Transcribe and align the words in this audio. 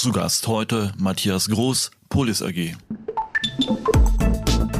Zu 0.00 0.12
Gast 0.12 0.48
heute 0.48 0.92
Matthias 0.96 1.50
Groß, 1.50 1.90
Polis 2.08 2.40
AG. 2.40 2.74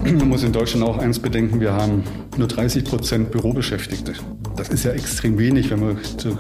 Man 0.03 0.29
muss 0.31 0.43
in 0.45 0.51
Deutschland 0.51 0.83
auch 0.83 0.97
eins 0.97 1.19
bedenken, 1.19 1.61
wir 1.61 1.75
haben 1.75 2.05
nur 2.39 2.49
30 2.49 2.85
Prozent 2.85 3.31
Bürobeschäftigte. 3.31 4.15
Das 4.57 4.71
ist 4.71 4.85
ja 4.85 4.93
extrem 4.93 5.39
wenig, 5.39 5.69
wenn 5.69 5.81
man 5.81 5.99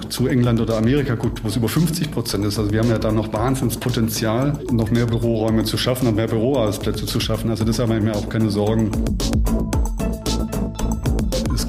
zu, 0.08 0.27
England 0.29 0.61
oder 0.61 0.79
Amerika 0.79 1.14
guckt, 1.14 1.45
wo 1.45 1.48
es 1.48 1.56
über 1.56 1.69
50 1.69 2.11
Prozent 2.11 2.46
ist. 2.46 2.58
Also 2.58 2.72
wir 2.72 2.80
haben 2.80 2.88
ja 2.88 2.96
da 2.96 3.12
noch 3.12 3.30
Wahnsinnspotenzial, 3.35 4.58
noch 4.72 4.90
mehr 4.90 5.04
Büroräume 5.04 5.65
zu 5.65 5.76
schaffen, 5.76 6.06
noch 6.06 6.15
mehr 6.15 6.28
Büroarbeitsplätze 6.28 7.04
zu 7.04 7.21
schaffen. 7.21 7.51
Also 7.51 7.65
deshalb 7.65 7.90
habe 7.90 7.99
ich 7.99 8.04
mir 8.06 8.15
auch 8.15 8.31
keine 8.31 8.51
Sorgen 8.51 8.90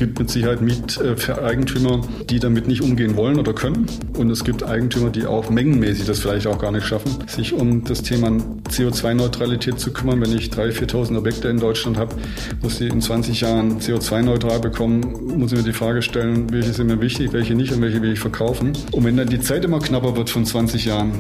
gibt 0.02 0.18
mit 0.18 0.32
Sicherheit 0.32 0.62
Mieteigentümer, 0.62 2.02
die 2.28 2.40
damit 2.40 2.68
nicht 2.68 2.82
umgehen 2.82 3.16
wollen 3.16 3.38
oder 3.38 3.54
können. 3.54 3.86
Und 4.18 4.32
es 4.32 4.44
gibt 4.44 4.64
Eigentümer, 4.64 5.12
die 5.12 5.28
auch 5.28 5.52
mengenmäßig 5.52 6.08
das 6.08 6.18
vielleicht 6.18 6.48
auch 6.48 6.58
gar 6.58 6.72
nicht 6.72 6.88
schaffen, 6.88 7.18
sich 7.28 7.54
um 7.54 7.84
das 7.84 8.02
Thema 8.02 8.30
CO2-Neutralität 8.72 9.80
zu 9.80 9.94
kümmern. 9.94 10.20
Wenn 10.20 10.36
ich 10.36 10.48
3.000, 10.48 10.90
4.000 10.90 11.18
Objekte 11.20 11.50
in 11.50 11.60
Deutschland 11.60 11.98
habe, 11.98 12.16
muss 12.64 12.80
die 12.80 12.88
in 12.88 13.00
20 13.00 13.42
Jahren 13.42 13.80
CO2-neutral 13.80 14.60
bekommen, 14.60 15.38
muss 15.38 15.52
ich 15.52 15.60
mir 15.60 15.66
die 15.66 15.72
Frage 15.72 16.02
stellen, 16.02 16.52
welche 16.52 16.74
sind 16.74 16.88
mir 16.88 17.00
wichtig, 17.00 17.32
welche 17.32 17.54
nicht 17.54 17.72
und 17.72 17.84
welche 17.84 18.02
will 18.02 18.14
ich 18.14 18.20
verkaufen. 18.20 18.74
Und 18.92 19.04
wenn 19.04 19.18
dann 19.18 19.30
die 19.30 19.40
Zeit 19.40 19.64
immer 19.66 19.78
knapper 19.78 20.18
wird 20.18 20.32
von 20.32 20.48
20 20.48 20.86
Jahren 20.86 21.12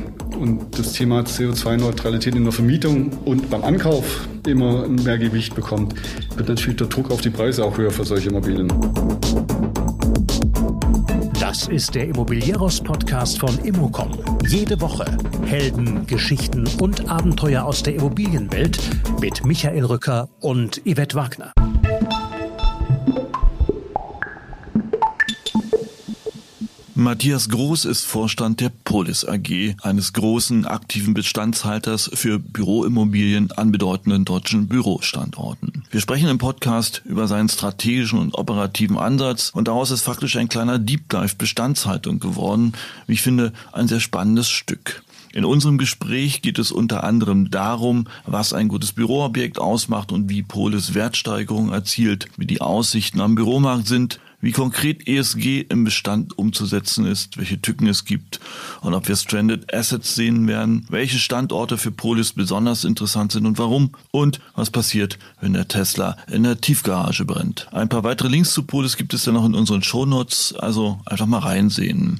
und 0.41 0.77
das 0.77 0.93
Thema 0.93 1.21
CO2-Neutralität 1.21 2.33
in 2.35 2.43
der 2.43 2.51
Vermietung 2.51 3.11
und 3.25 3.49
beim 3.51 3.63
Ankauf 3.63 4.27
immer 4.47 4.87
mehr 4.87 5.19
Gewicht 5.19 5.53
bekommt, 5.53 5.93
wird 6.35 6.49
natürlich 6.49 6.77
der 6.77 6.87
Druck 6.87 7.11
auf 7.11 7.21
die 7.21 7.29
Preise 7.29 7.63
auch 7.63 7.77
höher 7.77 7.91
für 7.91 8.03
solche 8.03 8.29
Immobilien. 8.29 8.67
Das 11.39 11.67
ist 11.67 11.93
der 11.93 12.07
Immobilieros-Podcast 12.07 13.39
von 13.39 13.55
Immocom. 13.59 14.11
Jede 14.47 14.81
Woche 14.81 15.05
Helden, 15.45 16.07
Geschichten 16.07 16.67
und 16.79 17.07
Abenteuer 17.09 17.63
aus 17.63 17.83
der 17.83 17.95
Immobilienwelt 17.95 18.79
mit 19.19 19.45
Michael 19.45 19.85
Rücker 19.85 20.27
und 20.39 20.81
Yvette 20.85 21.15
Wagner. 21.15 21.53
Matthias 27.01 27.49
Groß 27.49 27.85
ist 27.85 28.05
Vorstand 28.05 28.59
der 28.61 28.69
Polis 28.69 29.25
AG, 29.25 29.75
eines 29.81 30.13
großen 30.13 30.67
aktiven 30.67 31.15
Bestandshalters 31.15 32.11
für 32.13 32.37
Büroimmobilien 32.37 33.51
an 33.53 33.71
bedeutenden 33.71 34.23
deutschen 34.23 34.67
Bürostandorten. 34.67 35.83
Wir 35.89 35.99
sprechen 35.99 36.29
im 36.29 36.37
Podcast 36.37 37.01
über 37.03 37.27
seinen 37.27 37.49
strategischen 37.49 38.19
und 38.19 38.35
operativen 38.35 38.99
Ansatz 38.99 39.49
und 39.49 39.67
daraus 39.67 39.89
ist 39.89 40.03
faktisch 40.03 40.35
ein 40.35 40.47
kleiner 40.47 40.77
Deep 40.77 41.09
Dive 41.09 41.35
Bestandshaltung 41.35 42.19
geworden. 42.19 42.73
Wie 43.07 43.13
ich 43.13 43.23
finde, 43.23 43.51
ein 43.71 43.87
sehr 43.87 43.99
spannendes 43.99 44.51
Stück. 44.51 45.03
In 45.33 45.43
unserem 45.43 45.79
Gespräch 45.79 46.43
geht 46.43 46.59
es 46.59 46.71
unter 46.71 47.03
anderem 47.03 47.49
darum, 47.49 48.05
was 48.27 48.53
ein 48.53 48.67
gutes 48.67 48.91
Büroobjekt 48.91 49.57
ausmacht 49.57 50.11
und 50.11 50.29
wie 50.29 50.43
Polis 50.43 50.93
Wertsteigerung 50.93 51.71
erzielt, 51.71 52.27
wie 52.37 52.45
die 52.45 52.61
Aussichten 52.61 53.21
am 53.21 53.33
Büromarkt 53.33 53.87
sind, 53.87 54.19
wie 54.41 54.51
konkret 54.51 55.07
ESG 55.07 55.61
im 55.69 55.83
Bestand 55.83 56.37
umzusetzen 56.37 57.05
ist, 57.05 57.37
welche 57.37 57.61
Tücken 57.61 57.87
es 57.87 58.05
gibt 58.05 58.39
und 58.81 58.93
ob 58.93 59.07
wir 59.07 59.15
Stranded 59.15 59.73
Assets 59.73 60.15
sehen 60.15 60.47
werden, 60.47 60.85
welche 60.89 61.19
Standorte 61.19 61.77
für 61.77 61.91
Polis 61.91 62.33
besonders 62.33 62.83
interessant 62.83 63.31
sind 63.31 63.45
und 63.45 63.57
warum 63.57 63.91
und 64.11 64.39
was 64.55 64.69
passiert, 64.69 65.19
wenn 65.39 65.53
der 65.53 65.67
Tesla 65.67 66.17
in 66.31 66.43
der 66.43 66.59
Tiefgarage 66.59 67.25
brennt. 67.25 67.67
Ein 67.71 67.89
paar 67.89 68.03
weitere 68.03 68.27
Links 68.27 68.53
zu 68.53 68.63
Polis 68.63 68.97
gibt 68.97 69.13
es 69.13 69.25
ja 69.25 69.31
noch 69.31 69.45
in 69.45 69.55
unseren 69.55 69.83
Shownotes, 69.83 70.55
also 70.57 70.99
einfach 71.05 71.27
mal 71.27 71.39
reinsehen. 71.39 72.19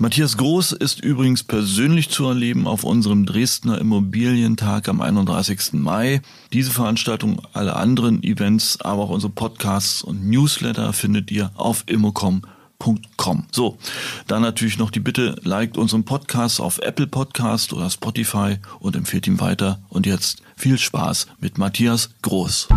Matthias 0.00 0.36
Groß 0.36 0.72
ist 0.72 1.00
übrigens 1.00 1.42
persönlich 1.42 2.08
zu 2.08 2.26
erleben 2.26 2.68
auf 2.68 2.84
unserem 2.84 3.26
Dresdner 3.26 3.78
Immobilientag 3.78 4.88
am 4.88 5.00
31. 5.00 5.72
Mai. 5.72 6.22
Diese 6.52 6.70
Veranstaltung, 6.70 7.42
alle 7.52 7.74
anderen 7.74 8.22
Events, 8.22 8.80
aber 8.80 9.02
auch 9.02 9.10
unsere 9.10 9.32
Podcasts 9.32 10.02
und 10.02 10.28
Newsletter 10.28 10.92
findet 10.92 11.32
ihr 11.32 11.37
auf 11.54 11.84
immocom.com. 11.86 13.46
So, 13.50 13.78
dann 14.26 14.42
natürlich 14.42 14.78
noch 14.78 14.90
die 14.90 15.00
Bitte, 15.00 15.36
liked 15.42 15.76
unseren 15.76 16.04
Podcast 16.04 16.60
auf 16.60 16.78
Apple 16.78 17.06
Podcast 17.06 17.72
oder 17.72 17.90
Spotify 17.90 18.56
und 18.80 18.96
empfehlt 18.96 19.26
ihn 19.26 19.40
weiter. 19.40 19.80
Und 19.88 20.06
jetzt 20.06 20.42
viel 20.56 20.78
Spaß 20.78 21.26
mit 21.40 21.58
Matthias 21.58 22.10
Groß. 22.22 22.68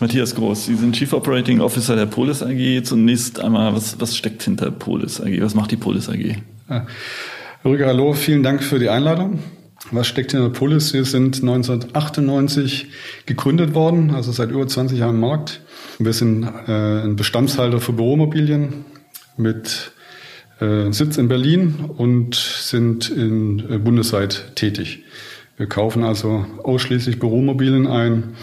Matthias 0.00 0.34
Groß, 0.34 0.64
Sie 0.64 0.76
sind 0.76 0.96
Chief 0.96 1.12
Operating 1.12 1.60
Officer 1.60 1.94
der 1.94 2.06
Polis 2.06 2.42
AG. 2.42 2.82
Zunächst 2.84 3.38
einmal, 3.38 3.74
was, 3.74 4.00
was 4.00 4.16
steckt 4.16 4.42
hinter 4.42 4.70
Polis 4.70 5.20
AG? 5.20 5.42
Was 5.42 5.54
macht 5.54 5.72
die 5.72 5.76
Polis 5.76 6.08
AG? 6.08 6.36
Rüger, 7.64 7.86
hallo, 7.86 8.14
vielen 8.14 8.42
Dank 8.42 8.62
für 8.62 8.78
die 8.78 8.88
Einladung. 8.88 9.40
Was 9.90 10.06
steckt 10.06 10.32
hinter 10.32 10.50
Polis? 10.50 10.92
Wir 10.92 11.04
sind 11.04 11.40
1998 11.40 12.88
gegründet 13.26 13.74
worden, 13.74 14.10
also 14.10 14.30
seit 14.30 14.50
über 14.50 14.66
20 14.66 14.98
Jahren 14.98 15.16
im 15.16 15.20
Markt. 15.20 15.62
Wir 15.98 16.12
sind 16.12 16.44
äh, 16.44 17.02
ein 17.02 17.16
Bestandshalter 17.16 17.80
für 17.80 17.92
Büromobilien 17.92 18.84
mit 19.36 19.92
äh, 20.60 20.92
Sitz 20.92 21.16
in 21.16 21.28
Berlin 21.28 21.90
und 21.96 22.34
sind 22.34 23.10
in, 23.10 23.58
äh, 23.70 23.78
bundesweit 23.78 24.54
tätig. 24.54 25.04
Wir 25.56 25.66
kaufen 25.66 26.04
also 26.04 26.46
ausschließlich 26.62 27.18
Büromobilien 27.18 27.86
ein 27.86 28.34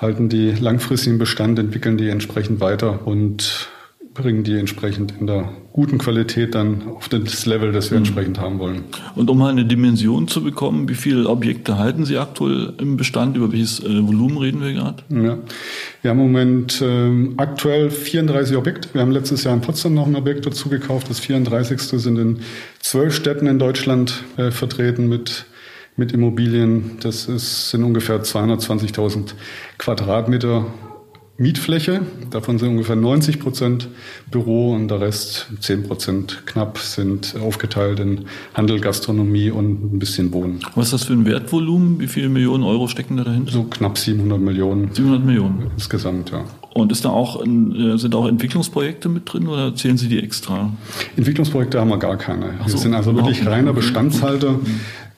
halten 0.00 0.28
die 0.28 0.50
langfristigen 0.52 1.18
Bestand, 1.18 1.58
entwickeln 1.58 1.96
die 1.96 2.08
entsprechend 2.08 2.60
weiter 2.60 3.06
und 3.06 3.68
bringen 4.16 4.44
die 4.44 4.58
entsprechend 4.58 5.14
in 5.20 5.26
der 5.26 5.48
guten 5.72 5.98
Qualität 5.98 6.54
dann 6.54 6.88
auf 6.88 7.08
das 7.08 7.44
Level, 7.44 7.72
das 7.72 7.90
wir 7.90 7.98
mhm. 7.98 8.04
entsprechend 8.04 8.40
haben 8.40 8.58
wollen. 8.58 8.84
Und 9.14 9.28
um 9.28 9.38
mal 9.38 9.50
eine 9.50 9.64
Dimension 9.64 10.26
zu 10.26 10.42
bekommen, 10.42 10.88
wie 10.88 10.94
viele 10.94 11.28
Objekte 11.28 11.78
halten 11.78 12.04
Sie 12.04 12.16
aktuell 12.16 12.72
im 12.78 12.96
Bestand? 12.96 13.36
Über 13.36 13.52
welches 13.52 13.80
äh, 13.80 14.06
Volumen 14.06 14.38
reden 14.38 14.62
wir 14.62 14.72
gerade? 14.72 15.02
Ja. 15.10 15.38
Wir 16.02 16.10
haben 16.10 16.18
im 16.20 16.32
Moment 16.32 16.82
ähm, 16.82 17.34
aktuell 17.36 17.90
34 17.90 18.56
Objekte. 18.56 18.88
Wir 18.94 19.02
haben 19.02 19.10
letztes 19.10 19.44
Jahr 19.44 19.54
in 19.54 19.60
Potsdam 19.60 19.94
noch 19.94 20.06
ein 20.06 20.16
Objekt 20.16 20.46
dazu 20.46 20.68
gekauft. 20.68 21.10
Das 21.10 21.20
34. 21.20 21.80
sind 21.80 22.18
in 22.18 22.38
zwölf 22.80 23.14
Städten 23.14 23.46
in 23.46 23.58
Deutschland 23.58 24.24
äh, 24.36 24.50
vertreten 24.50 25.08
mit 25.08 25.46
mit 25.98 26.12
Immobilien. 26.12 26.98
Das 27.00 27.26
ist, 27.26 27.70
sind 27.70 27.82
ungefähr 27.82 28.22
220.000 28.22 29.32
Quadratmeter 29.78 30.66
Mietfläche. 31.38 32.00
Davon 32.30 32.58
sind 32.58 32.70
ungefähr 32.70 32.96
90 32.96 33.40
Prozent 33.40 33.88
Büro 34.30 34.74
und 34.74 34.88
der 34.88 35.00
Rest, 35.00 35.48
10 35.60 35.82
Prozent 35.82 36.42
knapp, 36.46 36.78
sind 36.78 37.34
aufgeteilt 37.38 38.00
in 38.00 38.24
Handel, 38.54 38.80
Gastronomie 38.80 39.50
und 39.50 39.94
ein 39.94 39.98
bisschen 39.98 40.32
Wohnen. 40.32 40.60
Was 40.74 40.86
ist 40.86 40.92
das 40.94 41.04
für 41.04 41.12
ein 41.12 41.26
Wertvolumen? 41.26 42.00
Wie 42.00 42.06
viele 42.06 42.30
Millionen 42.30 42.64
Euro 42.64 42.88
stecken 42.88 43.18
da 43.18 43.24
dahinter? 43.24 43.52
So 43.52 43.64
knapp 43.64 43.98
700 43.98 44.40
Millionen. 44.40 44.94
700 44.94 45.24
Millionen? 45.24 45.70
Insgesamt, 45.74 46.30
ja. 46.30 46.44
Und 46.72 46.92
ist 46.92 47.04
da 47.04 47.10
auch, 47.10 47.42
äh, 47.42 47.96
sind 47.96 48.14
auch 48.14 48.26
Entwicklungsprojekte 48.26 49.08
mit 49.08 49.32
drin 49.32 49.48
oder 49.48 49.74
zählen 49.74 49.96
Sie 49.96 50.08
die 50.08 50.22
extra? 50.22 50.72
Entwicklungsprojekte 51.16 51.80
haben 51.80 51.88
wir 51.88 51.98
gar 51.98 52.16
keine. 52.16 52.54
So, 52.66 52.74
wir 52.74 52.78
sind 52.80 52.94
also 52.94 53.14
wirklich 53.14 53.46
reiner 53.46 53.72
Bestandshalter. 53.72 54.58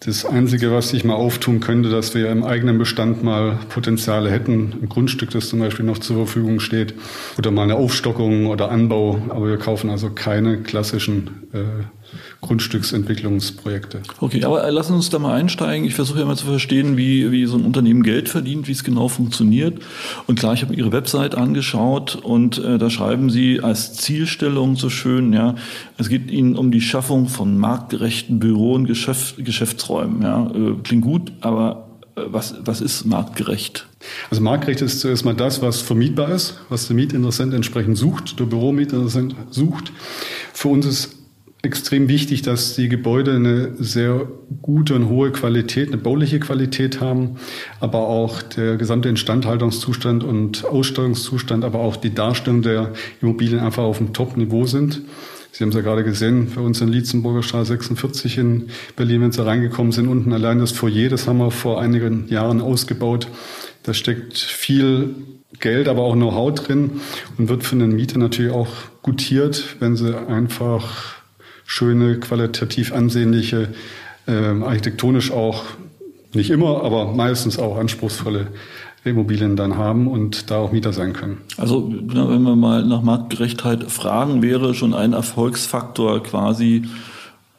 Das 0.01 0.25
Einzige, 0.25 0.71
was 0.71 0.91
sich 0.91 1.05
mal 1.05 1.15
auftun 1.15 1.59
könnte, 1.59 1.91
dass 1.91 2.15
wir 2.15 2.31
im 2.31 2.45
eigenen 2.45 2.79
Bestand 2.79 3.25
mal 3.25 3.59
Potenziale 3.69 4.31
hätten, 4.31 4.75
ein 4.81 4.89
Grundstück, 4.89 5.31
das 5.31 5.49
zum 5.49 5.59
Beispiel 5.59 5.85
noch 5.85 5.99
zur 5.99 6.17
Verfügung 6.17 6.61
steht, 6.61 6.95
oder 7.37 7.51
mal 7.51 7.65
eine 7.65 7.75
Aufstockung 7.75 8.47
oder 8.47 8.71
Anbau. 8.71 9.21
Aber 9.29 9.49
wir 9.49 9.59
kaufen 9.59 9.91
also 9.91 10.11
keine 10.11 10.59
klassischen 10.59 11.49
äh, 11.53 11.98
Grundstücksentwicklungsprojekte. 12.41 14.01
Okay, 14.21 14.45
aber 14.45 14.71
lassen 14.71 14.95
uns 14.95 15.11
da 15.11 15.19
mal 15.19 15.35
einsteigen. 15.35 15.87
Ich 15.87 15.95
versuche 15.95 16.21
ja 16.21 16.25
mal 16.25 16.37
zu 16.37 16.47
verstehen, 16.47 16.97
wie, 16.97 17.31
wie 17.33 17.47
so 17.47 17.57
ein 17.57 17.65
Unternehmen 17.65 18.03
Geld 18.03 18.29
verdient, 18.29 18.69
wie 18.69 18.73
es 18.73 18.85
genau 18.85 19.09
funktioniert. 19.09 19.81
Und 20.27 20.39
klar, 20.39 20.55
ich 20.55 20.63
habe 20.63 20.75
Ihre 20.75 20.93
Website 20.93 21.35
angeschaut 21.35 22.17
und 22.17 22.59
äh, 22.59 22.79
da 22.79 22.91
schreiben 22.91 23.31
Sie 23.31 23.61
als 23.61 23.95
Zielstellung 23.95 24.77
so 24.77 24.91
schön, 24.91 25.33
ja, 25.33 25.55
es 25.97 26.09
geht 26.09 26.31
Ihnen 26.31 26.57
um 26.57 26.71
die 26.71 26.81
Schaffung 26.81 27.29
von 27.29 27.59
marktgerechten 27.59 28.39
Büro- 28.39 28.75
und 28.75 28.87
Geschäft, 28.87 29.45
Geschäftsräumen. 29.45 30.23
Ja. 30.23 30.47
Äh, 30.47 30.75
klingt 30.83 31.05
gut, 31.05 31.33
aber 31.41 31.89
äh, 32.17 32.23
was, 32.27 32.55
was 32.65 32.81
ist 32.81 33.05
marktgerecht? 33.05 33.87
Also 34.31 34.43
marktgerecht 34.43 34.81
ist 34.81 35.01
zuerst 35.01 35.25
mal 35.25 35.35
das, 35.35 35.63
was 35.63 35.81
vermietbar 35.81 36.31
ist, 36.31 36.61
was 36.69 36.87
der 36.87 36.97
Mietinteressent 36.97 37.55
entsprechend 37.55 37.99
sucht, 37.99 38.39
der 38.39 38.45
Büromietinteressent 38.45 39.35
sucht. 39.51 39.93
Für 40.53 40.69
uns 40.69 40.87
ist 40.87 41.18
extrem 41.63 42.09
wichtig, 42.09 42.43
dass 42.43 42.77
die 42.77 42.89
Gebäude 42.89 43.35
eine 43.35 43.73
sehr 43.79 44.29
gute 44.63 44.95
und 44.95 45.09
hohe 45.09 45.33
Qualität, 45.33 45.89
eine 45.89 45.99
bauliche 45.99 46.39
Qualität 46.39 47.01
haben, 47.01 47.37
aber 47.81 48.09
auch 48.09 48.43
der 48.43 48.77
gesamte 48.77 49.09
Instandhaltungszustand 49.09 50.23
und 50.23 50.65
Ausstattungszustand, 50.65 51.65
aber 51.65 51.81
auch 51.81 51.97
die 51.97 52.15
Darstellung 52.15 52.63
der 52.63 52.93
Immobilien 53.21 53.61
einfach 53.61 53.83
auf 53.83 53.99
dem 53.99 54.13
Top-Niveau 54.13 54.67
sind. 54.67 55.03
Sie 55.51 55.65
haben 55.65 55.71
es 55.71 55.75
ja 55.75 55.81
gerade 55.81 56.05
gesehen, 56.05 56.47
für 56.47 56.61
uns 56.61 56.81
in 56.81 56.89
Lietzenburger 56.89 57.43
Straße 57.43 57.73
46 57.73 58.39
in 58.39 58.69
Berlin, 58.95 59.23
wenn 59.23 59.33
Sie 59.33 59.45
reingekommen 59.45 59.91
sind, 59.91 60.07
unten 60.07 60.33
allein 60.33 60.61
das 60.61 60.71
Foyer, 60.71 61.09
das 61.09 61.27
haben 61.27 61.39
wir 61.39 61.51
vor 61.51 61.81
einigen 61.81 62.29
Jahren 62.29 62.61
ausgebaut. 62.61 63.27
Da 63.83 63.95
steckt 63.95 64.39
viel 64.39 65.17
Geld, 65.59 65.89
aber 65.89 66.03
auch 66.03 66.15
Know-how 66.15 66.55
drin 66.55 67.01
und 67.39 67.49
wird 67.49 67.65
von 67.65 67.81
den 67.81 67.97
Mietern 67.97 68.21
natürlich 68.21 68.53
auch 68.53 68.69
gutiert, 69.03 69.77
wenn 69.81 69.97
sie 69.97 70.17
einfach 70.29 71.18
schöne, 71.69 72.19
qualitativ 72.19 72.93
ansehnliche, 72.93 73.69
äh, 74.27 74.33
architektonisch 74.33 75.31
auch 75.31 75.65
nicht 76.33 76.51
immer, 76.51 76.83
aber 76.83 77.13
meistens 77.13 77.59
auch 77.59 77.77
anspruchsvolle 77.77 78.49
Immobilien 79.05 79.55
dann 79.55 79.77
haben 79.77 80.09
und 80.09 80.51
da 80.51 80.57
auch 80.57 80.73
Mieter 80.73 80.93
sein 80.93 81.13
können. 81.13 81.43
Also 81.59 81.89
wenn 81.91 82.43
wir 82.43 82.57
mal 82.57 82.85
nach 82.85 83.03
Marktgerechtheit 83.03 83.85
fragen, 83.85 84.43
wäre 84.43 84.75
schon 84.75 84.95
ein 84.95 85.13
Erfolgsfaktor 85.13 86.23
quasi 86.23 86.83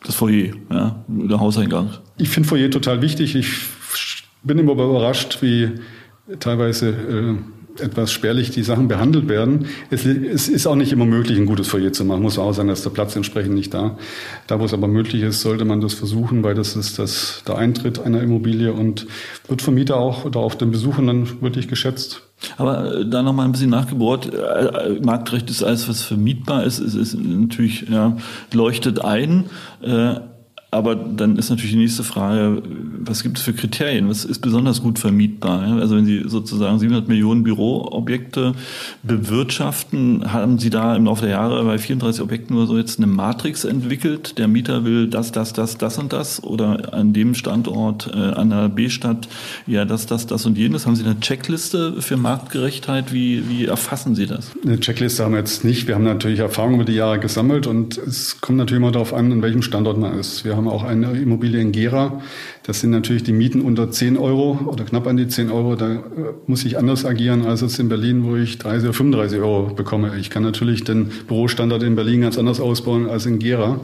das 0.04 0.16
Foyer, 0.16 0.54
ja, 0.72 0.96
der 1.08 1.40
Hauseingang. 1.40 1.92
Ich 2.18 2.30
finde 2.30 2.50
Foyer 2.50 2.72
total 2.72 3.02
wichtig. 3.02 3.36
Ich 3.36 3.48
bin 4.44 4.58
immer 4.58 4.72
überrascht, 4.74 5.38
wie 5.42 5.70
teilweise 6.40 6.90
äh, 6.90 7.36
etwas 7.80 8.12
spärlich 8.12 8.52
die 8.52 8.64
Sachen 8.64 8.88
behandelt 8.88 9.28
werden. 9.28 9.66
Es, 9.90 10.06
es, 10.06 10.48
ist 10.48 10.68
auch 10.68 10.76
nicht 10.76 10.92
immer 10.92 11.06
möglich, 11.06 11.38
ein 11.38 11.46
gutes 11.46 11.68
Foyer 11.68 11.92
zu 11.92 12.06
machen. 12.06 12.22
Muss 12.22 12.38
auch 12.38 12.54
sein, 12.54 12.68
dass 12.68 12.84
der 12.84 12.90
Platz 12.90 13.16
entsprechend 13.16 13.54
nicht 13.56 13.74
da. 13.74 13.98
Da, 14.48 14.60
wo 14.60 14.66
es 14.66 14.74
aber 14.74 14.88
möglich 14.88 15.24
ist, 15.24 15.42
sollte 15.42 15.66
man 15.66 15.82
das 15.82 15.94
versuchen, 15.94 16.44
weil 16.44 16.56
das 16.56 16.76
ist 16.76 17.00
das, 17.00 17.44
der 17.48 17.58
Eintritt 17.58 18.00
einer 18.00 18.22
Immobilie 18.22 18.74
und 18.74 19.08
wird 19.48 19.62
vom 19.62 19.76
Mieter 19.76 19.98
auch 19.98 20.26
oder 20.26 20.40
auch 20.40 20.56
den 20.56 20.72
Besuchern 20.72 21.08
dann 21.08 21.42
wirklich 21.42 21.68
geschätzt. 21.68 22.24
Aber 22.58 23.00
äh, 23.00 23.06
da 23.06 23.22
noch 23.22 23.34
mal 23.34 23.46
ein 23.46 23.52
bisschen 23.52 23.70
nachgebohrt, 23.70 24.34
äh, 24.34 24.38
äh, 24.38 25.00
Marktrecht 25.02 25.50
ist 25.50 25.64
alles, 25.64 25.90
was 25.90 26.02
vermietbar 26.02 26.64
ist, 26.64 26.80
ist, 26.80 26.96
ist 26.96 27.16
natürlich, 27.16 27.90
ja, 27.90 28.18
leuchtet 28.54 29.04
ein. 29.04 29.46
Äh, 29.82 30.16
aber 30.72 30.96
dann 30.96 31.36
ist 31.38 31.50
natürlich 31.50 31.72
die 31.72 31.80
nächste 31.80 32.04
Frage, 32.04 32.62
was 33.00 33.24
gibt 33.24 33.40
es 33.40 33.44
für 33.44 33.54
Kriterien? 33.54 34.08
Was 34.08 34.24
ist 34.24 34.40
besonders 34.40 34.84
gut 34.84 35.00
vermietbar? 35.00 35.62
Also 35.62 35.96
wenn 35.96 36.06
Sie 36.06 36.24
sozusagen 36.28 36.78
700 36.78 37.08
Millionen 37.08 37.42
Büroobjekte 37.44 38.54
bewirtschaften, 39.02 40.32
haben 40.32 40.60
Sie 40.60 40.70
da 40.70 40.96
im 40.96 41.06
Laufe 41.06 41.22
der 41.22 41.32
Jahre 41.32 41.64
bei 41.64 41.80
34 41.80 42.22
Objekten 42.22 42.56
nur 42.56 42.68
so 42.68 42.78
jetzt 42.78 43.00
eine 43.00 43.08
Matrix 43.08 43.64
entwickelt? 43.64 44.38
Der 44.38 44.48
Mieter 44.48 44.86
will 44.86 45.08
das, 45.08 45.32
das, 45.32 45.54
das, 45.54 45.80
das 45.80 45.98
und 45.98 46.14
das 46.14 46.44
oder 46.44 46.94
an 46.94 47.14
dem 47.14 47.34
Standort, 47.34 48.12
äh, 48.14 48.18
an 48.18 48.52
der 48.52 48.70
B-Stadt, 48.70 49.28
ja, 49.66 49.86
das, 49.86 50.06
das, 50.06 50.28
das 50.28 50.46
und 50.46 50.56
jenes. 50.56 50.86
Haben 50.86 50.96
Sie 50.96 51.04
eine 51.04 51.20
Checkliste 51.20 52.00
für 52.00 52.16
Marktgerechtheit? 52.18 53.12
Wie, 53.12 53.50
wie 53.50 53.66
erfassen 53.66 54.14
Sie 54.14 54.28
das? 54.28 54.52
Eine 54.64 54.80
Checkliste 54.80 55.24
haben 55.24 55.32
wir 55.32 55.40
jetzt 55.40 55.64
nicht. 55.64 55.88
Wir 55.88 55.96
haben 55.96 56.04
natürlich 56.04 56.40
Erfahrungen 56.40 56.76
über 56.76 56.86
die 56.86 56.94
Jahre 56.94 57.20
gesammelt 57.20 57.66
und 57.66 57.98
es 57.98 58.40
kommt 58.40 58.60
natürlich 58.60 58.82
immer 58.82 58.92
darauf 58.92 59.16
an, 59.16 59.32
an 59.32 59.42
welchem 59.42 59.64
Standort 59.64 59.98
man 59.98 60.14
ist. 60.20 60.46
Wir 60.46 60.59
haben 60.60 60.68
auch 60.68 60.84
eine 60.84 61.12
Immobilie 61.14 61.60
in 61.60 61.72
Gera. 61.72 62.22
Das 62.64 62.82
sind 62.82 62.92
natürlich 62.92 63.24
die 63.24 63.32
Mieten 63.32 63.62
unter 63.62 63.90
10 63.90 64.18
Euro 64.18 64.60
oder 64.66 64.84
knapp 64.84 65.08
an 65.08 65.18
die 65.18 65.28
10 65.28 65.50
Euro. 65.50 65.76
Da 65.76 65.94
äh, 65.94 66.00
muss 66.46 66.64
ich 66.66 66.78
anders 66.78 67.06
agieren 67.06 67.46
als 67.46 67.62
jetzt 67.62 67.80
in 67.80 67.90
Berlin, 67.90 68.24
wo 68.24 68.36
ich 68.36 68.58
30 68.58 68.84
oder 68.90 68.94
35 68.94 69.40
Euro 69.40 69.74
bekomme. 69.74 70.12
Ich 70.20 70.30
kann 70.30 70.44
natürlich 70.44 70.84
den 70.84 71.10
Bürostandard 71.28 71.84
in 71.84 71.96
Berlin 71.96 72.22
ganz 72.22 72.38
anders 72.38 72.60
ausbauen 72.60 73.10
als 73.10 73.26
in 73.26 73.40
Gera 73.40 73.80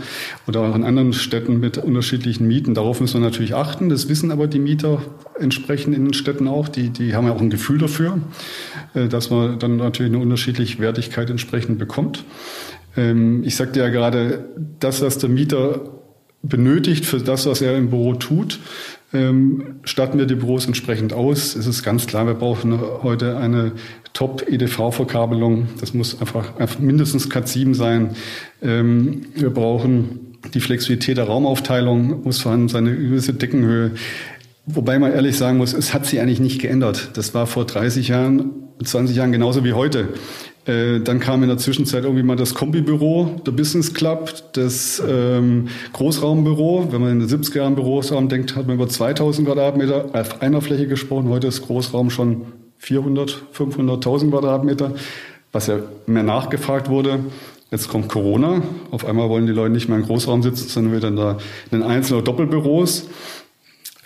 oder 0.48 0.62
auch 0.62 0.75
in 0.75 0.83
anderen 0.83 1.13
Städten 1.13 1.60
mit 1.60 1.77
unterschiedlichen 1.77 2.48
Mieten. 2.48 2.74
Darauf 2.74 3.01
müssen 3.01 3.22
wir 3.22 3.27
natürlich 3.27 3.56
achten. 3.56 3.89
Das 3.89 4.10
wissen 4.10 4.31
aber 4.31 4.48
die 4.48 4.60
Mieter 4.60 5.01
entsprechend 5.39 5.95
in 5.95 6.06
den 6.06 6.13
Städten 6.13 6.48
auch. 6.48 6.68
Die, 6.68 6.89
die 6.89 7.16
haben 7.16 7.25
ja 7.25 7.33
auch 7.33 7.42
ein 7.42 7.50
Gefühl 7.50 7.77
dafür, 7.80 8.19
äh, 8.94 9.07
dass 9.07 9.30
man 9.30 9.57
dann 9.60 9.77
natürlich 9.77 10.13
eine 10.13 10.22
unterschiedliche 10.22 10.80
Wertigkeit 10.80 11.30
entsprechend 11.30 11.80
bekommt. 11.80 12.24
Ähm, 12.98 13.44
ich 13.44 13.56
sagte 13.56 13.80
ja 13.80 13.89
gerade, 13.89 14.45
das, 14.80 15.01
was 15.01 15.18
der 15.18 15.30
Mieter 15.30 15.94
benötigt 16.47 17.06
für 17.06 17.19
das, 17.19 17.45
was 17.45 17.62
er 17.62 17.77
im 17.77 17.89
Büro 17.89 18.13
tut, 18.13 18.59
ähm, 19.13 19.80
statten 19.83 20.18
wir 20.18 20.25
die 20.25 20.36
Büros 20.36 20.65
entsprechend 20.65 21.13
aus. 21.13 21.56
Es 21.56 21.68
ist 21.68 21.83
ganz 21.83 22.06
klar, 22.06 22.27
wir 22.27 22.33
brauchen 22.33 22.80
heute 23.03 23.38
eine 23.38 23.71
Top-EDV-Verkabelung. 24.13 25.68
Das 25.80 25.94
muss 25.94 26.19
einfach, 26.19 26.57
einfach 26.57 26.80
mindestens 26.80 27.30
Cat 27.30 27.47
7 27.47 27.74
sein. 27.74 28.15
Ähm, 28.62 29.24
wir 29.36 29.50
brauchen 29.50 30.38
die 30.53 30.59
Flexibilität 30.59 31.18
der 31.18 31.25
Raumaufteilung, 31.25 32.24
muss 32.24 32.42
vorhanden 32.42 32.69
sein, 32.69 32.88
eine 32.88 32.95
gewisse 32.95 33.33
Deckenhöhe. 33.33 33.91
Wobei 34.65 35.00
man 35.00 35.12
ehrlich 35.12 35.38
sagen 35.38 35.57
muss, 35.57 35.74
es 35.74 35.94
hat 35.94 36.06
sich 36.06 36.19
eigentlich 36.19 36.39
nicht 36.39 36.59
geändert. 36.59 37.12
Das 37.13 37.33
war 37.33 37.48
vor 37.48 37.65
30 37.65 38.07
Jahren, 38.07 38.51
20 38.83 39.15
Jahren 39.15 39.31
genauso 39.31 39.63
wie 39.63 39.74
heute. 39.74 40.09
Äh, 40.65 41.00
dann 41.00 41.19
kam 41.19 41.44
in 41.44 41.50
der 41.50 41.57
Zwischenzeit 41.57 42.03
irgendwie 42.03 42.23
mal 42.23 42.35
das 42.35 42.56
Kombibüro, 42.56 43.39
der 43.45 43.51
Business 43.51 43.94
Club, 43.94 44.33
das 44.53 45.01
ähm, 45.07 45.67
Großraumbüro. 45.94 46.88
Wenn 46.91 47.01
man 47.01 47.12
in 47.12 47.19
den 47.19 47.29
70er 47.29 47.57
Jahren 47.57 47.75
Bürosraum 47.75 48.29
denkt, 48.29 48.56
hat 48.56 48.65
man 48.65 48.75
über 48.75 48.88
2000 48.88 49.47
Quadratmeter 49.47 50.09
auf 50.13 50.41
einer 50.41 50.62
Fläche 50.62 50.88
gesprochen. 50.88 51.29
Heute 51.29 51.47
ist 51.47 51.62
Großraum 51.62 52.09
schon 52.09 52.47
400, 52.79 53.44
500.000 53.56 54.31
Quadratmeter, 54.31 54.94
was 55.51 55.67
ja 55.67 55.79
mehr 56.07 56.23
nachgefragt 56.23 56.89
wurde. 56.89 57.19
Jetzt 57.71 57.88
kommt 57.89 58.09
Corona. 58.09 58.62
Auf 58.91 59.06
einmal 59.06 59.29
wollen 59.29 59.47
die 59.47 59.53
Leute 59.53 59.71
nicht 59.71 59.88
mehr 59.88 59.97
im 59.97 60.06
Großraum 60.06 60.41
sitzen, 60.41 60.67
sondern 60.67 60.95
wieder 60.95 61.07
in, 61.09 61.15
der, 61.15 61.38
in 61.71 61.79
den 61.79 61.83
Einzel- 61.83 62.15
oder 62.15 62.23
Doppelbüros. 62.23 63.07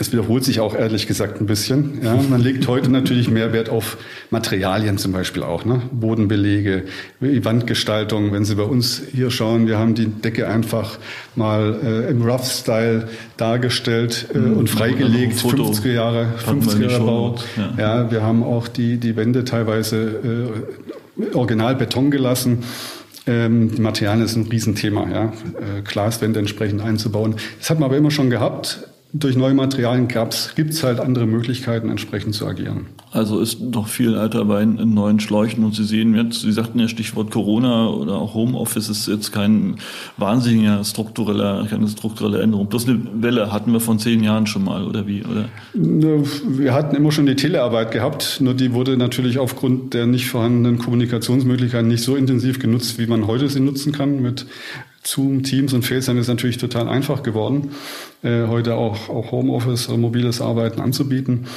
Es 0.02 0.14
wiederholt 0.14 0.46
sich 0.46 0.62
auch 0.62 0.76
ehrlich 0.76 1.08
gesagt 1.08 1.42
ein 1.42 1.46
bisschen. 1.46 2.00
Ja, 2.02 2.16
man 2.30 2.40
legt 2.40 2.70
heute 2.70 2.90
natürlich 2.90 3.30
mehr 3.30 3.52
Wert 3.52 3.68
auf 3.68 3.98
Materialien 4.30 4.98
zum 4.98 5.12
Beispiel 5.12 5.44
auch, 5.44 5.66
ne? 5.66 5.82
Bodenbelege, 5.92 6.86
Wandgestaltung. 7.20 8.32
Wenn 8.32 8.46
Sie 8.46 8.56
bei 8.56 8.64
uns 8.64 9.02
hier 9.12 9.30
schauen, 9.30 9.68
wir 9.68 9.78
haben 9.78 9.96
die 9.96 10.06
Decke 10.06 10.48
einfach 10.48 11.00
mal 11.36 11.78
äh, 11.84 12.10
im 12.10 12.22
Rough 12.22 12.46
Style 12.46 13.10
dargestellt 13.36 14.28
äh, 14.34 14.38
mhm. 14.38 14.58
und 14.58 14.70
freigelegt. 14.70 15.38
50er 15.38 15.92
Jahre, 15.92 16.28
50er 16.48 16.90
Jahre 16.90 17.04
Bau. 17.04 17.36
Ja. 17.58 17.74
ja. 17.78 18.12
wir 18.12 18.24
haben 18.24 18.42
auch 18.42 18.70
die 18.70 19.00
die 19.00 19.18
Wände 19.18 19.44
teilweise 19.44 20.54
äh, 21.20 21.36
original 21.36 21.76
Beton 21.76 22.10
gelassen. 22.10 22.60
Ähm, 23.28 23.76
die 23.76 23.82
Materialien 23.82 24.24
ist 24.24 24.38
ein 24.38 24.48
Riesenthema, 24.50 25.10
ja. 25.12 25.26
Äh, 25.26 25.82
Glaswände 25.84 26.40
entsprechend 26.40 26.82
einzubauen. 26.82 27.36
Das 27.60 27.70
hat 27.70 27.80
man 27.80 27.90
aber 27.90 27.98
immer 27.98 28.12
schon 28.12 28.30
gehabt 28.30 28.86
durch 29.12 29.36
neue 29.36 29.56
Materialien 29.56 30.08
gibt 30.08 30.74
es 30.74 30.84
halt 30.84 31.00
andere 31.00 31.26
Möglichkeiten, 31.26 31.90
entsprechend 31.90 32.36
zu 32.36 32.46
agieren. 32.46 32.88
Also 33.12 33.40
ist 33.40 33.60
noch 33.60 33.88
viel 33.88 34.16
alter 34.16 34.48
Wein 34.48 34.78
in 34.78 34.94
neuen 34.94 35.20
Schläuchen 35.20 35.64
und 35.64 35.74
Sie 35.74 35.84
sehen 35.84 36.14
jetzt, 36.14 36.42
Sie 36.42 36.52
sagten 36.52 36.78
ja 36.80 36.88
Stichwort 36.88 37.32
Corona 37.32 37.88
oder 37.90 38.14
auch 38.14 38.36
Homeoffice 38.36 38.88
ist 38.88 39.08
jetzt 39.08 39.32
kein 39.32 39.78
wahnsinniger 40.18 40.84
struktureller, 40.84 41.66
keine 41.68 41.88
strukturelle 41.88 42.42
Änderung. 42.42 42.68
Bloß 42.68 42.88
eine 42.88 43.02
Welle 43.16 43.52
hatten 43.52 43.74
wir 43.74 43.80
von 43.80 43.98
zehn 43.98 44.24
Jahren 44.24 44.46
schon 44.46 44.64
mal, 44.64 44.84
oder 44.84 45.08
wie, 45.08 45.24
oder? 45.24 45.46
Wir 45.74 46.74
hatten 46.76 46.96
immer 46.96 47.12
schon 47.12 47.26
die 47.26 47.36
Telearbeit 47.36 47.90
gehabt, 47.92 48.40
nur 48.42 48.54
die 48.54 48.74
wurde 48.74 48.96
natürlich 48.96 49.40
aufgrund 49.40 49.96
der 49.96 50.06
nicht 50.06 50.28
vorhandenen 50.28 50.78
Kommunikationsmöglichkeiten 50.78 51.88
nicht 51.88 52.04
so 52.04 52.16
intensiv 52.16 52.60
genutzt, 52.60 53.00
wie 53.00 53.08
man 53.08 53.26
heute 53.26 53.50
sie 53.50 53.60
nutzen 53.60 53.92
kann 53.92 54.22
mit 54.22 54.46
Zoom, 55.04 55.44
Teams 55.44 55.74
und 55.74 55.84
FaceTime 55.84 56.20
ist 56.20 56.28
natürlich 56.28 56.58
total 56.58 56.88
einfach 56.88 57.24
geworden, 57.24 57.72
äh, 58.24 58.48
heute 58.48 58.76
auch, 58.76 59.10
auch 59.10 59.32
Homeoffice, 59.32 59.88
mobiles 59.90 60.42
Arbeiten 60.42 60.82
anzubieten. 60.82 61.48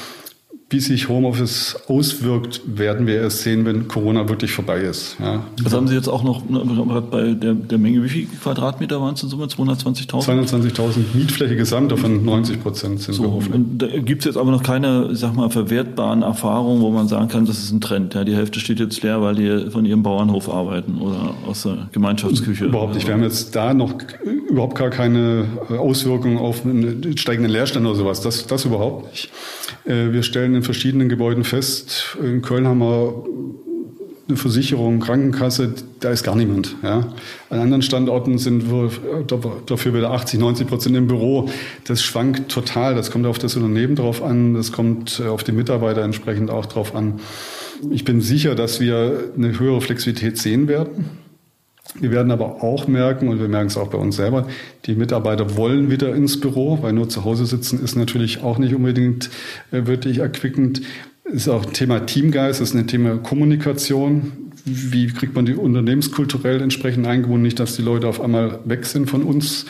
Wie 0.73 0.81
sich 0.81 1.11
Homeoffice 1.11 1.77
auswirkt, 1.87 2.63
werden 2.65 3.07
wir 3.07 3.17
erst 3.17 3.43
sehen, 3.43 3.67
wenn 3.67 3.89
Corona 3.89 4.27
wirklich 4.27 4.53
vorbei 4.53 4.81
ist. 4.81 5.17
Ja. 5.21 5.45
Das 5.63 5.75
haben 5.75 5.87
Sie 5.87 5.95
jetzt 5.95 6.09
auch 6.09 6.23
noch 6.23 6.49
ne, 6.49 7.03
bei 7.11 7.35
der, 7.35 7.53
der 7.53 7.77
Menge, 7.77 8.03
wie 8.03 8.09
viel 8.09 8.27
Quadratmeter 8.43 8.99
waren 8.99 9.13
es 9.13 9.23
in 9.23 9.29
Summe? 9.29 9.45
220.000? 9.45 10.25
220.000 10.25 10.99
Mietfläche 11.13 11.57
gesamt, 11.57 11.93
davon 11.93 12.25
90 12.25 12.63
Prozent 12.63 13.03
sind 13.03 13.13
so, 13.13 13.25
Und 13.53 13.79
da 13.83 13.87
gibt 13.87 14.23
es 14.23 14.25
jetzt 14.25 14.39
aber 14.39 14.51
noch 14.51 14.63
keine, 14.63 15.11
ich 15.13 15.19
sag 15.19 15.35
mal, 15.35 15.51
verwertbaren 15.51 16.23
Erfahrungen, 16.23 16.81
wo 16.81 16.91
man 16.91 17.07
sagen 17.07 17.29
kann, 17.29 17.45
das 17.45 17.59
ist 17.59 17.71
ein 17.71 17.83
Trend. 17.83 18.15
Ja, 18.15 18.25
die 18.25 18.35
Hälfte 18.35 18.59
steht 18.59 18.81
jetzt 18.81 19.03
leer, 19.03 19.21
weil 19.21 19.35
die 19.35 19.71
von 19.71 19.85
ihrem 19.85 20.03
Bauernhof 20.03 20.49
arbeiten 20.49 21.03
oder 21.03 21.35
aus 21.47 21.65
der 21.65 21.89
Gemeinschaftsküche. 21.93 22.65
Überhaupt 22.65 22.95
nicht. 22.95 23.07
Wir 23.07 23.13
haben 23.13 23.23
jetzt 23.23 23.55
da 23.55 23.75
noch 23.75 23.93
überhaupt 24.49 24.77
gar 24.77 24.89
keine 24.89 25.45
Auswirkungen 25.69 26.39
auf 26.39 26.65
einen 26.65 27.17
steigenden 27.19 27.53
Leerstand 27.53 27.85
oder 27.85 27.97
sowas. 27.97 28.23
Das, 28.23 28.47
das 28.47 28.65
überhaupt 28.65 29.11
nicht. 29.11 29.31
Äh, 29.85 30.13
wir 30.13 30.23
stellen 30.23 30.55
in 30.63 30.65
verschiedenen 30.65 31.09
Gebäuden 31.09 31.43
fest, 31.43 32.17
in 32.23 32.41
Köln 32.41 32.69
haben 32.69 32.79
wir 32.79 33.25
eine 34.29 34.37
Versicherung, 34.37 35.01
Krankenkasse, 35.01 35.75
da 35.99 36.11
ist 36.11 36.23
gar 36.23 36.37
niemand. 36.37 36.77
Ja. 36.83 37.13
An 37.51 37.59
anderen 37.59 37.83
Standorten 37.83 38.39
sind 38.39 38.71
wir 38.71 38.91
dafür 39.67 39.93
wieder 39.95 40.13
80, 40.13 40.39
90 40.39 40.69
Prozent 40.69 40.97
im 40.97 41.09
Büro. 41.09 41.49
Das 41.85 42.03
schwankt 42.03 42.51
total. 42.51 42.95
Das 42.95 43.11
kommt 43.11 43.27
auf 43.27 43.39
das 43.39 43.57
Unternehmen 43.57 43.97
drauf 43.97 44.23
an. 44.23 44.55
Das 44.55 44.71
kommt 44.71 45.21
auf 45.21 45.43
die 45.43 45.53
Mitarbeiter 45.53 46.03
entsprechend 46.03 46.51
auch 46.51 46.67
drauf 46.67 46.95
an. 46.95 47.21
Ich 47.91 48.05
bin 48.05 48.21
sicher, 48.21 48.55
dass 48.55 48.79
wir 48.79 49.33
eine 49.37 49.59
höhere 49.59 49.81
Flexibilität 49.81 50.39
sehen 50.39 50.69
werden. 50.69 51.22
Wir 51.95 52.11
werden 52.11 52.31
aber 52.31 52.63
auch 52.63 52.87
merken, 52.87 53.29
und 53.29 53.41
wir 53.41 53.49
merken 53.49 53.67
es 53.67 53.77
auch 53.77 53.89
bei 53.89 53.99
uns 53.99 54.17
selber, 54.17 54.47
die 54.87 54.95
Mitarbeiter 54.95 55.57
wollen 55.57 55.91
wieder 55.91 56.15
ins 56.15 56.41
Büro, 56.41 56.79
weil 56.81 56.93
nur 56.93 57.09
zu 57.09 57.25
Hause 57.25 57.45
sitzen 57.45 57.83
ist 57.83 57.97
natürlich 57.97 58.43
auch 58.43 58.59
nicht 58.59 58.75
unbedingt 58.75 59.31
äh, 59.73 59.87
wirklich 59.87 60.19
erquickend. 60.19 60.83
Ist 61.25 61.49
auch 61.49 61.67
ein 61.67 61.73
Thema 61.73 62.01
Teamgeist, 62.01 62.61
ist 62.61 62.75
ein 62.75 62.87
Thema 62.87 63.19
Kommunikation. 63.19 64.33
Wie 64.65 65.09
kriegt 65.09 65.35
man 65.35 65.45
die 65.45 65.55
unternehmenskulturell 65.55 66.63
entsprechend 66.63 67.07
eingebunden? 67.07 67.43
Nicht, 67.43 67.59
dass 67.59 67.77
die 67.77 67.83
Leute 67.83 68.07
auf 68.09 68.21
einmal 68.21 68.61
weg 68.65 68.87
sind 68.87 69.11
von 69.11 69.23
uns. 69.23 69.67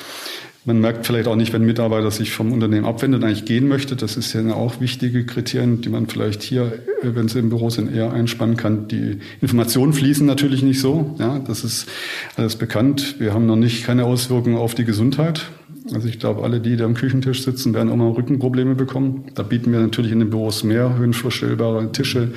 Man 0.64 0.80
merkt 0.80 1.06
vielleicht 1.06 1.26
auch 1.26 1.34
nicht, 1.34 1.52
wenn 1.52 1.62
ein 1.62 1.66
Mitarbeiter 1.66 2.12
sich 2.12 2.30
vom 2.30 2.52
Unternehmen 2.52 2.86
abwendet 2.86 3.20
und 3.20 3.26
eigentlich 3.26 3.46
gehen 3.46 3.66
möchte. 3.66 3.96
Das 3.96 4.16
ist 4.16 4.32
ja 4.32 4.54
auch 4.54 4.80
wichtige 4.80 5.26
Kriterien, 5.26 5.80
die 5.80 5.88
man 5.88 6.06
vielleicht 6.06 6.42
hier, 6.42 6.72
äh, 7.02 7.14
wenn 7.14 7.26
sie 7.26 7.40
im 7.40 7.48
Büro 7.48 7.68
sind, 7.68 7.92
eher 7.92 8.12
einspannen 8.12 8.56
kann. 8.56 8.86
Die 8.86 9.18
Informationen 9.40 9.92
fließen 9.92 10.24
natürlich 10.24 10.62
nicht 10.62 10.80
so. 10.80 11.16
Ja, 11.18 11.40
das 11.40 11.64
ist 11.64 11.88
alles 12.36 12.54
bekannt. 12.54 13.16
Wir 13.18 13.34
haben 13.34 13.46
noch 13.46 13.56
nicht 13.56 13.84
keine 13.84 14.04
Auswirkungen 14.04 14.56
auf 14.56 14.76
die 14.76 14.84
Gesundheit. 14.84 15.50
Also 15.92 16.06
ich 16.06 16.20
glaube, 16.20 16.44
alle, 16.44 16.60
die 16.60 16.76
da 16.76 16.84
am 16.84 16.94
Küchentisch 16.94 17.42
sitzen, 17.42 17.74
werden 17.74 17.90
auch 17.90 17.96
mal 17.96 18.10
Rückenprobleme 18.10 18.76
bekommen. 18.76 19.24
Da 19.34 19.42
bieten 19.42 19.72
wir 19.72 19.80
natürlich 19.80 20.12
in 20.12 20.20
den 20.20 20.30
Büros 20.30 20.62
mehr 20.62 20.96
höhenverstellbare 20.96 21.90
Tische, 21.90 22.28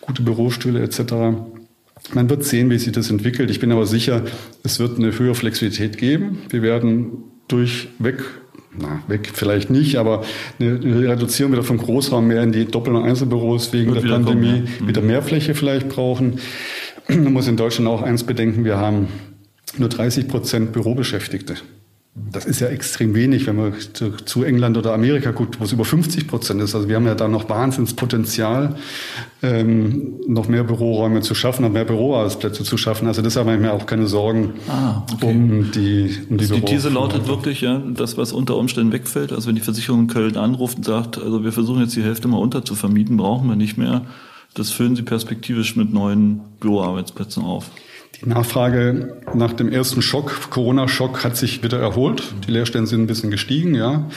gute 0.00 0.22
Bürostühle 0.22 0.82
etc. 0.82 1.02
Man 2.14 2.30
wird 2.30 2.44
sehen, 2.44 2.70
wie 2.70 2.78
sich 2.78 2.92
das 2.92 3.10
entwickelt. 3.10 3.50
Ich 3.50 3.60
bin 3.60 3.72
aber 3.72 3.84
sicher, 3.84 4.22
es 4.62 4.78
wird 4.78 4.98
eine 4.98 5.16
höhere 5.18 5.34
Flexibilität 5.34 5.98
geben. 5.98 6.38
Wir 6.48 6.62
werden 6.62 7.24
durchweg, 7.48 8.22
na, 8.76 9.02
weg 9.08 9.30
vielleicht 9.32 9.70
nicht, 9.70 9.96
aber 9.96 10.24
eine 10.60 11.08
Reduzierung 11.08 11.52
wieder 11.52 11.64
vom 11.64 11.78
Großraum 11.78 12.26
mehr 12.26 12.42
in 12.42 12.52
die 12.52 12.66
Doppel- 12.66 12.94
und 12.94 13.04
Einzelbüros 13.04 13.72
wegen 13.72 13.94
der 13.94 14.02
Pandemie, 14.02 14.52
kommen, 14.52 14.68
ja. 14.80 14.88
wieder 14.88 15.02
mehr 15.02 15.22
Fläche 15.22 15.54
vielleicht 15.54 15.88
brauchen. 15.88 16.38
Man 17.08 17.32
muss 17.32 17.48
in 17.48 17.56
Deutschland 17.56 17.88
auch 17.88 18.02
eins 18.02 18.24
bedenken, 18.24 18.64
wir 18.64 18.76
haben 18.76 19.08
nur 19.76 19.88
30 19.88 20.28
Prozent 20.28 20.72
Bürobeschäftigte. 20.72 21.56
Das 22.30 22.44
ist 22.44 22.60
ja 22.60 22.68
extrem 22.68 23.14
wenig, 23.14 23.46
wenn 23.46 23.56
man 23.56 23.72
zu, 24.24 24.42
England 24.42 24.76
oder 24.76 24.92
Amerika 24.92 25.30
guckt, 25.30 25.60
wo 25.60 25.64
es 25.64 25.72
über 25.72 25.84
50 25.84 26.26
Prozent 26.26 26.60
ist. 26.60 26.74
Also 26.74 26.88
wir 26.88 26.96
haben 26.96 27.06
ja 27.06 27.14
da 27.14 27.28
noch 27.28 27.48
Wahnsinnspotenzial, 27.48 28.76
ähm, 29.42 30.14
noch 30.26 30.48
mehr 30.48 30.64
Büroräume 30.64 31.20
zu 31.20 31.34
schaffen, 31.34 31.62
noch 31.62 31.72
mehr 31.72 31.84
Büroarbeitsplätze 31.84 32.64
zu 32.64 32.76
schaffen. 32.76 33.08
Also 33.08 33.22
deshalb 33.22 33.46
habe 33.46 33.56
ich 33.56 33.62
mir 33.62 33.72
auch 33.72 33.86
keine 33.86 34.06
Sorgen 34.06 34.54
ah, 34.68 35.02
okay. 35.12 35.30
um 35.30 35.70
die 35.70 36.18
um 36.28 36.36
die, 36.36 36.44
also 36.44 36.54
die 36.56 36.62
These 36.62 36.88
lautet 36.90 37.28
wirklich, 37.28 37.60
ja, 37.60 37.78
das, 37.78 38.16
was 38.16 38.32
unter 38.32 38.56
Umständen 38.56 38.92
wegfällt. 38.92 39.32
Also 39.32 39.48
wenn 39.48 39.54
die 39.54 39.62
Versicherung 39.62 40.00
in 40.00 40.06
Köln 40.08 40.36
anruft 40.36 40.78
und 40.78 40.84
sagt, 40.84 41.18
also 41.18 41.44
wir 41.44 41.52
versuchen 41.52 41.80
jetzt 41.80 41.96
die 41.96 42.02
Hälfte 42.02 42.28
mal 42.28 42.38
unter 42.38 42.64
zu 42.64 42.74
vermieten, 42.74 43.16
brauchen 43.16 43.48
wir 43.48 43.56
nicht 43.56 43.78
mehr. 43.78 44.02
Das 44.54 44.70
füllen 44.70 44.96
sie 44.96 45.02
perspektivisch 45.02 45.76
mit 45.76 45.92
neuen 45.92 46.40
Büroarbeitsplätzen 46.60 47.44
auf. 47.44 47.70
Die 48.20 48.28
Nachfrage 48.28 49.16
nach 49.32 49.52
dem 49.52 49.70
ersten 49.70 50.02
Schock, 50.02 50.50
Corona-Schock, 50.50 51.22
hat 51.22 51.36
sich 51.36 51.62
wieder 51.62 51.78
erholt. 51.78 52.34
Die 52.46 52.50
Leerstände 52.50 52.88
sind 52.88 53.02
ein 53.02 53.06
bisschen 53.06 53.30
gestiegen, 53.30 53.76
ja, 53.76 54.08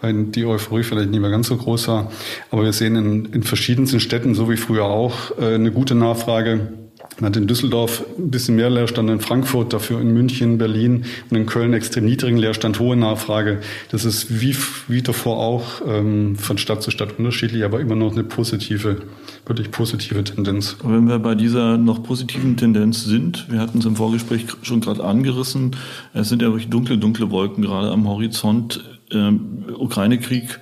weil 0.00 0.24
die 0.24 0.46
Euphorie 0.46 0.82
vielleicht 0.82 1.10
nicht 1.10 1.20
mehr 1.20 1.30
ganz 1.30 1.48
so 1.48 1.58
groß 1.58 1.88
war. 1.88 2.10
Aber 2.50 2.64
wir 2.64 2.72
sehen 2.72 2.96
in, 2.96 3.26
in 3.26 3.42
verschiedensten 3.42 4.00
Städten, 4.00 4.34
so 4.34 4.48
wie 4.48 4.56
früher 4.56 4.84
auch, 4.84 5.38
äh, 5.38 5.56
eine 5.56 5.72
gute 5.72 5.94
Nachfrage 5.94 6.72
man 7.18 7.30
hat 7.30 7.36
in 7.36 7.46
Düsseldorf 7.46 8.04
ein 8.18 8.30
bisschen 8.30 8.56
mehr 8.56 8.70
Leerstand, 8.70 9.10
in 9.10 9.20
Frankfurt, 9.20 9.72
dafür 9.72 10.00
in 10.00 10.12
München, 10.14 10.58
Berlin 10.58 11.04
und 11.28 11.36
in 11.36 11.46
Köln 11.46 11.74
extrem 11.74 12.04
niedrigen 12.04 12.38
Leerstand, 12.38 12.78
hohe 12.78 12.96
Nachfrage. 12.96 13.60
Das 13.90 14.04
ist 14.04 14.40
wie, 14.40 14.56
wie 14.88 15.02
davor 15.02 15.38
auch 15.38 15.64
ähm, 15.86 16.36
von 16.36 16.56
Stadt 16.56 16.82
zu 16.82 16.90
Stadt 16.90 17.18
unterschiedlich, 17.18 17.64
aber 17.64 17.80
immer 17.80 17.94
noch 17.94 18.12
eine 18.12 18.24
positive, 18.24 19.02
wirklich 19.46 19.70
positive 19.70 20.24
Tendenz. 20.24 20.76
Wenn 20.82 21.08
wir 21.08 21.18
bei 21.18 21.34
dieser 21.34 21.76
noch 21.76 22.02
positiven 22.02 22.56
Tendenz 22.56 23.04
sind, 23.04 23.46
wir 23.50 23.60
hatten 23.60 23.78
es 23.78 23.84
im 23.84 23.96
Vorgespräch 23.96 24.46
schon 24.62 24.80
gerade 24.80 25.04
angerissen, 25.04 25.76
es 26.14 26.28
sind 26.28 26.42
ja 26.42 26.48
wirklich 26.48 26.70
dunkle, 26.70 26.96
dunkle 26.96 27.30
Wolken 27.30 27.62
gerade 27.62 27.90
am 27.90 28.08
Horizont. 28.08 28.82
Ähm, 29.12 29.64
Ukraine-Krieg 29.76 30.60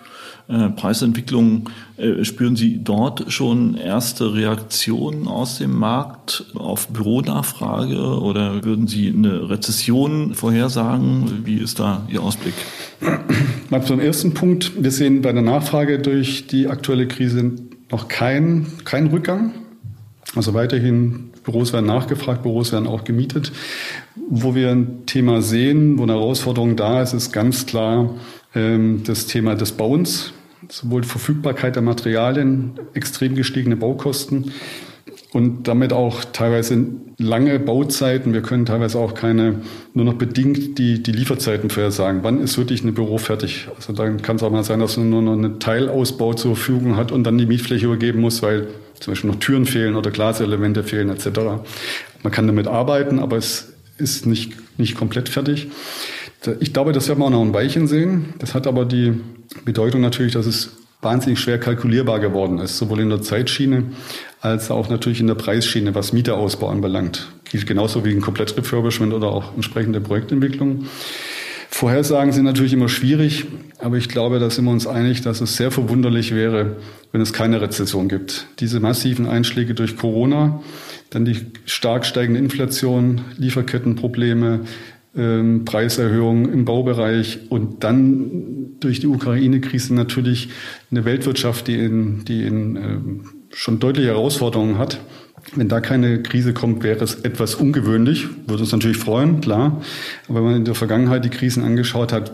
äh, 0.49 0.71
Preisentwicklung, 0.71 1.69
äh, 1.99 2.25
spüren 2.25 2.57
Sie 2.57 2.83
dort 2.83 3.31
schon 3.31 3.77
erste 3.77 4.33
Reaktionen 4.33 5.29
aus 5.29 5.59
dem 5.59 5.77
Markt 5.79 6.47
auf 6.55 6.89
Büronachfrage 6.89 8.19
oder 8.19 8.65
würden 8.65 8.87
Sie 8.87 9.09
eine 9.09 9.51
Rezession 9.51 10.33
vorhersagen? 10.35 11.43
Wie 11.45 11.59
ist 11.59 11.81
da 11.81 12.07
Ihr 12.09 12.23
Ausblick? 12.23 12.55
Zum 13.85 14.01
ersten 14.01 14.33
Punkt. 14.33 14.83
Wir 14.83 14.91
sehen 14.91 15.21
bei 15.21 15.33
der 15.33 15.43
Nachfrage 15.43 15.99
durch 15.99 16.47
die 16.47 16.69
aktuelle 16.69 17.07
Krise 17.07 17.53
noch 17.91 18.09
keinen 18.09 18.67
kein 18.85 19.09
Rückgang. 19.09 19.53
Also 20.35 20.55
weiterhin 20.55 21.31
Büros 21.45 21.75
werden 21.75 21.85
nachgefragt, 21.85 22.43
Büros 22.43 22.73
werden 22.73 22.87
auch 22.87 23.05
gemietet. 23.05 23.53
Wo 24.31 24.55
wir 24.55 24.71
ein 24.71 25.05
Thema 25.05 25.43
sehen, 25.43 25.99
wo 25.99 26.05
eine 26.05 26.13
Herausforderung 26.13 26.77
da 26.77 27.03
ist, 27.03 27.13
ist 27.13 27.33
ganz 27.33 27.67
klar 27.67 28.15
ähm, 28.55 29.03
das 29.05 29.27
Thema 29.27 29.55
des 29.55 29.73
Bauens 29.73 30.33
sowohl 30.69 31.03
Verfügbarkeit 31.03 31.77
der 31.77 31.83
Materialien, 31.83 32.79
extrem 32.95 33.35
gestiegene 33.35 33.77
Baukosten 33.77 34.53
und 35.33 35.69
damit 35.69 35.93
auch 35.93 36.25
teilweise 36.25 36.87
lange 37.19 37.59
Bauzeiten. 37.59 38.33
Wir 38.33 38.43
können 38.43 38.65
teilweise 38.65 38.99
auch 38.99 39.15
keine, 39.15 39.61
nur 39.93 40.05
noch 40.05 40.15
bedingt 40.15 40.79
die, 40.79 41.03
die 41.03 41.13
Lieferzeiten 41.13 41.71
vorhersagen. 41.71 42.23
Wann 42.23 42.41
ist 42.41 42.57
wirklich 42.57 42.83
ein 42.83 42.95
Büro 42.95 43.19
fertig? 43.19 43.69
Also 43.77 43.93
dann 43.93 44.23
kann 44.23 44.37
es 44.37 44.43
auch 44.43 44.51
mal 44.51 44.65
sein, 44.65 44.81
dass 44.81 44.97
man 44.97 45.11
nur 45.11 45.23
noch 45.23 45.35
einen 45.35 45.61
Teilausbau 45.61 46.35
zur 46.35 46.57
Verfügung 46.57 46.97
hat 46.97 47.13
und 47.13 47.25
dann 47.25 47.37
die 47.37 47.47
Mietfläche 47.47 47.87
übergeben 47.87 48.21
muss, 48.21 48.43
weil 48.43 48.69
zum 49.01 49.13
Beispiel 49.13 49.31
noch 49.31 49.39
Türen 49.39 49.67
fehlen 49.67 49.97
oder 49.97 50.11
Glaselemente 50.11 50.83
fehlen 50.83 51.11
etc. 51.11 51.29
Man 52.23 52.33
kann 52.33 52.47
damit 52.47 52.67
arbeiten, 52.67 53.19
aber 53.19 53.37
es 53.37 53.73
ist 53.99 54.27
nicht, 54.27 54.55
nicht 54.79 54.97
komplett 54.97 55.29
fertig. 55.29 55.69
Ich 56.61 56.73
glaube, 56.73 56.93
das 56.93 57.09
werden 57.09 57.19
wir 57.21 57.27
auch 57.27 57.31
noch 57.31 57.43
ein 57.43 57.55
Weilchen 57.55 57.87
sehen. 57.87 58.35
Das 58.39 58.55
hat 58.55 58.67
aber 58.67 58.85
die 58.85 59.15
Bedeutung 59.65 60.01
natürlich, 60.01 60.33
dass 60.35 60.47
es 60.47 60.71
wahnsinnig 61.01 61.39
schwer 61.39 61.59
kalkulierbar 61.59 62.21
geworden 62.21 62.59
ist, 62.59 62.79
sowohl 62.79 63.01
in 63.01 63.09
der 63.09 63.23
Zeitschiene 63.23 63.85
als 64.41 64.71
auch 64.71 64.89
natürlich 64.89 65.21
in 65.21 65.27
der 65.27 65.35
Preisschiene, 65.35 65.95
was 65.95 66.13
Mieterausbau 66.13 66.69
anbelangt. 66.69 67.29
Gilt 67.51 67.67
genauso 67.67 68.05
wie 68.05 68.11
ein 68.11 68.21
Komplettrefurbishment 68.21 69.13
oder 69.13 69.29
auch 69.29 69.55
entsprechende 69.55 70.01
Projektentwicklung. 70.01 70.87
Vorhersagen 71.71 72.33
sind 72.33 72.45
natürlich 72.45 72.73
immer 72.73 72.89
schwierig, 72.89 73.47
aber 73.79 73.97
ich 73.97 74.09
glaube, 74.09 74.39
da 74.39 74.49
sind 74.49 74.65
wir 74.65 74.71
uns 74.71 74.87
einig, 74.87 75.21
dass 75.21 75.41
es 75.41 75.57
sehr 75.57 75.71
verwunderlich 75.71 76.35
wäre, 76.35 76.77
wenn 77.13 77.21
es 77.21 77.33
keine 77.33 77.61
Rezession 77.61 78.09
gibt. 78.09 78.47
Diese 78.59 78.81
massiven 78.81 79.27
Einschläge 79.27 79.75
durch 79.75 79.97
Corona, 79.97 80.63
dann 81.11 81.25
die 81.25 81.37
stark 81.67 82.07
steigende 82.07 82.41
Inflation, 82.41 83.21
Lieferkettenprobleme, 83.37 84.61
ähm, 85.19 85.65
Preiserhöhungen 85.65 86.53
im 86.53 86.65
Baubereich 86.65 87.41
und 87.51 87.83
dann 87.85 88.79
durch 88.81 89.01
die 89.01 89.09
Ukraine-Krise 89.09 89.95
natürlich 89.95 90.51
eine 90.91 91.05
Weltwirtschaft, 91.05 91.67
die 91.67 91.75
in, 91.75 92.25
die 92.25 92.45
in 92.45 92.77
ähm, 92.77 93.25
schon 93.53 93.81
deutliche 93.81 94.09
Herausforderungen 94.09 94.79
hat. 94.79 95.01
Wenn 95.55 95.69
da 95.69 95.81
keine 95.81 96.23
Krise 96.23 96.53
kommt, 96.53 96.83
wäre 96.83 97.03
es 97.03 97.17
etwas 97.17 97.55
ungewöhnlich. 97.55 98.27
Würde 98.47 98.63
uns 98.63 98.73
natürlich 98.73 98.99
freuen, 98.99 99.41
klar. 99.41 99.81
Aber 100.29 100.39
wenn 100.39 100.45
man 100.45 100.57
in 100.57 100.65
der 100.65 100.75
Vergangenheit 100.75 101.25
die 101.25 101.31
Krisen 101.31 101.65
angeschaut 101.65 102.13
hat, 102.13 102.33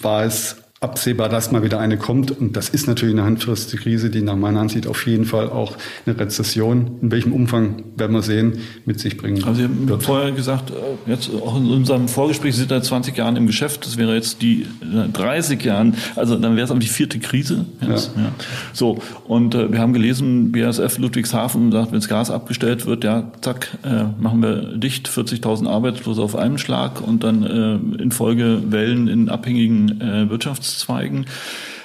war 0.00 0.24
es 0.24 0.61
absehbar, 0.82 1.28
dass 1.28 1.52
mal 1.52 1.62
wieder 1.62 1.78
eine 1.78 1.96
kommt. 1.96 2.30
Und 2.32 2.56
das 2.56 2.68
ist 2.68 2.88
natürlich 2.88 3.14
eine 3.14 3.24
handfeste 3.24 3.76
Krise, 3.76 4.10
die 4.10 4.20
nach 4.20 4.36
meiner 4.36 4.60
Ansicht 4.60 4.86
auf 4.86 5.06
jeden 5.06 5.24
Fall 5.24 5.48
auch 5.48 5.76
eine 6.06 6.18
Rezession, 6.18 6.98
in 7.00 7.10
welchem 7.12 7.32
Umfang 7.32 7.84
werden 7.96 8.12
wir 8.12 8.22
sehen, 8.22 8.58
mit 8.84 8.98
sich 8.98 9.16
bringen. 9.16 9.44
Also 9.44 9.60
Sie 9.60 9.64
haben 9.64 9.88
wird. 9.88 10.02
vorher 10.02 10.32
gesagt, 10.32 10.70
äh, 10.70 11.10
jetzt 11.10 11.30
auch 11.32 11.56
in 11.56 11.70
unserem 11.70 12.08
Vorgespräch, 12.08 12.54
Sie 12.54 12.60
sind 12.60 12.70
seit 12.70 12.84
20 12.84 13.16
Jahren 13.16 13.36
im 13.36 13.46
Geschäft, 13.46 13.86
das 13.86 13.96
wäre 13.96 14.14
jetzt 14.14 14.42
die 14.42 14.66
30 15.12 15.62
äh, 15.62 15.68
Jahren, 15.68 15.94
also 16.16 16.36
dann 16.36 16.56
wäre 16.56 16.64
es 16.64 16.70
aber 16.70 16.80
die 16.80 16.88
vierte 16.88 17.20
Krise. 17.20 17.64
Jetzt, 17.80 18.12
ja. 18.16 18.22
ja. 18.22 18.32
So, 18.72 18.98
und 19.28 19.54
äh, 19.54 19.70
wir 19.70 19.78
haben 19.78 19.92
gelesen, 19.92 20.50
BASF 20.50 20.98
Ludwigshafen 20.98 21.70
sagt, 21.70 21.92
wenn 21.92 22.00
das 22.00 22.08
Gas 22.08 22.30
abgestellt 22.30 22.86
wird, 22.86 23.04
ja, 23.04 23.30
zack, 23.40 23.78
äh, 23.84 24.04
machen 24.20 24.42
wir 24.42 24.76
dicht, 24.76 25.08
40.000 25.08 25.68
Arbeitslose 25.68 26.20
auf 26.20 26.34
einen 26.34 26.58
Schlag 26.58 27.00
und 27.00 27.22
dann 27.22 27.44
äh, 27.44 28.02
in 28.02 28.10
Folge 28.10 28.62
Wellen 28.66 29.06
in 29.06 29.28
abhängigen 29.28 30.00
äh, 30.00 30.28
Wirtschafts 30.28 30.71
Wirtschaftszweigen. 30.72 31.26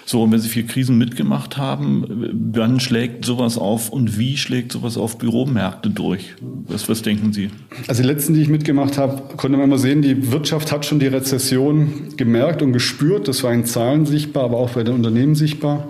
So, 0.06 0.24
und 0.24 0.32
wenn 0.32 0.40
Sie 0.40 0.48
vier 0.48 0.66
Krisen 0.66 0.98
mitgemacht 0.98 1.58
haben, 1.58 2.30
wann 2.54 2.80
schlägt 2.80 3.26
sowas 3.26 3.58
auf 3.58 3.90
und 3.90 4.18
wie 4.18 4.38
schlägt 4.38 4.72
sowas 4.72 4.96
auf 4.96 5.18
Büromärkte 5.18 5.90
durch? 5.90 6.34
Was, 6.40 6.88
was 6.88 7.02
denken 7.02 7.34
Sie? 7.34 7.50
Also 7.90 8.04
die 8.04 8.08
letzten, 8.08 8.34
die 8.34 8.42
ich 8.42 8.48
mitgemacht 8.48 8.98
habe, 8.98 9.36
konnte 9.36 9.58
man 9.58 9.68
immer 9.68 9.78
sehen, 9.78 10.02
die 10.02 10.32
Wirtschaft 10.32 10.72
hat 10.72 10.86
schon 10.86 11.00
die 11.00 11.08
Rezession 11.08 12.16
gemerkt 12.16 12.62
und 12.62 12.72
gespürt. 12.72 13.28
Das 13.28 13.44
war 13.44 13.54
in 13.54 13.66
Zahlen 13.66 14.06
sichtbar, 14.06 14.46
aber 14.46 14.58
auch 14.58 14.70
bei 14.70 14.84
den 14.84 14.96
Unternehmen 14.96 15.36
sichtbar. 15.36 15.90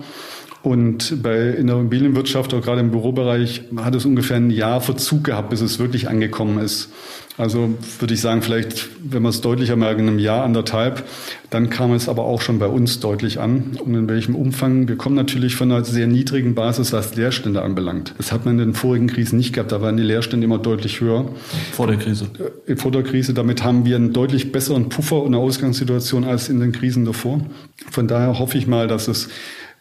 Und 0.62 1.22
bei, 1.22 1.50
in 1.50 1.68
der 1.68 1.76
Immobilienwirtschaft 1.76 2.52
oder 2.52 2.62
gerade 2.62 2.80
im 2.80 2.90
Bürobereich 2.90 3.62
hat 3.76 3.94
es 3.94 4.04
ungefähr 4.04 4.38
ein 4.38 4.50
Jahr 4.50 4.80
Verzug 4.80 5.22
gehabt, 5.22 5.50
bis 5.50 5.60
es 5.60 5.78
wirklich 5.78 6.08
angekommen 6.08 6.58
ist. 6.58 6.90
Also 7.38 7.78
würde 8.00 8.14
ich 8.14 8.20
sagen, 8.20 8.42
vielleicht, 8.42 8.88
wenn 9.00 9.22
wir 9.22 9.28
es 9.28 9.40
deutlicher 9.40 9.76
merken, 9.76 10.00
in 10.00 10.08
einem 10.08 10.18
Jahr, 10.18 10.42
anderthalb, 10.42 11.04
dann 11.50 11.70
kam 11.70 11.92
es 11.92 12.08
aber 12.08 12.24
auch 12.24 12.42
schon 12.42 12.58
bei 12.58 12.66
uns 12.66 12.98
deutlich 12.98 13.38
an. 13.38 13.78
Und 13.82 13.94
in 13.94 14.08
welchem 14.08 14.34
Umfang? 14.34 14.88
Wir 14.88 14.96
kommen 14.96 15.14
natürlich 15.14 15.54
von 15.54 15.70
einer 15.70 15.84
sehr 15.84 16.08
niedrigen 16.08 16.56
Basis, 16.56 16.92
was 16.92 17.14
Leerstände 17.14 17.62
anbelangt. 17.62 18.12
Das 18.18 18.32
hat 18.32 18.44
man 18.44 18.54
in 18.54 18.58
den 18.58 18.74
vorigen 18.74 19.06
Krisen 19.06 19.38
nicht 19.38 19.52
gehabt. 19.52 19.70
Da 19.70 19.80
waren 19.80 19.96
die 19.96 20.02
Leerstände 20.02 20.44
immer 20.44 20.58
deutlich 20.58 21.00
höher. 21.00 21.28
Vor 21.72 21.86
der 21.86 21.96
Krise. 21.96 22.26
Äh, 22.66 22.74
vor 22.74 22.90
der 22.90 23.04
Krise. 23.04 23.34
Damit 23.34 23.62
haben 23.62 23.84
wir 23.84 23.94
einen 23.94 24.12
deutlich 24.12 24.50
besseren 24.50 24.88
Puffer 24.88 25.22
und 25.22 25.28
eine 25.28 25.38
Ausgangssituation 25.38 26.24
als 26.24 26.48
in 26.48 26.58
den 26.58 26.72
Krisen 26.72 27.04
davor. 27.04 27.40
Von 27.88 28.08
daher 28.08 28.40
hoffe 28.40 28.58
ich 28.58 28.66
mal, 28.66 28.88
dass 28.88 29.06
es 29.06 29.28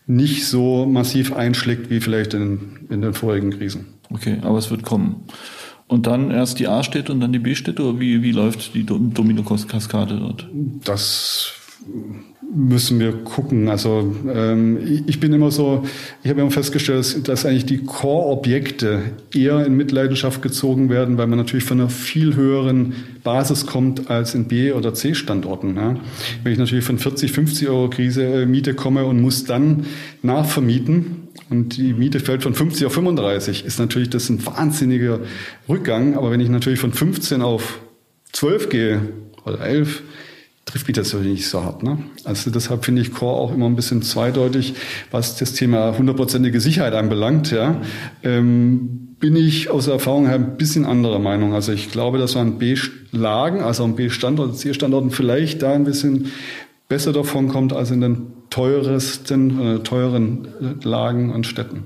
nicht 0.06 0.46
so 0.46 0.86
massiv 0.86 1.34
einschlägt 1.34 1.90
wie 1.90 2.02
vielleicht 2.02 2.36
in, 2.36 2.88
in 2.90 3.02
den 3.02 3.16
vorigen 3.16 3.50
Krisen. 3.50 3.88
Okay, 4.14 4.38
aber 4.44 4.60
es 4.60 4.70
wird 4.70 4.84
kommen. 4.84 5.26
Und 5.88 6.06
dann 6.06 6.32
erst 6.32 6.60
die 6.60 6.68
A-Städte 6.68 7.12
und 7.14 7.22
dann 7.22 7.32
die 7.32 7.40
B-Städte? 7.40 7.82
Oder 7.82 8.00
wie, 8.00 8.22
wie 8.22 8.32
läuft 8.32 8.74
die 8.74 8.86
Domino-Kaskade 8.86 10.18
dort? 10.18 10.48
Das 10.84 11.54
müssen 12.54 13.00
wir 13.00 13.12
gucken. 13.24 13.70
Also 13.70 14.16
ähm, 14.34 15.04
ich 15.08 15.20
bin 15.20 15.34
immer 15.34 15.52
so, 15.52 15.86
ich 16.24 16.30
habe 16.30 16.42
immer 16.42 16.52
festgestellt, 16.52 17.28
dass 17.28 17.46
eigentlich 17.46 17.66
die 17.66 17.84
Core-Objekte 17.84 19.02
eher 19.34 19.66
in 19.66 19.76
Mitleidenschaft 19.76 20.42
gezogen 20.42 20.90
werden, 20.90 21.18
weil 21.18 21.28
man 21.28 21.38
natürlich 21.38 21.66
von 21.66 21.80
einer 21.80 21.90
viel 21.90 22.36
höheren 22.36 22.94
Basis 23.24 23.66
kommt 23.66 24.10
als 24.10 24.34
in 24.34 24.46
B- 24.46 24.72
oder 24.72 24.94
C-Standorten. 24.94 25.76
Ja. 25.76 25.98
Wenn 26.44 26.54
ich 26.54 26.60
natürlich 26.60 26.86
von 26.86 26.98
40, 26.98 27.32
50 27.32 27.68
Euro 27.70 27.90
Krise 27.90 28.24
äh, 28.24 28.46
Miete 28.46 28.74
komme 28.74 29.06
und 29.06 29.22
muss 29.22 29.44
dann 29.44 29.86
nachvermieten, 30.22 31.27
und 31.50 31.78
die 31.78 31.94
Miete 31.94 32.20
fällt 32.20 32.44
von 32.44 32.54
50 32.54 32.86
auf 32.88 32.94
35, 32.94 33.66
ist 33.66 33.80
natürlich 33.80 34.10
das 34.10 34.30
ein 34.30 34.46
wahnsinniger 34.46 35.20
Rückgang. 35.70 36.16
Aber 36.16 36.32
wenn 36.32 36.40
ich 36.40 36.50
natürlich 36.50 36.80
von 36.80 36.92
15 36.92 37.42
auf 37.42 37.80
12 38.34 38.70
gehe 38.70 39.02
oder 39.46 39.62
11, 39.62 40.04
trifft 40.66 40.88
mich 40.88 40.96
das 40.96 41.14
natürlich 41.14 41.38
nicht 41.38 41.48
so 41.48 41.64
hart. 41.64 41.82
Ne? 41.82 41.98
Also 42.26 42.52
deshalb 42.52 42.84
finde 42.84 43.02
ich 43.02 43.14
Core 43.14 43.40
auch 43.40 43.54
immer 43.54 43.66
ein 43.68 43.76
bisschen 43.76 44.02
zweideutig, 44.02 44.76
was 45.12 45.38
das 45.38 45.54
Thema 45.54 45.98
hundertprozentige 45.98 46.60
Sicherheit 46.60 46.94
anbelangt. 46.94 47.52
Ja, 47.52 47.82
ähm, 48.24 49.16
bin 49.20 49.36
ich 49.36 49.70
aus 49.70 49.86
der 49.86 49.96
Erfahrung 49.96 50.28
her 50.28 50.36
ein 50.36 50.58
bisschen 50.58 50.86
anderer 50.86 51.20
Meinung. 51.20 51.54
Also 51.54 51.72
ich 51.72 51.92
glaube, 51.92 52.18
dass 52.18 52.36
man 52.36 52.60
B-Lagen, 52.60 53.62
also 53.62 53.84
an 53.84 53.96
B-Standorten, 53.96 54.56
C-Standorten 54.56 55.10
vielleicht 55.10 55.64
da 55.64 55.74
ein 55.74 55.86
bisschen 55.86 56.32
besser 56.88 57.14
davon 57.14 57.48
kommt 57.48 57.74
als 57.74 57.90
in 57.92 58.02
den 58.02 58.28
teuresten, 58.50 59.60
äh, 59.60 59.80
teuren 59.80 60.48
Lagen 60.84 61.32
und 61.32 61.46
Städten. 61.48 61.84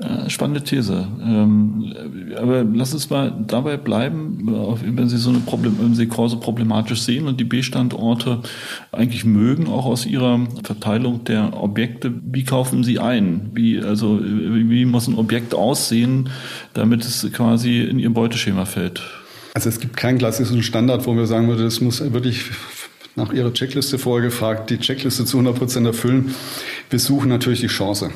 Äh, 0.00 0.30
spannende 0.30 0.64
These. 0.64 1.06
Ähm, 1.22 1.92
aber 2.34 2.64
lass 2.64 2.94
uns 2.94 3.10
mal 3.10 3.34
dabei 3.46 3.76
bleiben, 3.76 4.48
wenn 4.82 5.10
Sie 5.10 5.18
so 5.18 5.28
eine 5.28 5.40
Problem, 5.40 5.76
wenn 5.78 5.94
Sie 5.94 6.06
Korse 6.06 6.38
problematisch 6.38 7.02
sehen 7.02 7.26
und 7.26 7.38
die 7.38 7.44
B-Standorte 7.44 8.38
eigentlich 8.92 9.26
mögen, 9.26 9.66
auch 9.66 9.84
aus 9.84 10.06
Ihrer 10.06 10.40
Verteilung 10.64 11.24
der 11.24 11.52
Objekte. 11.62 12.14
Wie 12.24 12.44
kaufen 12.44 12.82
Sie 12.82 12.98
ein? 12.98 13.50
Wie, 13.52 13.78
also, 13.78 14.18
wie 14.22 14.86
muss 14.86 15.06
ein 15.06 15.16
Objekt 15.16 15.54
aussehen, 15.54 16.30
damit 16.72 17.04
es 17.04 17.30
quasi 17.32 17.82
in 17.82 17.98
Ihr 17.98 18.10
Beuteschema 18.10 18.64
fällt? 18.64 19.02
Also 19.52 19.68
es 19.68 19.80
gibt 19.80 19.98
keinen 19.98 20.16
klassischen 20.16 20.62
Standard, 20.62 21.06
wo 21.06 21.14
wir 21.14 21.26
sagen 21.26 21.48
würden, 21.48 21.64
das 21.64 21.82
muss 21.82 22.00
wirklich 22.12 22.44
nach 23.16 23.32
Ihrer 23.32 23.52
Checkliste 23.52 23.98
vorher 23.98 24.28
gefragt, 24.28 24.70
die 24.70 24.78
Checkliste 24.78 25.24
zu 25.24 25.38
100 25.38 25.58
Prozent 25.58 25.86
erfüllen. 25.86 26.34
Wir 26.88 26.98
suchen 26.98 27.28
natürlich 27.28 27.60
die 27.60 27.66
Chance. 27.66 28.10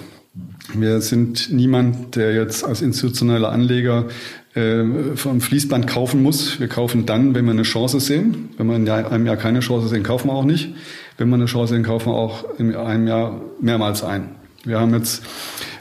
Wir 0.73 1.01
sind 1.01 1.53
niemand, 1.53 2.17
der 2.17 2.35
jetzt 2.35 2.65
als 2.65 2.83
institutioneller 2.83 3.51
Anleger 3.51 4.07
äh, 4.55 4.85
vom 5.15 5.41
Fließband 5.41 5.87
kaufen 5.87 6.23
muss. 6.23 6.59
Wir 6.59 6.69
kaufen 6.69 7.07
dann, 7.07 7.35
wenn 7.35 7.45
wir 7.45 7.53
eine 7.53 7.63
Chance 7.63 8.01
sehen. 8.01 8.51
Wenn 8.57 8.67
wir 8.67 8.77
in 8.77 8.89
einem 8.89 9.27
Jahr 9.27 9.37
keine 9.37 9.61
Chance 9.61 9.89
sehen, 9.89 10.03
kaufen 10.03 10.29
wir 10.29 10.35
auch 10.35 10.45
nicht. 10.45 10.75
Wenn 11.19 11.29
wir 11.29 11.37
eine 11.37 11.47
Chance 11.47 11.75
sehen, 11.75 11.83
kaufen 11.85 12.11
wir 12.11 12.15
auch 12.15 12.59
in 12.59 12.75
einem 12.75 13.07
Jahr 13.07 13.41
mehrmals 13.61 14.03
ein. 14.03 14.31
Wir 14.65 14.81
haben 14.81 14.95
jetzt 14.95 15.23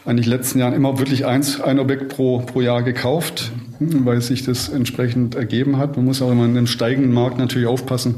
eigentlich 0.05 0.27
letzten 0.27 0.59
Jahren 0.59 0.73
immer 0.73 0.99
wirklich 0.99 1.25
eins, 1.25 1.61
ein 1.61 1.79
Objekt 1.79 2.09
pro, 2.09 2.39
pro 2.39 2.61
Jahr 2.61 2.83
gekauft, 2.83 3.51
weil 3.79 4.21
sich 4.21 4.43
das 4.43 4.69
entsprechend 4.69 5.35
ergeben 5.35 5.77
hat. 5.77 5.95
Man 5.95 6.05
muss 6.05 6.21
auch 6.21 6.31
immer 6.31 6.45
in 6.45 6.57
einem 6.57 6.67
steigenden 6.67 7.13
Markt 7.13 7.37
natürlich 7.37 7.67
aufpassen, 7.67 8.15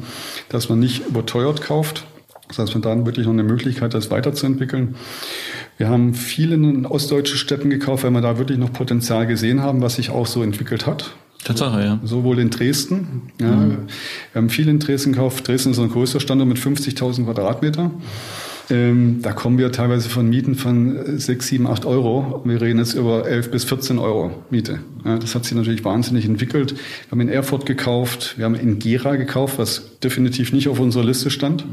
dass 0.50 0.70
man 0.70 0.80
nicht 0.80 1.08
überteuert 1.08 1.62
kauft. 1.62 2.06
Das 2.48 2.60
heißt, 2.60 2.76
wir 2.76 2.82
dann 2.82 3.06
wirklich 3.06 3.26
noch 3.26 3.34
eine 3.34 3.44
Möglichkeit, 3.44 3.94
das 3.94 4.12
weiterzuentwickeln. 4.12 4.96
Wir 5.78 5.90
haben 5.90 6.14
viele 6.14 6.56
in 6.56 6.86
ostdeutschen 6.86 7.38
Städten 7.38 7.70
gekauft, 7.70 8.04
weil 8.04 8.12
wir 8.12 8.22
da 8.22 8.38
wirklich 8.38 8.58
noch 8.58 8.72
Potenzial 8.72 9.26
gesehen 9.28 9.62
haben, 9.62 9.82
was 9.82 9.96
sich 9.96 10.10
auch 10.10 10.28
so 10.28 10.44
entwickelt 10.44 10.86
hat. 10.86 11.16
Tatsache, 11.44 11.84
ja. 11.84 12.00
Sowohl 12.04 12.40
in 12.40 12.50
Dresden. 12.50 13.32
Ja, 13.40 13.52
mhm. 13.52 13.78
Wir 14.32 14.42
haben 14.42 14.50
viel 14.50 14.68
in 14.68 14.80
Dresden 14.80 15.14
gekauft. 15.14 15.48
Dresden 15.48 15.72
ist 15.72 15.80
ein 15.80 15.90
größer 15.90 16.20
Standort 16.20 16.50
mit 16.50 16.58
50.000 16.58 17.26
Quadratmeter. 17.26 17.92
Ähm, 18.70 19.22
da 19.22 19.32
kommen 19.34 19.58
wir 19.58 19.72
teilweise 19.72 20.10
von 20.10 20.28
Mieten 20.28 20.56
von 20.56 21.20
6, 21.20 21.48
7, 21.48 21.68
8 21.68 21.86
Euro. 21.86 22.42
Wir 22.46 22.62
reden 22.62 22.80
jetzt 22.80 22.94
über 22.94 23.28
11 23.28 23.52
bis 23.52 23.64
14 23.66 24.00
Euro 24.00 24.32
Miete. 24.50 24.80
Ja, 25.04 25.20
das 25.20 25.36
hat 25.36 25.46
sich 25.46 25.56
natürlich 25.56 25.86
wahnsinnig 25.86 26.26
entwickelt. 26.26 26.74
Wir 26.74 27.12
haben 27.12 27.22
in 27.22 27.30
Erfurt 27.30 27.68
gekauft, 27.68 28.36
wir 28.38 28.46
haben 28.46 28.56
in 28.56 28.80
Gera 28.80 29.18
gekauft, 29.18 29.60
was 29.60 30.00
definitiv 30.00 30.52
nicht 30.52 30.68
auf 30.68 30.80
unserer 30.80 31.04
Liste 31.04 31.30
stand. 31.30 31.64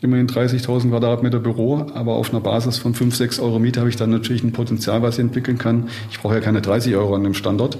Immerhin 0.00 0.26
30.000 0.26 0.88
Quadratmeter 0.88 1.38
Büro, 1.38 1.86
aber 1.92 2.14
auf 2.14 2.30
einer 2.30 2.40
Basis 2.40 2.78
von 2.78 2.94
5, 2.94 3.14
6 3.14 3.40
Euro 3.40 3.58
Miete 3.58 3.80
habe 3.80 3.90
ich 3.90 3.96
dann 3.96 4.10
natürlich 4.10 4.42
ein 4.42 4.52
Potenzial, 4.52 5.02
was 5.02 5.16
ich 5.16 5.24
entwickeln 5.24 5.58
kann. 5.58 5.88
Ich 6.10 6.20
brauche 6.20 6.34
ja 6.34 6.40
keine 6.40 6.62
30 6.62 6.96
Euro 6.96 7.14
an 7.14 7.24
dem 7.24 7.34
Standort. 7.34 7.78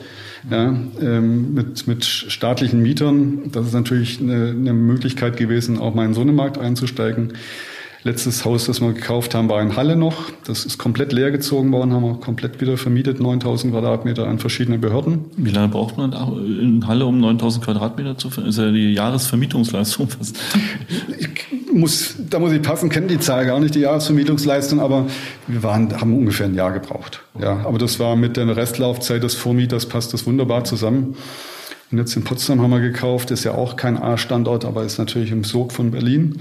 Ja, 0.50 0.74
ähm, 1.00 1.54
mit, 1.54 1.86
mit 1.86 2.04
staatlichen 2.04 2.82
Mietern, 2.82 3.50
das 3.50 3.68
ist 3.68 3.72
natürlich 3.72 4.20
eine, 4.20 4.50
eine 4.50 4.72
Möglichkeit 4.72 5.36
gewesen, 5.36 5.78
auch 5.78 5.94
mal 5.94 6.04
in 6.04 6.14
so 6.14 6.20
einen 6.20 6.34
Markt 6.34 6.58
einzusteigen. 6.58 7.32
Letztes 8.04 8.44
Haus, 8.44 8.66
das 8.66 8.80
wir 8.80 8.92
gekauft 8.92 9.34
haben, 9.34 9.48
war 9.48 9.60
in 9.60 9.74
Halle 9.74 9.96
noch. 9.96 10.30
Das 10.46 10.64
ist 10.64 10.78
komplett 10.78 11.12
leer 11.12 11.32
gezogen 11.32 11.72
worden, 11.72 11.92
haben 11.92 12.04
wir 12.04 12.14
komplett 12.14 12.60
wieder 12.60 12.76
vermietet, 12.76 13.20
9000 13.20 13.72
Quadratmeter 13.72 14.26
an 14.28 14.38
verschiedene 14.38 14.78
Behörden. 14.78 15.24
Wie 15.36 15.50
lange 15.50 15.68
braucht 15.68 15.96
man 15.96 16.12
in 16.12 16.86
Halle, 16.86 17.06
um 17.06 17.20
9000 17.20 17.64
Quadratmeter 17.64 18.16
zu 18.16 18.30
vermieten? 18.30 18.50
Ist 18.50 18.58
ja 18.58 18.70
die 18.70 18.94
Jahresvermietungsleistung 18.94 20.08
fast. 20.18 20.38
Ich 21.18 21.28
muss, 21.72 22.14
da 22.30 22.38
muss 22.38 22.52
ich 22.52 22.62
passen, 22.62 22.88
kenne 22.88 23.08
die 23.08 23.18
Zahl 23.18 23.46
gar 23.46 23.58
nicht, 23.58 23.74
die 23.74 23.80
Jahresvermietungsleistung, 23.80 24.78
aber 24.78 25.06
wir 25.48 25.62
waren, 25.64 26.00
haben 26.00 26.16
ungefähr 26.16 26.46
ein 26.46 26.54
Jahr 26.54 26.72
gebraucht. 26.72 27.22
Ja, 27.40 27.64
aber 27.64 27.78
das 27.78 27.98
war 27.98 28.14
mit 28.14 28.36
der 28.36 28.56
Restlaufzeit 28.56 29.24
des 29.24 29.34
Vormieters 29.34 29.86
passt 29.86 30.14
das 30.14 30.24
wunderbar 30.24 30.62
zusammen. 30.62 31.16
Und 31.90 31.96
jetzt 31.96 32.14
in 32.16 32.22
Potsdam 32.22 32.60
haben 32.60 32.70
wir 32.70 32.80
gekauft, 32.80 33.30
ist 33.30 33.44
ja 33.44 33.54
auch 33.54 33.76
kein 33.76 33.96
A-Standort, 33.96 34.66
aber 34.66 34.84
ist 34.84 34.98
natürlich 34.98 35.32
im 35.32 35.42
Sog 35.42 35.72
von 35.72 35.90
Berlin. 35.90 36.38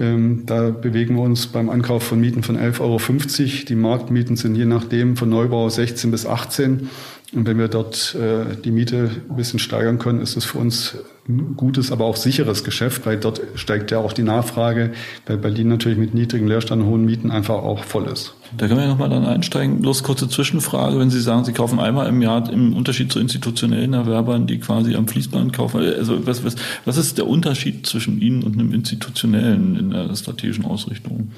Ähm, 0.00 0.44
da 0.46 0.70
bewegen 0.70 1.16
wir 1.16 1.22
uns 1.22 1.46
beim 1.46 1.68
Ankauf 1.68 2.02
von 2.02 2.18
Mieten 2.20 2.42
von 2.42 2.56
11,50 2.56 2.80
Euro. 2.80 3.66
Die 3.68 3.74
Marktmieten 3.74 4.36
sind 4.36 4.56
je 4.56 4.64
nachdem 4.64 5.16
von 5.16 5.28
Neubau 5.28 5.68
16 5.68 6.10
bis 6.10 6.24
18. 6.24 6.88
Und 7.32 7.46
wenn 7.46 7.58
wir 7.58 7.68
dort 7.68 8.16
äh, 8.16 8.56
die 8.56 8.72
Miete 8.72 9.08
ein 9.28 9.36
bisschen 9.36 9.60
steigern 9.60 9.98
können, 9.98 10.20
ist 10.20 10.36
das 10.36 10.44
für 10.44 10.58
uns 10.58 10.96
ein 11.28 11.54
gutes, 11.56 11.92
aber 11.92 12.06
auch 12.06 12.16
sicheres 12.16 12.64
Geschäft, 12.64 13.06
weil 13.06 13.18
dort 13.18 13.40
steigt 13.54 13.92
ja 13.92 13.98
auch 13.98 14.12
die 14.12 14.24
Nachfrage, 14.24 14.92
weil 15.26 15.36
Berlin 15.36 15.68
natürlich 15.68 15.96
mit 15.96 16.12
niedrigen 16.12 16.48
Leerstand 16.48 16.84
hohen 16.84 17.04
Mieten 17.04 17.30
einfach 17.30 17.54
auch 17.54 17.84
voll 17.84 18.08
ist. 18.08 18.34
Da 18.56 18.66
können 18.66 18.80
wir 18.80 18.88
nochmal 18.88 19.10
dann 19.10 19.24
einsteigen. 19.24 19.80
Bloß 19.80 20.02
kurze 20.02 20.28
Zwischenfrage, 20.28 20.98
wenn 20.98 21.10
Sie 21.10 21.20
sagen, 21.20 21.44
Sie 21.44 21.52
kaufen 21.52 21.78
einmal 21.78 22.08
im 22.08 22.20
Jahr 22.20 22.50
im 22.50 22.74
Unterschied 22.74 23.12
zu 23.12 23.20
institutionellen 23.20 23.92
Erwerbern, 23.92 24.48
die 24.48 24.58
quasi 24.58 24.96
am 24.96 25.06
Fließband 25.06 25.52
kaufen. 25.52 25.80
Also 25.80 26.26
was, 26.26 26.44
was, 26.44 26.56
was 26.84 26.96
ist 26.96 27.16
der 27.18 27.28
Unterschied 27.28 27.86
zwischen 27.86 28.20
Ihnen 28.20 28.42
und 28.42 28.54
einem 28.54 28.72
institutionellen 28.74 29.76
in 29.76 29.90
der 29.90 30.14
strategischen 30.16 30.64
Ausrichtung? 30.64 31.30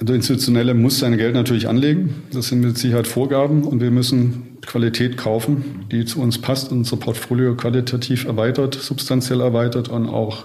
Der 0.00 0.16
Institutionelle 0.16 0.74
muss 0.74 0.98
sein 0.98 1.16
Geld 1.16 1.34
natürlich 1.34 1.68
anlegen. 1.68 2.22
Das 2.32 2.48
sind 2.48 2.60
mit 2.60 2.76
Sicherheit 2.76 3.06
Vorgaben 3.06 3.64
und 3.64 3.80
wir 3.80 3.90
müssen 3.90 4.58
Qualität 4.62 5.16
kaufen, 5.16 5.86
die 5.90 6.04
zu 6.04 6.20
uns 6.20 6.38
passt 6.38 6.72
und 6.72 6.78
unser 6.78 6.96
Portfolio 6.96 7.54
qualitativ 7.54 8.24
erweitert, 8.24 8.74
substanziell 8.74 9.40
erweitert 9.40 9.88
und 9.88 10.08
auch 10.08 10.44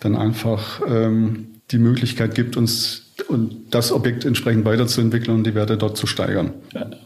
dann 0.00 0.16
einfach 0.16 0.80
ähm, 0.88 1.48
die 1.70 1.78
Möglichkeit 1.78 2.34
gibt, 2.34 2.56
uns 2.56 3.03
und 3.28 3.54
das 3.70 3.92
Objekt 3.92 4.24
entsprechend 4.24 4.64
weiterzuentwickeln 4.64 5.36
und 5.36 5.46
die 5.46 5.54
Werte 5.54 5.76
dort 5.76 5.96
zu 5.96 6.06
steigern. 6.06 6.52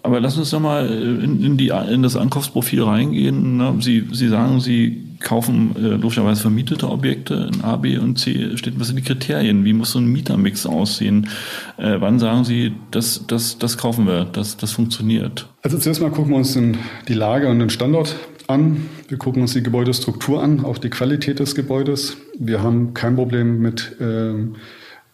Aber 0.03 0.21
lassen 0.21 0.41
uns 0.41 0.51
doch 0.51 0.61
mal 0.61 0.87
in, 0.87 1.45
in, 1.45 1.57
die, 1.57 1.69
in 1.69 2.03
das 2.03 2.17
Ankaufsprofil 2.17 2.83
reingehen. 2.83 3.59
Ne? 3.59 3.77
Sie, 3.81 4.07
Sie 4.13 4.29
sagen, 4.29 4.61
Sie 4.61 5.05
kaufen 5.21 5.75
äh, 5.77 5.81
logischerweise 5.97 6.43
vermietete 6.43 6.89
Objekte 6.89 7.51
in 7.53 7.63
A, 7.63 7.77
B 7.77 7.99
und 7.99 8.19
C. 8.19 8.57
Steht, 8.57 8.79
was 8.81 8.87
sind 8.87 8.97
die 8.97 9.03
Kriterien? 9.03 9.65
Wie 9.65 9.73
muss 9.73 9.93
so 9.93 9.99
ein 9.99 10.07
Mietermix 10.07 10.65
aussehen? 10.65 11.29
Äh, 11.77 11.97
wann 12.01 12.19
sagen 12.19 12.45
Sie, 12.45 12.73
das, 12.91 13.25
das, 13.27 13.59
das 13.59 13.77
kaufen 13.77 14.07
wir, 14.07 14.25
das, 14.25 14.57
das 14.57 14.73
funktioniert? 14.73 15.49
Also 15.63 15.79
zuerst 15.79 16.01
mal 16.01 16.11
gucken 16.11 16.33
wir 16.33 16.39
uns 16.39 16.55
den, 16.55 16.79
die 17.09 17.15
Lage 17.15 17.49
und 17.49 17.59
den 17.59 17.71
Standort 17.71 18.17
an. 18.47 18.89
Wir 19.09 19.19
gucken 19.19 19.43
uns 19.43 19.53
die 19.53 19.63
Gebäudestruktur 19.63 20.43
an, 20.43 20.65
auch 20.65 20.79
die 20.79 20.91
Qualität 20.91 21.39
des 21.39 21.55
Gebäudes. 21.55 22.17
Wir 22.39 22.63
haben 22.63 22.95
kein 22.95 23.17
Problem 23.17 23.61
mit 23.61 23.97
ähm, 24.01 24.57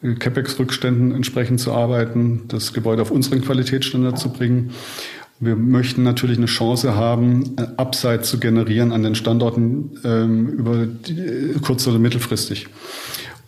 CapEx-Rückständen 0.04 1.12
entsprechend 1.12 1.60
zu 1.60 1.72
arbeiten, 1.72 2.42
das 2.48 2.72
Gebäude 2.72 3.02
auf 3.02 3.10
unseren 3.10 3.40
Qualitätsstandard 3.40 4.18
zu 4.18 4.30
bringen. 4.30 4.70
Wir 5.40 5.56
möchten 5.56 6.02
natürlich 6.02 6.38
eine 6.38 6.46
Chance 6.46 6.94
haben, 6.94 7.56
Upside 7.76 8.22
zu 8.22 8.38
generieren 8.38 8.92
an 8.92 9.02
den 9.02 9.14
Standorten 9.14 9.98
ähm, 10.04 10.48
über 10.48 10.86
die, 10.86 11.18
äh, 11.18 11.54
kurz- 11.60 11.86
oder 11.88 11.98
mittelfristig. 11.98 12.68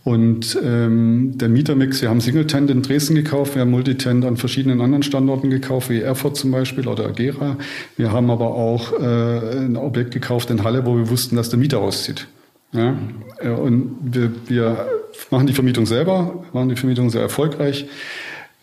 Und 0.03 0.57
ähm, 0.63 1.37
der 1.37 1.49
Mietermix, 1.49 2.01
wir 2.01 2.09
haben 2.09 2.21
Singletent 2.21 2.69
in 2.69 2.81
Dresden 2.81 3.15
gekauft, 3.15 3.55
wir 3.55 3.61
haben 3.61 3.71
Multitent 3.71 4.23
an 4.23 4.37
verschiedenen 4.37 4.79
anderen 4.79 5.03
Standorten 5.03 5.49
gekauft, 5.49 5.89
wie 5.89 5.99
Erfurt 5.99 6.37
zum 6.37 6.51
Beispiel 6.51 6.87
oder 6.87 7.05
Agera. 7.07 7.57
Wir 7.97 8.13
haben 8.13 8.31
aber 8.31 8.55
auch 8.55 8.93
äh, 8.93 9.65
ein 9.65 9.75
Objekt 9.75 10.11
gekauft 10.11 10.49
in 10.49 10.63
Halle, 10.63 10.85
wo 10.85 10.95
wir 10.95 11.09
wussten, 11.09 11.35
dass 11.35 11.49
der 11.49 11.59
Mieter 11.59 11.79
auszieht. 11.79 12.27
Ja? 12.71 12.95
Äh, 13.39 13.49
und 13.49 13.97
wir, 14.01 14.31
wir 14.47 14.87
machen 15.31 15.47
die 15.47 15.53
Vermietung 15.53 15.85
selber, 15.85 16.45
machen 16.53 16.69
die 16.69 16.75
Vermietung 16.75 17.09
sehr 17.09 17.21
erfolgreich 17.21 17.87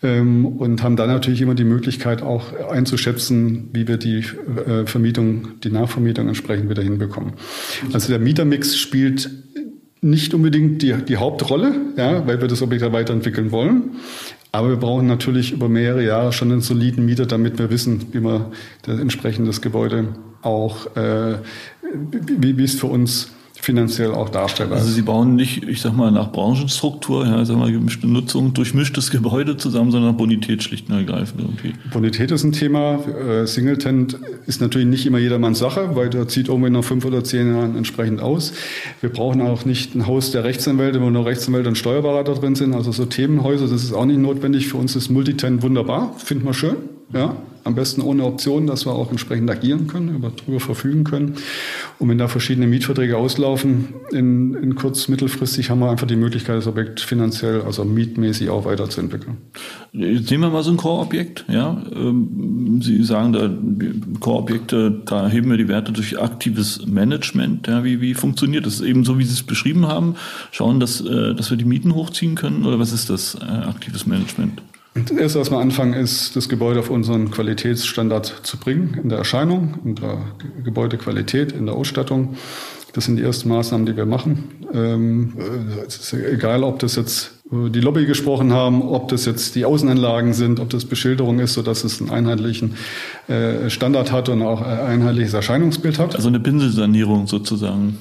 ähm, 0.03 0.45
und 0.45 0.83
haben 0.83 0.95
dann 0.95 1.09
natürlich 1.09 1.41
immer 1.41 1.55
die 1.55 1.63
Möglichkeit 1.63 2.21
auch 2.21 2.53
einzuschätzen, 2.69 3.69
wie 3.73 3.87
wir 3.87 3.97
die 3.97 4.19
äh, 4.19 4.85
Vermietung, 4.85 5.59
die 5.63 5.71
Nachvermietung 5.71 6.27
entsprechend 6.27 6.69
wieder 6.69 6.83
hinbekommen. 6.83 7.33
Also 7.93 8.09
der 8.09 8.19
Mietermix 8.19 8.77
spielt 8.77 9.29
nicht 10.01 10.33
unbedingt 10.33 10.81
die, 10.81 10.93
die 10.93 11.17
Hauptrolle, 11.17 11.73
ja, 11.97 12.27
weil 12.27 12.39
wir 12.39 12.47
das 12.47 12.61
Objekt 12.61 12.91
weiterentwickeln 12.91 13.51
wollen. 13.51 13.95
Aber 14.51 14.69
wir 14.69 14.77
brauchen 14.77 15.07
natürlich 15.07 15.51
über 15.51 15.67
mehrere 15.67 16.05
Jahre 16.05 16.31
schon 16.31 16.51
einen 16.51 16.61
soliden 16.61 17.05
Mieter, 17.05 17.25
damit 17.25 17.57
wir 17.57 17.69
wissen, 17.69 18.05
wie 18.13 18.21
wir 18.21 18.51
das 18.83 18.99
entsprechende 18.99 19.51
Gebäude 19.51 20.15
auch, 20.43 20.95
äh, 20.95 21.39
wie, 22.11 22.57
wie 22.57 22.63
es 22.63 22.75
für 22.75 22.87
uns 22.87 23.31
finanziell 23.61 24.11
auch 24.11 24.29
darstellbar 24.29 24.77
Also 24.77 24.91
Sie 24.91 25.01
bauen 25.01 25.35
nicht, 25.35 25.63
ich 25.63 25.81
sag 25.81 25.95
mal, 25.95 26.11
nach 26.11 26.31
Branchenstruktur, 26.31 27.25
ja, 27.25 27.43
sag 27.45 27.57
mal, 27.57 27.71
gemischte 27.71 28.07
Nutzung, 28.07 28.53
durchmischtes 28.53 29.11
Gebäude 29.11 29.57
zusammen, 29.57 29.91
sondern 29.91 30.17
Bonität 30.17 30.63
schlicht 30.63 30.89
und 30.89 30.95
ergreifend 30.95 31.41
irgendwie. 31.41 31.73
Bonität 31.91 32.31
ist 32.31 32.43
ein 32.43 32.51
Thema. 32.51 32.99
Äh, 33.05 33.47
Singleton 33.47 34.07
ist 34.45 34.61
natürlich 34.61 34.87
nicht 34.87 35.05
immer 35.05 35.19
jedermanns 35.19 35.59
Sache, 35.59 35.95
weil 35.95 36.09
der 36.09 36.27
zieht 36.27 36.49
irgendwie 36.49 36.69
nach 36.69 36.83
fünf 36.83 37.05
oder 37.05 37.23
zehn 37.23 37.53
Jahren 37.53 37.75
entsprechend 37.77 38.21
aus. 38.21 38.53
Wir 39.01 39.09
brauchen 39.09 39.41
auch 39.41 39.65
nicht 39.65 39.95
ein 39.95 40.05
Haus 40.05 40.31
der 40.31 40.43
Rechtsanwälte, 40.43 41.01
wo 41.01 41.09
nur 41.09 41.25
Rechtsanwälte 41.25 41.69
und 41.69 41.77
Steuerberater 41.77 42.35
drin 42.35 42.55
sind. 42.55 42.73
Also 42.73 42.91
so 42.91 43.05
Themenhäuser, 43.05 43.67
das 43.67 43.83
ist 43.83 43.93
auch 43.93 44.05
nicht 44.05 44.19
notwendig. 44.19 44.67
Für 44.67 44.77
uns 44.77 44.95
ist 44.95 45.09
Multitent 45.09 45.63
wunderbar, 45.63 46.13
finden 46.17 46.45
wir 46.45 46.53
schön. 46.53 46.75
Ja, 47.13 47.35
am 47.65 47.73
besten 47.73 48.01
ohne 48.01 48.23
Optionen, 48.23 48.67
dass 48.67 48.85
wir 48.85 48.93
auch 48.93 49.09
entsprechend 49.09 49.49
agieren 49.49 49.87
können, 49.87 50.15
über 50.15 50.29
drüber 50.29 50.59
verfügen 50.59 51.03
können. 51.03 51.33
Und 51.97 52.09
wenn 52.09 52.19
da 52.19 52.27
verschiedene 52.27 52.67
Mietverträge 52.67 53.17
auslaufen, 53.17 53.95
in, 54.11 54.53
in 54.53 54.75
kurz-, 54.75 55.07
mittelfristig 55.07 55.71
haben 55.71 55.79
wir 55.79 55.89
einfach 55.89 56.05
die 56.05 56.15
Möglichkeit, 56.15 56.57
das 56.57 56.67
Objekt 56.67 57.01
finanziell, 57.01 57.63
also 57.63 57.83
mietmäßig 57.83 58.51
auch 58.51 58.65
weiterzuentwickeln. 58.65 59.37
Jetzt 59.93 60.29
nehmen 60.29 60.43
wir 60.43 60.51
mal 60.51 60.63
so 60.63 60.69
ein 60.69 60.77
Core-Objekt. 60.77 61.45
Ja? 61.47 61.81
Ähm, 61.95 62.81
Sie 62.83 63.03
sagen, 63.03 63.33
da 63.33 63.49
Core-Objekte, 64.19 65.01
da 65.03 65.27
heben 65.27 65.49
wir 65.49 65.57
die 65.57 65.67
Werte 65.67 65.91
durch 65.91 66.21
aktives 66.21 66.85
Management. 66.85 67.65
Ja? 67.65 67.83
Wie, 67.83 67.99
wie 67.99 68.13
funktioniert 68.13 68.67
das? 68.67 68.81
Eben 68.81 69.03
so, 69.03 69.17
wie 69.17 69.23
Sie 69.23 69.33
es 69.33 69.43
beschrieben 69.43 69.87
haben, 69.87 70.15
schauen, 70.51 70.79
dass, 70.79 71.01
äh, 71.01 71.33
dass 71.33 71.49
wir 71.49 71.57
die 71.57 71.65
Mieten 71.65 71.95
hochziehen 71.95 72.35
können? 72.35 72.63
Oder 72.63 72.77
was 72.77 72.91
ist 72.91 73.09
das, 73.09 73.33
äh, 73.35 73.43
aktives 73.43 74.05
Management? 74.05 74.61
Das 74.95 75.17
erste, 75.17 75.39
was 75.41 75.51
wir 75.51 75.57
anfangen, 75.57 75.93
ist, 75.93 76.37
das 76.37 76.47
Gebäude 76.47 76.79
auf 76.79 76.89
unseren 76.89 77.29
Qualitätsstandard 77.29 78.41
zu 78.43 78.57
bringen, 78.57 78.97
in 79.03 79.09
der 79.09 79.17
Erscheinung, 79.17 79.75
in 79.83 79.95
der 79.95 80.19
Gebäudequalität, 80.63 81.51
in 81.51 81.65
der 81.65 81.75
Ausstattung. 81.75 82.37
Das 82.93 83.03
sind 83.03 83.17
die 83.17 83.23
ersten 83.23 83.49
Maßnahmen, 83.49 83.85
die 83.85 83.97
wir 83.97 84.05
machen. 84.05 84.45
Ähm, 84.73 85.33
es 85.85 85.97
ist 85.97 86.13
egal, 86.13 86.63
ob 86.63 86.79
das 86.79 86.95
jetzt 86.95 87.33
die 87.51 87.81
Lobby 87.81 88.05
gesprochen 88.05 88.53
haben, 88.53 88.83
ob 88.83 89.09
das 89.09 89.25
jetzt 89.25 89.55
die 89.55 89.65
Außenanlagen 89.65 90.31
sind, 90.31 90.61
ob 90.61 90.69
das 90.69 90.85
Beschilderung 90.85 91.39
ist, 91.39 91.55
sodass 91.55 91.83
es 91.83 91.99
einen 91.99 92.09
einheitlichen 92.09 92.75
äh, 93.27 93.69
Standard 93.69 94.13
hat 94.13 94.29
und 94.29 94.41
auch 94.43 94.61
ein 94.61 94.79
einheitliches 94.79 95.33
Erscheinungsbild 95.33 95.99
hat. 95.99 96.15
Also 96.15 96.29
eine 96.29 96.39
Pinselsanierung 96.39 97.27
sozusagen. 97.27 97.97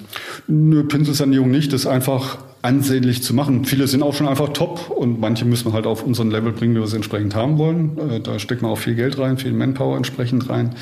Eine 0.49 0.85
Pinselsanierung 0.85 1.51
nicht, 1.51 1.73
das 1.73 1.83
ist 1.83 1.87
einfach 1.89 2.39
ansehnlich 2.65 3.23
zu 3.23 3.35
machen. 3.35 3.65
Viele 3.67 3.87
sind 3.87 4.03
auch 4.03 4.15
schon 4.15 4.27
einfach 4.27 4.49
top 4.49 4.91
und 4.91 5.21
manche 5.21 5.45
müssen 5.45 5.67
wir 5.67 5.73
halt 5.75 5.87
auf 5.87 6.03
unseren 6.03 6.31
Level 6.31 6.53
bringen, 6.53 6.75
wie 6.75 6.79
wir 6.79 6.85
es 6.85 6.95
entsprechend 6.95 7.35
haben 7.35 7.59
wollen. 7.59 7.99
Äh, 7.99 8.21
da 8.21 8.39
steckt 8.39 8.63
man 8.63 8.71
auch 8.71 8.79
viel 8.79 8.95
Geld 8.95 9.19
rein, 9.19 9.37
viel 9.37 9.53
Manpower 9.53 9.97
entsprechend 9.97 10.49
rein. 10.49 10.75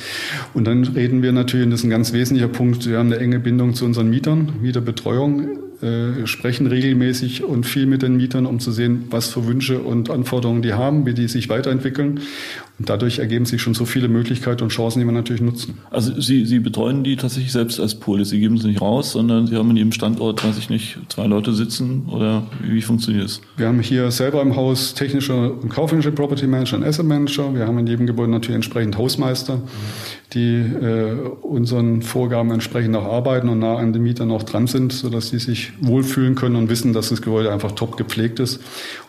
Und 0.55 0.65
dann 0.67 0.85
reden 0.85 1.23
wir 1.23 1.33
natürlich, 1.33 1.65
und 1.65 1.73
das 1.73 1.81
ist 1.81 1.85
ein 1.85 1.91
ganz 1.91 2.13
wesentlicher 2.13 2.49
Punkt, 2.49 2.89
wir 2.89 2.99
haben 2.99 3.13
eine 3.13 3.19
enge 3.19 3.41
Bindung 3.41 3.75
zu 3.75 3.85
unseren 3.85 4.11
Mietern, 4.11 4.53
Mieterbetreuung, 4.61 5.59
äh, 5.83 6.27
sprechen 6.27 6.67
regelmäßig 6.67 7.45
und 7.45 7.67
viel 7.67 7.87
mit 7.87 8.03
den 8.03 8.17
Mietern, 8.17 8.47
um 8.47 8.61
zu 8.61 8.71
sehen, 8.71 9.07
was 9.11 9.29
für 9.29 9.47
Wünsche 9.47 9.81
und 9.81 10.11
Anforderungen 10.11 10.63
die 10.63 10.75
haben, 10.75 11.07
wie 11.07 11.15
die 11.15 11.29
sich 11.29 11.49
weiterentwickeln. 11.49 12.21
Und 12.79 12.89
dadurch 12.89 13.19
ergeben 13.19 13.45
sich 13.45 13.61
schon 13.61 13.75
so 13.75 13.85
viele 13.85 14.09
Möglichkeiten 14.09 14.63
und 14.63 14.71
Chancen, 14.71 15.01
die 15.01 15.05
wir 15.05 15.13
natürlich 15.13 15.43
nutzen. 15.43 15.79
Also 15.91 16.21
Sie, 16.21 16.47
Sie 16.47 16.59
betreuen 16.59 17.05
die 17.05 17.17
tatsächlich 17.17 17.53
selbst 17.53 17.79
als 17.79 17.95
Pole. 17.95 18.25
Sie 18.25 18.41
geben 18.41 18.59
sie 18.59 18.69
nicht 18.69 18.81
raus, 18.81 19.13
sondern 19.13 19.47
Sie 19.47 19.57
haben 19.57 19.71
in 19.71 19.77
Ihrem 19.77 19.93
Standort, 19.93 20.43
weiß 20.43 20.59
ich 20.59 20.71
nicht, 20.71 20.99
zwei 21.09 21.27
Leute 21.27 21.53
sitzen 21.53 22.07
oder 22.11 22.47
wie, 22.63 22.75
wie 22.75 22.83
funktioniert 22.83 23.27
es? 23.27 23.41
Wir 23.57 23.69
haben 23.69 23.81
hier 23.81 24.11
selber 24.11 24.41
im 24.43 24.57
Haus 24.57 24.95
technische 24.95 25.53
und 25.53 25.69
kaufmännische 25.69 26.13
Property 26.13 26.47
Manager 26.47 26.77
und 26.77 26.85
Asset 26.85 27.07
Manager. 27.07 27.55
Wir 27.55 27.67
haben 27.67 27.79
in 27.79 27.87
jedem 27.87 28.07
Gebäude 28.07 28.33
natürlich 28.33 28.57
entsprechend 28.57 28.97
Hausmeister, 28.97 29.61
die 30.35 30.61
äh, 30.61 31.13
unseren 31.43 32.03
Vorgaben 32.03 32.51
entsprechend 32.51 32.97
auch 32.97 33.05
arbeiten 33.05 33.49
und 33.49 33.59
nah 33.59 33.77
an 33.77 33.93
den 33.93 34.03
Mietern 34.03 34.31
auch 34.31 34.43
dran 34.43 34.67
sind, 34.67 34.93
sodass 34.93 35.29
sie 35.29 35.39
sich 35.39 35.73
wohlfühlen 35.81 36.35
können 36.35 36.57
und 36.57 36.69
wissen, 36.69 36.93
dass 36.93 37.11
das 37.11 37.23
Gebäude 37.23 37.53
einfach 37.53 37.73
top 37.73 37.97
gepflegt 37.97 38.41
ist. 38.41 38.61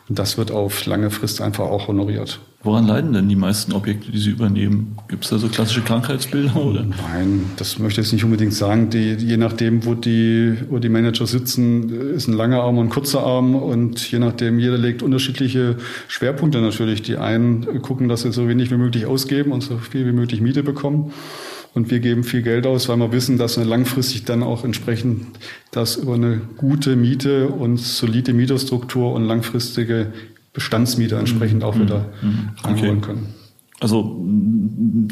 Und 0.10 0.20
das 0.20 0.38
wird 0.38 0.52
auf 0.52 0.86
lange 0.86 1.10
Frist 1.10 1.42
einfach 1.42 1.66
auch 1.66 1.88
honoriert. 1.88 2.40
Woran 2.62 2.88
leiden 2.88 3.12
denn 3.12 3.28
die 3.28 3.36
meisten 3.36 3.74
Objekte, 3.74 4.10
die 4.10 4.18
Sie 4.18 4.30
übernehmen? 4.30 4.98
Gibt 5.10 5.26
es 5.26 5.30
da 5.30 5.38
so 5.38 5.50
klassische 5.50 5.82
Krankheitsbilder? 5.82 6.56
Oder? 6.56 6.84
Nein, 6.84 7.46
das 7.58 7.78
möchte 7.78 8.00
ich 8.00 8.08
jetzt 8.08 8.14
nicht 8.14 8.24
unbedingt 8.24 8.54
sagen. 8.54 8.90
Die, 8.90 9.14
je 9.16 9.36
nachdem, 9.36 9.86
wo 9.86 9.96
die, 9.96 10.56
wo 10.70 10.80
die 10.80 10.88
Manager 10.88 11.28
sitzen, 11.28 11.90
ist 12.14 12.28
ein 12.28 12.34
langer 12.34 12.62
Arm 12.62 12.78
und 12.78 12.88
ein 12.88 12.90
kurzer 12.90 13.22
Arm. 13.22 13.56
Und 13.56 14.10
je 14.10 14.20
nachdem, 14.20 14.60
jeder 14.60 14.78
legt 14.78 15.04
unterschiedliche 15.04 15.76
Schwerpunkte 16.08 16.62
natürlich. 16.62 17.02
Die 17.02 17.18
einen 17.18 17.82
gucken, 17.82 18.08
dass 18.08 18.22
sie 18.22 18.32
so 18.32 18.48
wenig 18.48 18.72
wie 18.72 18.78
möglich 18.78 19.06
ausgeben 19.06 19.52
und 19.52 19.62
so 19.62 19.78
viel 19.78 20.06
wie 20.06 20.14
möglich 20.14 20.40
Miete 20.40 20.64
bekommen. 20.64 21.12
Und 21.74 21.90
wir 21.90 22.00
geben 22.00 22.24
viel 22.24 22.44
Geld 22.44 22.68
aus, 22.68 22.88
weil 22.88 22.98
wir 22.98 23.12
wissen, 23.12 23.38
dass 23.38 23.58
wir 23.58 23.66
langfristig 23.66 24.26
dann 24.26 24.44
auch 24.44 24.64
entsprechend 24.64 25.26
das 25.72 25.96
über 25.96 26.14
eine 26.14 26.42
gute 26.58 26.96
Miete 26.96 27.48
und 27.48 27.78
solide 27.78 28.34
Mieterstruktur 28.34 29.14
und 29.14 29.24
langfristige 29.24 30.14
Bestandsmieter 30.54 31.18
entsprechend 31.18 31.64
auch 31.64 31.80
wieder 31.80 32.10
mhm. 32.22 32.50
einholen 32.62 33.02
können. 33.02 33.28
Also 33.80 34.24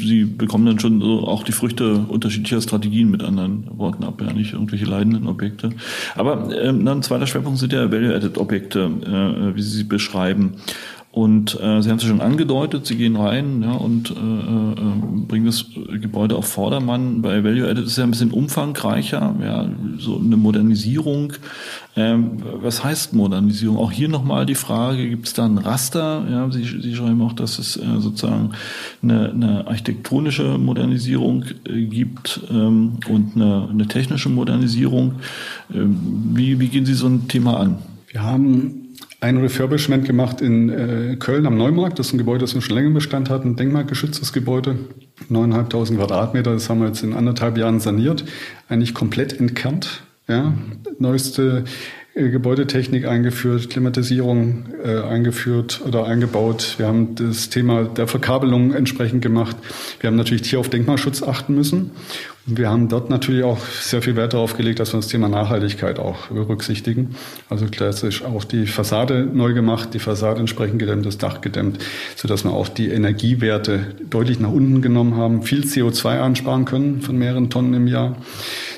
Sie 0.00 0.24
bekommen 0.24 0.64
dann 0.64 0.80
schon 0.80 1.00
so 1.00 1.26
auch 1.26 1.42
die 1.42 1.52
Früchte 1.52 2.06
unterschiedlicher 2.08 2.62
Strategien 2.62 3.10
mit 3.10 3.22
anderen 3.22 3.66
Worten 3.76 4.02
ab, 4.02 4.22
ja 4.22 4.32
nicht 4.32 4.54
irgendwelche 4.54 4.86
leidenden 4.86 5.26
Objekte. 5.26 5.70
Aber 6.14 6.48
ähm, 6.58 6.84
dann 6.84 7.02
zweiter 7.02 7.26
Schwerpunkt 7.26 7.58
sind 7.58 7.74
ja 7.74 7.92
Value-Added-Objekte, 7.92 8.90
äh, 9.02 9.56
wie 9.56 9.60
Sie 9.60 9.76
sie 9.76 9.84
beschreiben. 9.84 10.54
Und 11.12 11.60
äh, 11.60 11.82
Sie 11.82 11.90
haben 11.90 11.98
es 11.98 12.04
schon 12.04 12.22
angedeutet, 12.22 12.86
Sie 12.86 12.96
gehen 12.96 13.16
rein 13.16 13.62
ja, 13.62 13.72
und 13.72 14.10
äh, 14.10 14.14
äh, 14.14 15.26
bringen 15.28 15.44
das 15.44 15.66
Gebäude 16.00 16.36
auf 16.36 16.46
Vordermann. 16.46 17.20
Bei 17.20 17.44
Value 17.44 17.68
Added 17.68 17.84
ist 17.84 17.92
es 17.92 17.96
ja 17.98 18.04
ein 18.04 18.10
bisschen 18.10 18.30
umfangreicher, 18.30 19.36
ja, 19.44 19.68
so 19.98 20.18
eine 20.18 20.38
Modernisierung. 20.38 21.34
Ähm, 21.96 22.38
was 22.62 22.82
heißt 22.82 23.12
Modernisierung? 23.12 23.76
Auch 23.76 23.92
hier 23.92 24.08
nochmal 24.08 24.46
die 24.46 24.54
Frage, 24.54 25.06
gibt 25.06 25.26
es 25.26 25.34
da 25.34 25.44
ein 25.44 25.58
Raster? 25.58 26.24
Ja, 26.30 26.50
Sie, 26.50 26.64
Sie 26.64 26.94
schreiben 26.94 27.20
auch, 27.20 27.34
dass 27.34 27.58
es 27.58 27.76
äh, 27.76 27.82
sozusagen 27.98 28.52
eine, 29.02 29.32
eine 29.32 29.66
architektonische 29.66 30.56
Modernisierung 30.56 31.44
äh, 31.68 31.84
gibt 31.84 32.40
ähm, 32.50 33.00
und 33.10 33.36
eine, 33.36 33.68
eine 33.70 33.86
technische 33.86 34.30
Modernisierung. 34.30 35.16
Ähm, 35.74 36.30
wie, 36.32 36.58
wie 36.58 36.68
gehen 36.68 36.86
Sie 36.86 36.94
so 36.94 37.06
ein 37.06 37.28
Thema 37.28 37.60
an? 37.60 37.76
Wir 38.08 38.22
haben 38.22 38.81
ein 39.22 39.36
Refurbishment 39.36 40.04
gemacht 40.04 40.40
in 40.40 40.68
äh, 40.68 41.16
Köln 41.16 41.46
am 41.46 41.56
Neumarkt. 41.56 41.98
Das 41.98 42.08
ist 42.08 42.12
ein 42.12 42.18
Gebäude, 42.18 42.40
das 42.40 42.50
schon 42.60 42.74
länger 42.74 42.90
Bestand 42.90 43.30
hat, 43.30 43.44
ein 43.44 43.54
denkmalgeschütztes 43.54 44.32
Gebäude. 44.32 44.76
9.500 45.30 45.96
Quadratmeter, 45.96 46.52
das 46.52 46.68
haben 46.68 46.80
wir 46.80 46.88
jetzt 46.88 47.04
in 47.04 47.14
anderthalb 47.14 47.56
Jahren 47.56 47.78
saniert. 47.78 48.24
Eigentlich 48.68 48.94
komplett 48.94 49.38
entkernt. 49.38 50.02
Ja, 50.26 50.54
neueste 50.98 51.64
äh, 52.14 52.30
Gebäudetechnik 52.30 53.06
eingeführt, 53.06 53.70
Klimatisierung 53.70 54.64
äh, 54.84 55.00
eingeführt 55.00 55.82
oder 55.86 56.04
eingebaut. 56.04 56.74
Wir 56.78 56.88
haben 56.88 57.14
das 57.14 57.48
Thema 57.48 57.84
der 57.84 58.08
Verkabelung 58.08 58.74
entsprechend 58.74 59.22
gemacht. 59.22 59.56
Wir 60.00 60.08
haben 60.08 60.16
natürlich 60.16 60.50
hier 60.50 60.58
auf 60.58 60.68
Denkmalschutz 60.68 61.22
achten 61.22 61.54
müssen. 61.54 61.92
Wir 62.44 62.68
haben 62.68 62.88
dort 62.88 63.08
natürlich 63.08 63.44
auch 63.44 63.60
sehr 63.60 64.02
viel 64.02 64.16
Wert 64.16 64.34
darauf 64.34 64.56
gelegt, 64.56 64.80
dass 64.80 64.92
wir 64.92 64.98
das 64.98 65.06
Thema 65.06 65.28
Nachhaltigkeit 65.28 66.00
auch 66.00 66.26
berücksichtigen. 66.26 67.14
Also 67.48 67.66
klassisch 67.66 68.24
auch 68.24 68.42
die 68.42 68.66
Fassade 68.66 69.28
neu 69.32 69.52
gemacht, 69.52 69.94
die 69.94 70.00
Fassade 70.00 70.40
entsprechend 70.40 70.80
gedämmt, 70.80 71.06
das 71.06 71.18
Dach 71.18 71.40
gedämmt, 71.40 71.78
sodass 72.16 72.42
wir 72.42 72.50
auch 72.50 72.66
die 72.66 72.88
Energiewerte 72.88 73.94
deutlich 74.10 74.40
nach 74.40 74.50
unten 74.50 74.82
genommen 74.82 75.16
haben, 75.16 75.44
viel 75.44 75.62
CO2 75.62 76.18
ansparen 76.18 76.64
können 76.64 77.00
von 77.00 77.16
mehreren 77.16 77.48
Tonnen 77.48 77.74
im 77.74 77.86
Jahr. 77.86 78.16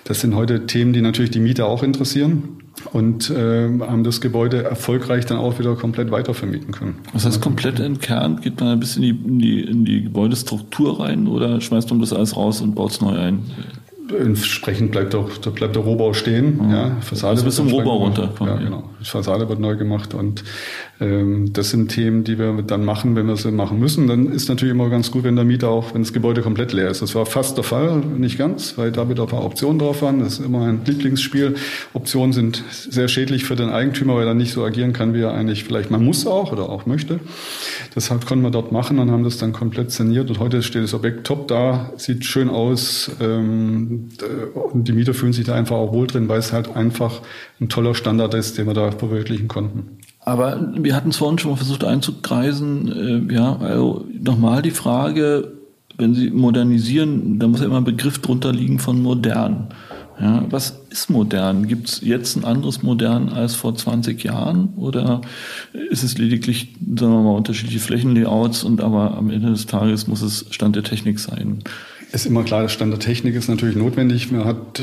Das 0.05 0.21
sind 0.21 0.35
heute 0.35 0.67
Themen, 0.67 0.93
die 0.93 1.01
natürlich 1.01 1.31
die 1.31 1.40
Mieter 1.40 1.67
auch 1.67 1.83
interessieren 1.83 2.61
und 2.93 3.31
äh, 3.31 3.69
haben 3.81 4.05
das 4.05 4.21
Gebäude 4.21 4.62
erfolgreich 4.62 5.25
dann 5.25 5.38
auch 5.38 5.59
wieder 5.59 5.77
komplett 5.77 6.11
weitervermieten 6.11 6.73
können. 6.73 6.97
Was 7.14 7.25
heißt 7.25 7.40
komplett 7.40 7.81
entkernt? 7.81 8.43
Geht 8.43 8.61
man 8.61 8.71
ein 8.71 8.81
bisschen 8.81 9.03
in 9.03 9.19
die, 9.19 9.25
in 9.25 9.38
die, 9.38 9.61
in 9.62 9.85
die 9.85 10.03
Gebäudestruktur 10.03 11.01
rein 11.01 11.27
oder 11.27 11.61
schmeißt 11.61 11.88
man 11.90 12.01
das 12.01 12.12
alles 12.12 12.37
raus 12.37 12.61
und 12.61 12.75
baut 12.75 12.90
es 12.90 13.01
neu 13.01 13.17
ein? 13.17 13.45
Entsprechend 14.12 14.90
bleibt, 14.90 15.14
auch, 15.14 15.31
da 15.38 15.49
bleibt 15.49 15.77
der 15.77 15.83
Rohbau 15.83 16.12
stehen. 16.12 16.67
Mhm. 16.67 16.71
Ja, 16.71 16.97
Fassade 17.01 17.31
also 17.31 17.45
bis 17.47 17.57
zum 17.57 17.69
Rohbau 17.69 17.97
runter. 17.97 18.35
Ja, 18.40 18.57
genau. 18.57 18.90
Die 19.01 19.07
Fassade 19.07 19.49
wird 19.49 19.61
neu 19.61 19.77
gemacht 19.77 20.12
und 20.12 20.45
ähm, 21.01 21.53
das 21.55 21.71
sind 21.71 21.88
Themen, 21.88 22.23
die 22.23 22.38
wir 22.38 22.62
dann 22.67 22.85
machen, 22.85 23.17
wenn 23.17 23.27
wir 23.27 23.37
sie 23.37 23.51
machen 23.51 23.79
müssen. 23.79 24.07
Dann 24.07 24.31
ist 24.31 24.49
natürlich 24.49 24.75
immer 24.75 24.90
ganz 24.90 25.11
gut, 25.11 25.25
wenn 25.25 25.37
der 25.37 25.47
Mieter 25.47 25.71
auch, 25.71 25.95
wenn 25.95 26.03
das 26.03 26.12
Gebäude 26.12 26.43
komplett 26.43 26.75
leer 26.75 26.90
ist. 26.90 27.01
Das 27.01 27.14
war 27.14 27.25
fast 27.25 27.57
der 27.57 27.64
Fall, 27.64 28.03
nicht 28.19 28.37
ganz, 28.37 28.77
weil 28.77 28.93
da 28.93 29.09
wieder 29.09 29.23
ein 29.23 29.29
paar 29.29 29.45
Optionen 29.45 29.79
drauf 29.79 30.03
waren. 30.03 30.21
Das 30.21 30.38
ist 30.38 30.45
immer 30.45 30.67
ein 30.67 30.83
Lieblingsspiel. 30.85 31.55
Optionen 31.95 32.35
sind 32.35 32.62
sehr 32.71 33.09
schädlich 33.09 33.45
für 33.45 33.57
den 33.57 33.71
Eigentümer, 33.71 34.17
weil 34.17 34.27
er 34.27 34.35
nicht 34.35 34.53
so 34.53 34.64
agieren 34.64 34.93
kann, 34.93 35.14
wie 35.14 35.23
er 35.23 35.33
eigentlich 35.33 35.64
vielleicht 35.64 35.90
man 35.90 36.05
muss 36.05 36.27
auch 36.27 36.53
oder 36.53 36.69
auch 36.69 36.85
möchte. 36.85 37.21
Deshalb 37.97 38.27
konnten 38.27 38.45
wir 38.45 38.51
dort 38.51 38.71
machen 38.71 38.99
und 38.99 39.11
haben 39.11 39.25
das 39.25 39.38
dann 39.38 39.53
komplett 39.53 39.93
saniert. 39.93 40.29
Und 40.29 40.40
heute 40.40 40.62
steht 40.62 40.83
das 40.83 40.95
Objekt 40.95 41.27
top 41.27 41.49
da, 41.49 41.90
sieht 41.97 42.25
schön 42.25 42.51
aus. 42.51 43.11
Ähm, 43.21 43.93
Ähm, 43.94 44.61
und 44.72 44.88
die 44.88 44.92
Mieter 44.92 45.14
fühlen 45.14 45.33
sich 45.33 45.44
da 45.44 45.54
einfach 45.54 45.76
auch 45.76 45.92
wohl 45.92 46.07
drin, 46.07 46.28
weil 46.28 46.38
es 46.38 46.52
halt 46.52 46.74
einfach 46.76 47.22
ein 47.61 47.68
toller 47.68 47.94
Standard 47.94 48.35
ist, 48.35 48.59
den 48.59 48.66
wir 48.66 48.74
da 48.74 48.90
verwirklichen 48.90 49.48
konnten. 49.48 49.98
Aber 50.20 50.72
wir 50.76 50.96
hatten 50.96 51.11
es 51.11 51.18
vorhin 51.18 51.38
schon 51.38 51.50
mal 51.50 51.57
versucht 51.57 51.85
einzukreisen. 51.85 53.28
Äh, 53.30 53.35
ja, 53.35 53.57
also 53.57 54.07
nochmal 54.18 54.62
die 54.62 54.70
Frage, 54.70 55.52
wenn 55.96 56.14
Sie 56.14 56.30
modernisieren, 56.30 57.38
da 57.38 57.46
muss 57.46 57.61
ja 57.61 57.66
immer 57.66 57.78
ein 57.78 57.85
Begriff 57.85 58.18
drunter 58.18 58.52
liegen 58.52 58.78
von 58.78 59.00
modern. 59.00 59.68
Ja, 60.20 60.44
was 60.48 60.80
ist 60.90 61.11
modern? 61.11 61.66
Gibt 61.66 61.88
es 61.88 62.00
jetzt 62.00 62.37
ein 62.37 62.44
anderes 62.44 62.83
modern 62.85 63.30
als 63.30 63.57
vor 63.57 63.74
20 63.74 64.22
Jahren? 64.22 64.68
Oder 64.76 65.22
ist 65.90 66.04
es 66.04 66.16
lediglich, 66.18 66.76
sagen 66.96 67.12
wir 67.12 67.22
mal, 67.22 67.37
unterschiedliche 67.37 67.80
Flächenlayouts 67.80 68.62
und 68.62 68.80
aber 68.80 69.16
am 69.16 69.30
Ende 69.30 69.50
des 69.50 69.66
Tages 69.66 70.07
muss 70.07 70.22
es 70.22 70.46
Stand 70.50 70.76
der 70.76 70.85
Technik 70.85 71.18
sein? 71.18 71.64
Ist 72.14 72.27
immer 72.27 72.44
klar, 72.44 72.68
Stand 72.68 72.92
der 72.92 73.00
Technik 73.00 73.35
ist 73.35 73.48
natürlich 73.48 73.74
notwendig. 73.74 74.31
Man 74.31 74.44
hat 74.44 74.83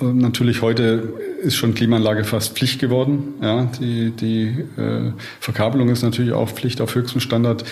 natürlich 0.00 0.60
heute 0.60 1.14
ist 1.42 1.56
schon 1.56 1.72
Klimaanlage 1.72 2.24
fast 2.24 2.54
Pflicht 2.54 2.80
geworden. 2.80 3.34
Ja, 3.40 3.64
die, 3.80 4.10
die 4.10 4.48
äh, 4.76 5.12
Verkabelung 5.40 5.88
ist 5.88 6.02
natürlich 6.02 6.34
auch 6.34 6.50
Pflicht 6.50 6.82
auf 6.82 6.94
höchstem 6.94 7.20
Standard 7.20 7.64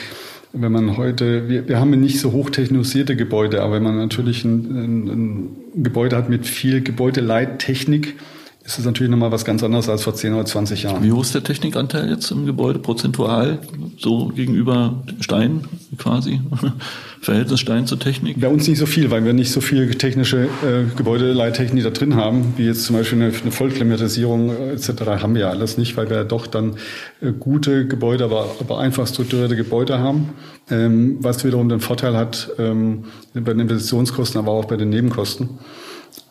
wenn 0.52 0.72
man 0.72 0.96
heute, 0.96 1.48
wir, 1.48 1.68
wir 1.68 1.78
haben 1.78 1.90
nicht 1.90 2.18
so 2.18 2.32
hochtechnisierte 2.32 3.14
Gebäude, 3.14 3.62
aber 3.62 3.74
wenn 3.74 3.84
man 3.84 3.96
natürlich 3.96 4.44
ein, 4.44 4.58
ein, 4.76 5.08
ein 5.08 5.82
Gebäude 5.84 6.16
hat 6.16 6.28
mit 6.28 6.44
viel 6.46 6.82
Gebäudeleittechnik, 6.82 8.16
ist 8.64 8.78
es 8.78 8.84
natürlich 8.84 9.10
nochmal 9.10 9.30
was 9.30 9.44
ganz 9.44 9.62
anderes 9.62 9.88
als 9.88 10.02
vor 10.02 10.14
10 10.14 10.34
oder 10.34 10.44
20 10.44 10.82
Jahren. 10.82 11.04
Wie 11.04 11.12
hoch 11.12 11.22
ist 11.22 11.34
der 11.34 11.44
Technikanteil 11.44 12.10
jetzt 12.10 12.30
im 12.32 12.46
Gebäude 12.46 12.80
prozentual, 12.80 13.60
so 13.96 14.28
gegenüber 14.28 15.04
Stein 15.20 15.64
quasi? 16.00 16.40
Verhältnis 17.20 17.60
Stein 17.60 17.86
zur 17.86 17.98
Technik? 17.98 18.40
Bei 18.40 18.48
uns 18.48 18.66
nicht 18.66 18.78
so 18.78 18.86
viel, 18.86 19.10
weil 19.10 19.24
wir 19.24 19.32
nicht 19.32 19.52
so 19.52 19.60
viel 19.60 19.94
technische 19.94 20.44
äh, 20.44 20.96
Gebäudeleittechnik 20.96 21.84
da 21.84 21.90
drin 21.90 22.16
haben, 22.16 22.54
wie 22.56 22.64
jetzt 22.64 22.84
zum 22.84 22.96
Beispiel 22.96 23.22
eine, 23.22 23.32
eine 23.32 23.52
Vollklimatisierung 23.52 24.50
äh, 24.50 24.72
etc. 24.72 25.02
haben 25.22 25.34
wir 25.34 25.42
ja 25.42 25.50
alles 25.50 25.78
nicht, 25.78 25.96
weil 25.96 26.08
wir 26.10 26.16
ja 26.16 26.24
doch 26.24 26.46
dann 26.46 26.76
äh, 27.20 27.32
gute 27.32 27.86
Gebäude, 27.86 28.24
aber, 28.24 28.56
aber 28.58 28.80
einfach 28.80 29.06
strukturierte 29.06 29.54
Gebäude 29.54 29.98
haben, 29.98 30.30
ähm, 30.70 31.18
was 31.20 31.44
wiederum 31.44 31.68
den 31.68 31.80
Vorteil 31.80 32.16
hat 32.16 32.50
ähm, 32.58 33.04
bei 33.34 33.52
den 33.52 33.60
Investitionskosten, 33.60 34.40
aber 34.40 34.52
auch 34.52 34.64
bei 34.64 34.76
den 34.76 34.88
Nebenkosten. 34.88 35.50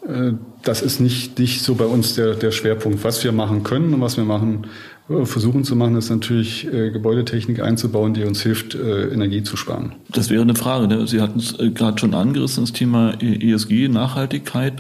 Äh, 0.08 0.34
das 0.64 0.82
ist 0.82 1.00
nicht, 1.00 1.40
nicht 1.40 1.62
so 1.64 1.76
bei 1.76 1.86
uns 1.86 2.16
der, 2.16 2.36
der 2.36 2.52
Schwerpunkt. 2.52 3.04
Was 3.04 3.24
wir 3.24 3.32
machen 3.32 3.64
können 3.64 3.94
und 3.94 4.02
was 4.02 4.18
wir 4.18 4.24
machen, 4.24 4.68
versuchen 5.24 5.64
zu 5.64 5.76
machen, 5.76 5.96
ist 5.96 6.10
natürlich 6.10 6.72
äh, 6.72 6.92
Gebäudetechnik 6.92 7.62
einzubauen, 7.62 8.14
die 8.14 8.24
uns 8.24 8.42
hilft, 8.42 8.76
äh, 8.76 9.08
Energie 9.08 9.44
zu 9.44 9.58
sparen. 9.58 9.94
Das 10.10 10.30
wäre 10.30 10.42
eine 10.42 10.56
Frage. 10.56 10.88
Ne? 10.88 11.08
Sie 11.08 11.22
hatten 11.22 11.40
es 11.40 11.60
äh, 11.60 11.72
gerade 11.72 12.00
schon 12.00 12.14
angerissen, 12.14 12.64
das 12.64 12.74
Thema 12.74 13.14
ESG, 13.22 13.88
Nachhaltigkeit. 13.88 14.74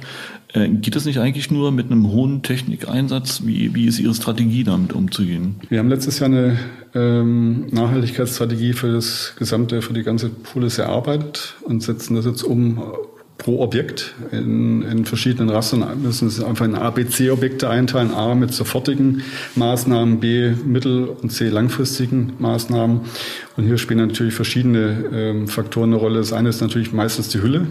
Äh, 0.54 0.70
geht 0.70 0.96
es 0.96 1.06
nicht 1.06 1.20
eigentlich 1.20 1.52
nur 1.52 1.72
mit 1.72 1.92
einem 1.92 2.12
hohen 2.12 2.42
Technikeinsatz? 2.42 3.42
Wie, 3.46 3.74
wie 3.76 3.86
ist 3.86 4.00
Ihre 4.00 4.14
Strategie 4.14 4.64
damit 4.64 4.94
umzugehen? 4.94 5.56
Wir 5.70 5.80
haben 5.80 5.90
letztes 5.90 6.20
Jahr 6.20 6.30
eine 6.30 6.58
ähm, 6.96 7.68
Nachhaltigkeitsstrategie 7.72 8.74
für 8.74 8.92
das 8.92 9.34
gesamte, 9.38 9.82
für 9.82 9.94
die 9.94 10.04
ganze 10.04 10.30
Polis 10.30 10.78
erarbeitet 10.78 11.56
und 11.64 11.84
setzen 11.84 12.16
das 12.16 12.26
jetzt 12.26 12.44
um 12.44 12.82
pro 13.40 13.62
Objekt 13.62 14.14
in, 14.32 14.84
in 14.84 15.06
verschiedenen 15.06 15.50
Rastern 15.50 16.02
müssen 16.04 16.28
es 16.28 16.44
einfach 16.44 16.66
in 16.66 16.76
A, 16.76 16.92
B, 16.92 17.08
C-Objekte 17.08 17.70
einteilen. 17.70 18.14
A 18.14 18.36
mit 18.36 18.54
sofortigen 18.54 19.24
Maßnahmen, 19.56 20.20
B 20.20 20.52
mittel- 20.66 21.06
und 21.06 21.32
C 21.32 21.48
langfristigen 21.48 22.34
Maßnahmen. 22.38 23.02
Und 23.58 23.64
hier 23.64 23.80
spielen 23.80 24.06
natürlich 24.06 24.36
verschiedene 24.36 25.06
ähm, 25.12 25.48
Faktoren 25.48 25.90
eine 25.90 25.96
Rolle. 25.96 26.20
Das 26.20 26.34
eine 26.34 26.50
ist 26.50 26.62
natürlich 26.62 26.92
meistens 26.92 27.30
die 27.30 27.42
Hülle. 27.42 27.66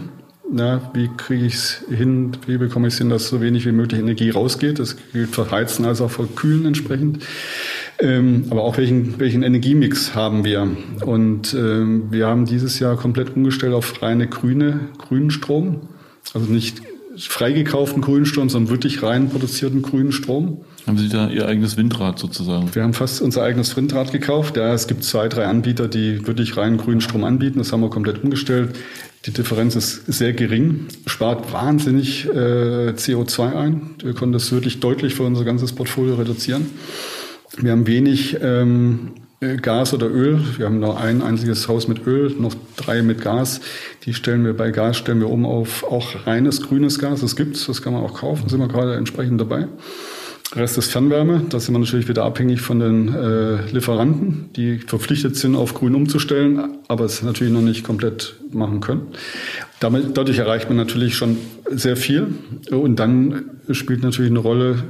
Ja, 0.51 0.89
wie 0.95 1.09
kriege 1.15 1.45
ich 1.45 1.53
es 1.53 1.85
hin, 1.95 2.31
wie 2.47 2.57
bekomme 2.57 2.87
ich 2.87 2.95
es 2.95 2.97
hin, 2.97 3.11
dass 3.11 3.27
so 3.27 3.39
wenig 3.39 3.67
wie 3.67 3.71
möglich 3.71 4.01
Energie 4.01 4.31
rausgeht? 4.31 4.79
Das 4.79 4.97
gilt 5.13 5.29
für 5.29 5.51
Heizen 5.51 5.85
als 5.85 6.01
auch 6.01 6.09
für 6.09 6.25
Kühlen 6.25 6.65
entsprechend. 6.65 7.23
Ähm, 8.01 8.45
aber 8.49 8.63
auch 8.63 8.77
welchen, 8.77 9.19
welchen 9.19 9.43
Energiemix 9.43 10.15
haben 10.15 10.45
wir? 10.45 10.67
Und 11.05 11.53
ähm, 11.53 12.11
wir 12.11 12.27
haben 12.27 12.45
dieses 12.45 12.79
Jahr 12.79 12.95
komplett 12.95 13.35
umgestellt 13.35 13.73
auf 13.73 14.01
reine 14.01 14.27
grüne, 14.27 14.79
grünen 14.97 15.31
Strom. 15.31 15.81
Also 16.33 16.51
nicht 16.51 16.81
freigekauften 17.17 18.01
grünen 18.01 18.25
Strom, 18.25 18.49
sondern 18.49 18.71
wirklich 18.71 19.03
rein 19.03 19.29
produzierten 19.29 19.81
grünen 19.81 20.11
Strom. 20.11 20.61
Haben 20.87 20.97
Sie 20.97 21.09
da 21.09 21.29
Ihr 21.29 21.47
eigenes 21.47 21.75
Windrad 21.75 22.19
sozusagen? 22.19 22.73
Wir 22.73 22.83
haben 22.83 22.93
fast 22.93 23.21
unser 23.21 23.43
eigenes 23.43 23.75
Windrad 23.75 24.11
gekauft. 24.11 24.55
Ja, 24.55 24.73
es 24.73 24.87
gibt 24.87 25.03
zwei, 25.03 25.27
drei 25.27 25.45
Anbieter, 25.45 25.87
die 25.87 26.25
wirklich 26.25 26.55
rein 26.55 26.77
grünen 26.77 27.01
Strom 27.01 27.25
anbieten. 27.25 27.59
Das 27.59 27.73
haben 27.73 27.81
wir 27.81 27.89
komplett 27.89 28.23
umgestellt. 28.23 28.75
Die 29.25 29.31
Differenz 29.31 29.75
ist 29.75 30.05
sehr 30.07 30.31
gering, 30.31 30.87
spart 31.05 31.51
wahnsinnig 31.51 32.25
äh, 32.25 32.91
CO2 32.91 33.53
ein. 33.53 33.81
Wir 34.01 34.13
konnten 34.13 34.31
das 34.31 34.49
wirklich 34.53 34.79
deutlich 34.79 35.13
für 35.13 35.23
unser 35.23 35.43
ganzes 35.43 35.73
Portfolio 35.73 36.15
reduzieren. 36.15 36.67
Wir 37.57 37.71
haben 37.71 37.87
wenig 37.87 38.37
ähm, 38.41 39.11
Gas 39.61 39.93
oder 39.93 40.09
Öl. 40.09 40.39
Wir 40.57 40.65
haben 40.65 40.79
noch 40.79 40.99
ein 40.99 41.21
einziges 41.21 41.67
Haus 41.67 41.87
mit 41.87 42.05
Öl, 42.05 42.35
noch 42.37 42.53
drei 42.75 43.01
mit 43.01 43.21
Gas. 43.21 43.61
Die 44.03 44.13
stellen 44.13 44.43
wir 44.45 44.53
bei 44.53 44.71
Gas 44.71 44.97
stellen 44.97 45.19
wir 45.19 45.29
um 45.29 45.45
auf 45.45 45.83
auch 45.83 46.27
reines 46.27 46.61
grünes 46.61 46.99
Gas. 46.99 47.21
Das 47.21 47.35
gibt's, 47.35 47.65
das 47.65 47.81
kann 47.81 47.93
man 47.93 48.03
auch 48.03 48.15
kaufen. 48.15 48.49
Sind 48.49 48.59
wir 48.59 48.67
gerade 48.67 48.95
entsprechend 48.95 49.39
dabei. 49.39 49.67
Rest 50.55 50.79
ist 50.79 50.91
Fernwärme. 50.91 51.43
Da 51.49 51.59
sind 51.59 51.75
wir 51.75 51.79
natürlich 51.79 52.07
wieder 52.07 52.23
abhängig 52.23 52.61
von 52.61 52.79
den 52.79 53.13
äh, 53.13 53.71
Lieferanten, 53.71 54.49
die 54.55 54.79
verpflichtet 54.79 55.35
sind, 55.35 55.55
auf 55.55 55.75
grün 55.75 55.93
umzustellen, 55.93 56.79
aber 56.87 57.05
es 57.05 57.21
natürlich 57.21 57.53
noch 57.53 57.61
nicht 57.61 57.83
komplett 57.83 58.35
machen 58.51 58.79
können. 58.79 59.07
Damit, 59.79 60.17
dadurch 60.17 60.39
erreicht 60.39 60.67
man 60.67 60.77
natürlich 60.77 61.15
schon 61.15 61.37
sehr 61.69 61.95
viel. 61.95 62.33
Und 62.71 62.97
dann 62.97 63.45
spielt 63.71 64.01
natürlich 64.01 64.31
eine 64.31 64.39
Rolle, 64.39 64.83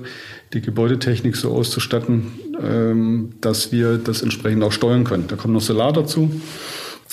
die 0.54 0.62
Gebäudetechnik 0.62 1.36
so 1.36 1.52
auszustatten, 1.52 2.32
ähm, 2.62 3.34
dass 3.42 3.72
wir 3.72 3.98
das 3.98 4.22
entsprechend 4.22 4.64
auch 4.64 4.72
steuern 4.72 5.04
können. 5.04 5.26
Da 5.28 5.36
kommt 5.36 5.54
noch 5.54 5.62
Solar 5.62 5.94
dazu. 5.94 6.32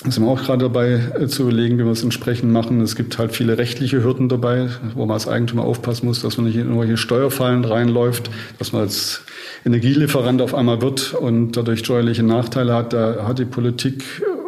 Da 0.03 0.11
sind 0.11 0.23
wir 0.23 0.31
auch 0.31 0.43
gerade 0.43 0.63
dabei 0.63 1.01
äh, 1.19 1.27
zu 1.27 1.43
überlegen, 1.43 1.79
wie 1.79 1.83
wir 1.83 1.91
es 1.91 2.03
entsprechend 2.03 2.51
machen. 2.51 2.81
Es 2.81 2.95
gibt 2.95 3.17
halt 3.17 3.31
viele 3.35 3.57
rechtliche 3.57 4.03
Hürden 4.03 4.29
dabei, 4.29 4.69
wo 4.93 5.05
man 5.05 5.15
als 5.15 5.27
Eigentümer 5.27 5.63
aufpassen 5.63 6.05
muss, 6.05 6.21
dass 6.21 6.37
man 6.37 6.45
nicht 6.45 6.55
in 6.55 6.67
irgendwelche 6.67 6.97
Steuerfallen 6.97 7.65
reinläuft, 7.65 8.29
dass 8.59 8.73
man 8.73 8.83
als 8.83 9.21
Energielieferant 9.65 10.41
auf 10.41 10.53
einmal 10.53 10.81
wird 10.81 11.13
und 11.13 11.53
dadurch 11.53 11.79
steuerliche 11.79 12.23
Nachteile 12.23 12.75
hat. 12.75 12.93
Da 12.93 13.27
hat 13.27 13.39
die 13.39 13.45
Politik 13.45 14.03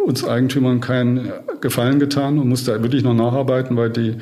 uns 0.05 0.23
Eigentümern 0.23 0.81
keinen 0.81 1.31
Gefallen 1.61 1.99
getan 1.99 2.39
und 2.39 2.47
muss 2.47 2.63
da 2.63 2.81
wirklich 2.81 3.03
noch 3.03 3.13
nacharbeiten, 3.13 3.75
weil 3.75 3.89
die 3.89 4.15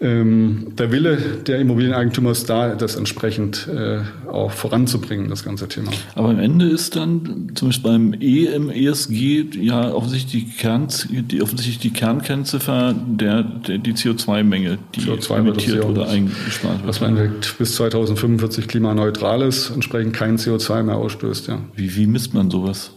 ähm, 0.00 0.74
der 0.78 0.92
Wille 0.92 1.16
der 1.16 1.58
Immobilieneigentümer 1.58 2.30
ist 2.30 2.48
da, 2.48 2.76
das 2.76 2.94
entsprechend 2.94 3.66
äh, 3.66 4.00
auch 4.30 4.52
voranzubringen, 4.52 5.28
das 5.28 5.44
ganze 5.44 5.66
Thema. 5.66 5.90
Aber 6.14 6.28
am 6.28 6.38
Ende 6.38 6.66
ist 6.66 6.94
dann, 6.94 7.50
zum 7.56 7.68
Beispiel 7.68 7.90
beim 7.90 8.14
E 8.20 8.44
im 8.44 8.70
ESG, 8.70 9.46
ja 9.60 9.92
offensichtlich 9.92 10.44
die, 10.44 10.50
Kern, 10.52 10.86
die, 11.10 11.42
offensichtlich 11.42 11.80
die 11.80 11.90
Kernkennziffer 11.90 12.94
der, 12.94 13.42
der 13.42 13.78
die 13.78 13.94
CO2-Menge, 13.94 14.78
die 14.94 15.00
CO2 15.00 15.36
emittiert 15.38 15.84
oder 15.84 16.08
eingespart 16.08 16.78
wird. 16.78 16.86
Was 16.86 17.00
man 17.00 17.32
bis 17.58 17.74
2045 17.74 18.68
klimaneutral 18.68 19.42
ist, 19.42 19.70
entsprechend 19.70 20.14
kein 20.14 20.38
CO2 20.38 20.84
mehr 20.84 20.96
ausstößt. 20.96 21.48
Ja. 21.48 21.58
Wie, 21.74 21.96
wie 21.96 22.06
misst 22.06 22.34
man 22.34 22.50
sowas? 22.50 22.92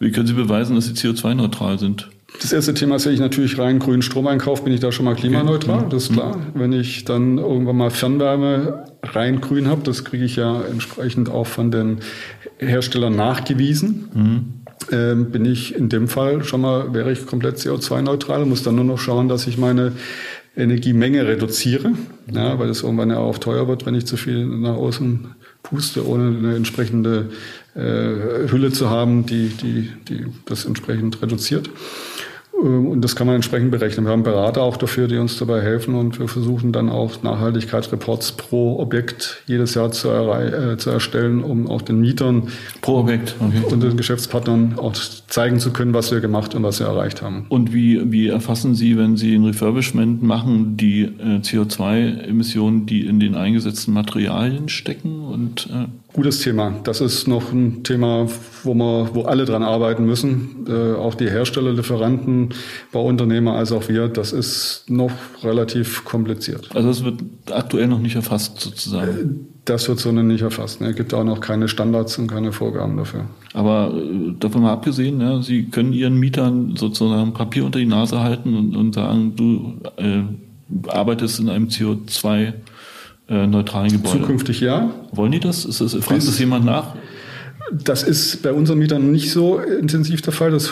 Wie 0.00 0.10
können 0.10 0.26
Sie 0.26 0.34
beweisen, 0.34 0.74
dass 0.74 0.86
Sie 0.86 0.94
CO2-neutral 0.94 1.78
sind? 1.78 2.08
Das 2.40 2.52
erste 2.52 2.74
Thema 2.74 2.96
ist, 2.96 3.06
wenn 3.06 3.14
ich 3.14 3.20
natürlich 3.20 3.58
rein 3.58 3.78
grünen 3.78 4.02
Strom 4.02 4.26
einkaufe, 4.26 4.64
bin 4.64 4.72
ich 4.72 4.80
da 4.80 4.90
schon 4.90 5.04
mal 5.04 5.14
klimaneutral, 5.14 5.80
okay. 5.80 5.88
das 5.90 6.04
ist 6.04 6.12
klar. 6.12 6.36
Mhm. 6.36 6.42
Wenn 6.54 6.72
ich 6.72 7.04
dann 7.04 7.38
irgendwann 7.38 7.76
mal 7.76 7.90
Fernwärme 7.90 8.84
rein 9.02 9.40
grün 9.40 9.68
habe, 9.68 9.82
das 9.82 10.04
kriege 10.04 10.24
ich 10.24 10.36
ja 10.36 10.62
entsprechend 10.62 11.30
auch 11.30 11.46
von 11.46 11.70
den 11.70 11.98
Herstellern 12.58 13.14
nachgewiesen. 13.14 14.08
Mhm. 14.12 14.44
Ähm, 14.90 15.30
bin 15.30 15.44
ich 15.44 15.74
in 15.74 15.88
dem 15.88 16.08
Fall 16.08 16.44
schon 16.44 16.60
mal, 16.60 16.92
wäre 16.92 17.12
ich 17.12 17.24
komplett 17.24 17.56
CO2-neutral, 17.56 18.44
muss 18.44 18.62
dann 18.62 18.74
nur 18.74 18.84
noch 18.84 18.98
schauen, 18.98 19.28
dass 19.28 19.46
ich 19.46 19.56
meine 19.56 19.92
Energiemenge 20.56 21.26
reduziere, 21.26 21.92
ja, 22.32 22.58
weil 22.58 22.68
es 22.68 22.82
irgendwann 22.82 23.10
ja 23.10 23.18
auch 23.18 23.38
teuer 23.38 23.66
wird, 23.66 23.86
wenn 23.86 23.94
ich 23.94 24.06
zu 24.06 24.16
viel 24.16 24.44
nach 24.46 24.74
außen 24.74 25.34
puste, 25.62 26.06
ohne 26.06 26.36
eine 26.36 26.54
entsprechende 26.54 27.30
äh, 27.74 28.48
Hülle 28.50 28.70
zu 28.70 28.90
haben, 28.90 29.26
die, 29.26 29.48
die, 29.48 29.90
die 30.08 30.26
das 30.44 30.64
entsprechend 30.64 31.20
reduziert. 31.22 31.70
Ähm, 32.64 32.86
und 32.88 33.02
das 33.02 33.14
kann 33.14 33.26
man 33.26 33.36
entsprechend 33.36 33.70
berechnen. 33.70 34.06
Wir 34.06 34.12
haben 34.12 34.22
Berater 34.22 34.62
auch 34.62 34.76
dafür, 34.76 35.08
die 35.08 35.18
uns 35.18 35.38
dabei 35.38 35.60
helfen 35.60 35.94
und 35.94 36.18
wir 36.18 36.28
versuchen 36.28 36.72
dann 36.72 36.88
auch 36.88 37.22
Nachhaltigkeitsreports 37.22 38.32
pro 38.32 38.78
Objekt 38.78 39.42
jedes 39.46 39.74
Jahr 39.74 39.92
zu, 39.92 40.10
äh, 40.10 40.76
zu 40.78 40.90
erstellen, 40.90 41.42
um 41.42 41.68
auch 41.68 41.82
den 41.82 42.00
Mietern 42.00 42.48
pro 42.80 42.98
Objekt 42.98 43.36
okay. 43.40 43.72
und 43.72 43.82
den 43.82 43.96
Geschäftspartnern 43.96 44.78
auch 44.78 44.94
zeigen 44.94 45.58
zu 45.58 45.72
können, 45.72 45.94
was 45.94 46.10
wir 46.10 46.20
gemacht 46.20 46.54
und 46.54 46.62
was 46.62 46.80
wir 46.80 46.86
erreicht 46.86 47.22
haben. 47.22 47.46
Und 47.48 47.72
wie, 47.72 48.10
wie 48.10 48.28
erfassen 48.28 48.74
Sie, 48.74 48.96
wenn 48.96 49.16
Sie 49.16 49.34
ein 49.34 49.44
Refurbishment 49.44 50.22
machen, 50.22 50.76
die 50.76 51.02
äh, 51.02 51.40
CO2-Emissionen, 51.40 52.86
die 52.86 53.06
in 53.06 53.20
den 53.20 53.34
eingesetzten 53.34 53.92
Materialien 53.92 54.68
stecken 54.68 55.20
und 55.20 55.68
äh 55.72 55.86
Gutes 56.14 56.38
Thema. 56.38 56.72
Das 56.84 57.00
ist 57.00 57.26
noch 57.26 57.52
ein 57.52 57.82
Thema, 57.82 58.28
wo 58.62 58.72
wir, 58.72 59.10
wo 59.14 59.22
alle 59.22 59.46
dran 59.46 59.64
arbeiten 59.64 60.04
müssen. 60.04 60.64
Äh, 60.68 60.94
auch 60.94 61.16
die 61.16 61.28
Hersteller, 61.28 61.72
Lieferanten, 61.72 62.50
Bauunternehmer 62.92 63.54
als 63.54 63.72
auch 63.72 63.88
wir. 63.88 64.06
Das 64.06 64.32
ist 64.32 64.84
noch 64.86 65.10
relativ 65.42 66.04
kompliziert. 66.04 66.70
Also 66.72 66.88
es 66.90 67.02
wird 67.02 67.20
aktuell 67.50 67.88
noch 67.88 67.98
nicht 67.98 68.14
erfasst 68.14 68.60
sozusagen. 68.60 69.10
Äh, 69.10 69.24
das 69.64 69.88
wird 69.88 69.98
so 69.98 70.12
nicht 70.12 70.42
erfasst. 70.42 70.80
Ne? 70.80 70.90
Es 70.90 70.96
gibt 70.96 71.12
auch 71.14 71.24
noch 71.24 71.40
keine 71.40 71.66
Standards 71.66 72.16
und 72.16 72.28
keine 72.28 72.52
Vorgaben 72.52 72.96
dafür. 72.96 73.24
Aber 73.52 73.92
äh, 73.92 74.34
davon 74.38 74.62
mal 74.62 74.72
abgesehen, 74.72 75.20
ja, 75.20 75.42
Sie 75.42 75.64
können 75.64 75.92
Ihren 75.92 76.20
Mietern 76.20 76.76
sozusagen 76.76 77.34
Papier 77.34 77.64
unter 77.64 77.80
die 77.80 77.86
Nase 77.86 78.20
halten 78.20 78.54
und, 78.54 78.76
und 78.76 78.94
sagen, 78.94 79.34
du 79.34 79.80
äh, 79.96 80.22
arbeitest 80.88 81.40
in 81.40 81.48
einem 81.48 81.66
CO2 81.66 82.52
äh, 83.28 83.46
neutralen 83.46 83.90
Gebäude. 83.90 84.20
Zukünftig 84.20 84.60
ja. 84.60 84.90
Wollen 85.12 85.32
die 85.32 85.40
das? 85.40 85.64
Ist 85.64 85.80
das 85.80 85.94
fragt 85.94 86.26
das 86.26 86.38
jemand 86.38 86.64
nach? 86.64 86.94
Das 87.72 88.02
ist 88.02 88.42
bei 88.42 88.52
unseren 88.52 88.78
Mietern 88.78 89.10
nicht 89.10 89.30
so 89.30 89.58
intensiv 89.58 90.20
der 90.20 90.34
Fall. 90.34 90.50
Das 90.50 90.70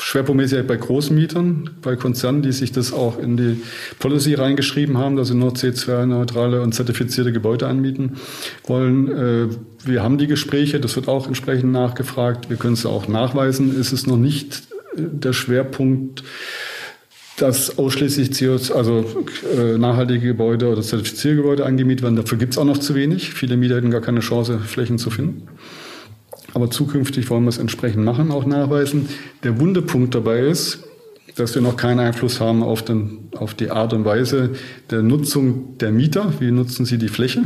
schwerpunktmäßig 0.00 0.66
bei 0.66 0.76
großen 0.76 1.14
Mietern, 1.14 1.70
bei 1.82 1.94
Konzernen, 1.94 2.42
die 2.42 2.50
sich 2.50 2.72
das 2.72 2.92
auch 2.92 3.18
in 3.18 3.36
die 3.36 3.62
Policy 4.00 4.34
reingeschrieben 4.34 4.98
haben, 4.98 5.14
dass 5.16 5.28
sie 5.28 5.34
nur 5.34 5.52
C2-neutrale 5.52 6.62
und 6.62 6.74
zertifizierte 6.74 7.32
Gebäude 7.32 7.68
anbieten 7.68 8.16
wollen. 8.64 9.08
Äh, 9.12 9.48
wir 9.84 10.02
haben 10.02 10.18
die 10.18 10.26
Gespräche, 10.26 10.80
das 10.80 10.96
wird 10.96 11.06
auch 11.06 11.28
entsprechend 11.28 11.70
nachgefragt. 11.70 12.50
Wir 12.50 12.56
können 12.56 12.74
es 12.74 12.84
auch 12.84 13.06
nachweisen. 13.06 13.78
Es 13.78 13.92
ist 13.92 14.08
noch 14.08 14.16
nicht 14.16 14.62
äh, 14.96 15.02
der 15.02 15.32
Schwerpunkt 15.32 16.24
dass 17.36 17.78
ausschließlich 17.78 18.30
CO2, 18.30 18.72
also 18.72 19.04
äh, 19.56 19.76
nachhaltige 19.76 20.28
Gebäude 20.28 20.68
oder 20.68 20.82
zertifizierte 20.82 21.36
Gebäude 21.36 21.66
angemietet 21.66 22.02
werden. 22.02 22.16
Dafür 22.16 22.38
gibt 22.38 22.54
es 22.54 22.58
auch 22.58 22.64
noch 22.64 22.78
zu 22.78 22.94
wenig. 22.94 23.34
Viele 23.34 23.56
Mieter 23.56 23.76
hätten 23.76 23.90
gar 23.90 24.00
keine 24.00 24.20
Chance, 24.20 24.58
Flächen 24.58 24.98
zu 24.98 25.10
finden. 25.10 25.42
Aber 26.54 26.70
zukünftig 26.70 27.28
wollen 27.28 27.44
wir 27.44 27.50
es 27.50 27.58
entsprechend 27.58 28.04
machen, 28.04 28.30
auch 28.30 28.46
nachweisen. 28.46 29.08
Der 29.42 29.60
Wundepunkt 29.60 30.14
dabei 30.14 30.40
ist, 30.40 30.84
dass 31.34 31.54
wir 31.54 31.60
noch 31.60 31.76
keinen 31.76 32.00
Einfluss 32.00 32.40
haben 32.40 32.62
auf, 32.62 32.82
den, 32.82 33.28
auf 33.36 33.52
die 33.52 33.70
Art 33.70 33.92
und 33.92 34.06
Weise 34.06 34.50
der 34.90 35.02
Nutzung 35.02 35.76
der 35.76 35.92
Mieter. 35.92 36.32
Wie 36.38 36.50
nutzen 36.50 36.86
sie 36.86 36.96
die 36.96 37.08
Fläche? 37.08 37.42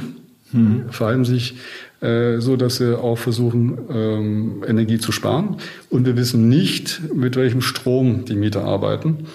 Mhm. 0.52 0.84
Verhalten 0.90 1.24
sich 1.24 1.56
äh, 2.00 2.38
so, 2.38 2.54
dass 2.54 2.76
sie 2.76 2.96
auch 2.96 3.18
versuchen, 3.18 3.78
ähm, 3.92 4.64
Energie 4.64 4.98
zu 4.98 5.10
sparen. 5.10 5.56
Und 5.90 6.06
wir 6.06 6.16
wissen 6.16 6.48
nicht, 6.48 7.00
mit 7.12 7.34
welchem 7.34 7.62
Strom 7.62 8.24
die 8.24 8.36
Mieter 8.36 8.64
arbeiten 8.64 9.26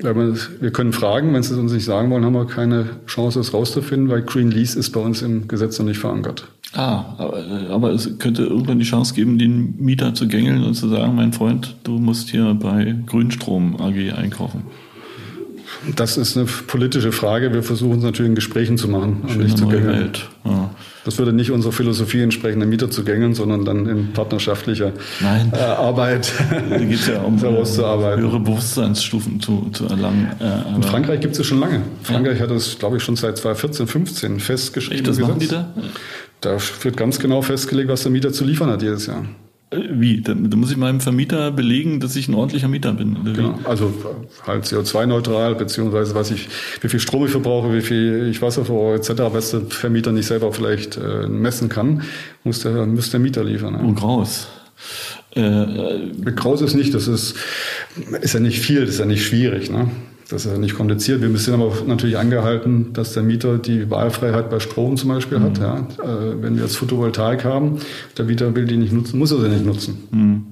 wir 0.00 0.70
können 0.70 0.92
fragen, 0.92 1.32
wenn 1.32 1.42
Sie 1.42 1.52
es 1.52 1.58
uns 1.58 1.72
nicht 1.72 1.84
sagen 1.84 2.10
wollen, 2.10 2.24
haben 2.24 2.34
wir 2.34 2.46
keine 2.46 2.86
Chance, 3.06 3.40
es 3.40 3.54
rauszufinden, 3.54 4.08
weil 4.08 4.22
Green 4.22 4.50
Lease 4.50 4.78
ist 4.78 4.90
bei 4.90 5.00
uns 5.00 5.22
im 5.22 5.48
Gesetz 5.48 5.78
noch 5.78 5.86
nicht 5.86 5.98
verankert. 5.98 6.48
Ah, 6.74 7.14
aber, 7.18 7.42
aber 7.70 7.90
es 7.92 8.18
könnte 8.18 8.42
irgendwann 8.42 8.78
die 8.78 8.84
Chance 8.84 9.14
geben, 9.14 9.38
den 9.38 9.76
Mieter 9.78 10.14
zu 10.14 10.28
gängeln 10.28 10.64
und 10.64 10.74
zu 10.74 10.88
sagen, 10.88 11.14
mein 11.14 11.32
Freund, 11.32 11.76
du 11.84 11.98
musst 11.98 12.30
hier 12.30 12.54
bei 12.54 12.94
Grünstrom 13.06 13.76
AG 13.80 14.12
einkaufen. 14.12 14.62
Das 15.94 16.16
ist 16.16 16.36
eine 16.36 16.46
politische 16.46 17.12
Frage. 17.12 17.52
Wir 17.52 17.62
versuchen 17.62 17.98
es 17.98 18.04
natürlich 18.04 18.30
in 18.30 18.34
Gesprächen 18.34 18.76
zu 18.76 18.88
machen. 18.88 19.22
Schöne 19.28 19.44
nicht 19.44 19.58
zu 19.58 19.68
gängeln. 19.68 20.10
Ja. 20.44 20.70
Das 21.04 21.18
würde 21.18 21.32
nicht 21.32 21.52
unserer 21.52 21.72
Philosophie 21.72 22.20
entsprechen, 22.20 22.58
den 22.58 22.68
Mieter 22.68 22.90
zu 22.90 23.04
gängeln, 23.04 23.34
sondern 23.34 23.64
dann 23.64 23.86
in 23.86 24.12
partnerschaftlicher 24.12 24.92
Nein. 25.20 25.52
Äh, 25.54 25.58
Arbeit 25.58 26.32
da 26.68 26.78
geht 26.78 26.98
es 26.98 27.06
ja 27.06 27.20
um 27.20 27.40
höhere 28.16 28.40
Bewusstseinsstufen 28.40 29.40
zu, 29.40 29.70
zu 29.72 29.86
erlangen. 29.86 30.30
Äh, 30.40 30.74
in 30.74 30.82
Frankreich 30.82 31.20
gibt 31.20 31.34
es 31.34 31.40
es 31.40 31.46
schon 31.46 31.60
lange. 31.60 31.82
Frankreich 32.02 32.38
ja. 32.38 32.44
hat 32.44 32.50
das, 32.50 32.78
glaube 32.78 32.96
ich, 32.96 33.04
schon 33.04 33.14
seit 33.14 33.38
2014, 33.38 33.86
15 33.86 34.40
festgeschrieben. 34.40 34.98
Echt, 34.98 35.08
das 35.08 35.18
machen 35.18 35.38
die 35.38 35.48
da? 35.48 35.72
Da 36.40 36.58
wird 36.82 36.96
ganz 36.96 37.18
genau 37.20 37.42
festgelegt, 37.42 37.88
was 37.88 38.02
der 38.02 38.10
Mieter 38.10 38.32
zu 38.32 38.44
liefern 38.44 38.68
hat 38.70 38.82
jedes 38.82 39.06
Jahr. 39.06 39.24
Äh, 39.70 39.78
wie? 39.90 40.20
Da, 40.20 40.34
da, 40.34 40.56
muss 40.56 40.70
ich 40.70 40.76
meinem 40.76 41.00
Vermieter 41.00 41.50
belegen, 41.50 42.00
dass 42.00 42.14
ich 42.16 42.28
ein 42.28 42.34
ordentlicher 42.34 42.68
Mieter 42.68 42.92
bin. 42.92 43.16
Genau. 43.24 43.58
Also 43.64 43.92
halt 44.46 44.64
CO2-neutral, 44.64 45.54
beziehungsweise 45.54 46.14
was 46.14 46.30
ich, 46.30 46.48
wie 46.80 46.88
viel 46.88 47.00
Strom 47.00 47.24
ich 47.24 47.32
verbrauche, 47.32 47.72
wie 47.72 47.82
viel 47.82 48.28
ich 48.30 48.42
Wasser 48.42 48.64
verbrauche, 48.64 48.96
etc., 48.96 49.32
was 49.32 49.50
der 49.50 49.62
Vermieter 49.62 50.12
nicht 50.12 50.26
selber 50.26 50.52
vielleicht 50.52 50.96
äh, 50.96 51.26
messen 51.26 51.68
kann, 51.68 52.02
muss 52.44 52.60
der, 52.60 52.86
muss 52.86 53.10
der 53.10 53.20
Mieter 53.20 53.44
liefern. 53.44 53.74
Ja. 53.74 53.80
Oh, 53.84 53.92
graus. 53.92 54.48
Äh, 55.34 55.40
äh, 55.40 56.32
Graus 56.34 56.62
ist 56.62 56.74
nicht, 56.74 56.94
das 56.94 57.08
ist, 57.08 57.36
ist 58.22 58.34
ja 58.34 58.40
nicht 58.40 58.60
viel, 58.60 58.80
das 58.80 58.90
ist 58.94 59.00
ja 59.00 59.06
nicht 59.06 59.24
schwierig. 59.24 59.70
Ne? 59.70 59.90
Das 60.28 60.44
ist 60.44 60.52
ja 60.52 60.58
nicht 60.58 60.74
kompliziert. 60.74 61.22
Wir 61.22 61.36
sind 61.38 61.54
aber 61.54 61.72
natürlich 61.86 62.18
angehalten, 62.18 62.92
dass 62.92 63.12
der 63.12 63.22
Mieter 63.22 63.58
die 63.58 63.90
Wahlfreiheit 63.90 64.50
bei 64.50 64.58
Strom 64.58 64.96
zum 64.96 65.10
Beispiel 65.10 65.38
mhm. 65.38 65.44
hat. 65.44 65.58
Ja. 65.58 65.76
Äh, 65.78 66.42
wenn 66.42 66.56
wir 66.56 66.62
jetzt 66.64 66.76
Photovoltaik 66.76 67.44
haben, 67.44 67.78
der 68.18 68.24
Mieter 68.24 68.54
will 68.54 68.64
die 68.64 68.76
nicht 68.76 68.92
nutzen, 68.92 69.18
muss 69.18 69.30
er 69.30 69.40
sie 69.40 69.48
nicht 69.48 69.64
nutzen. 69.64 69.98
Mhm. 70.10 70.46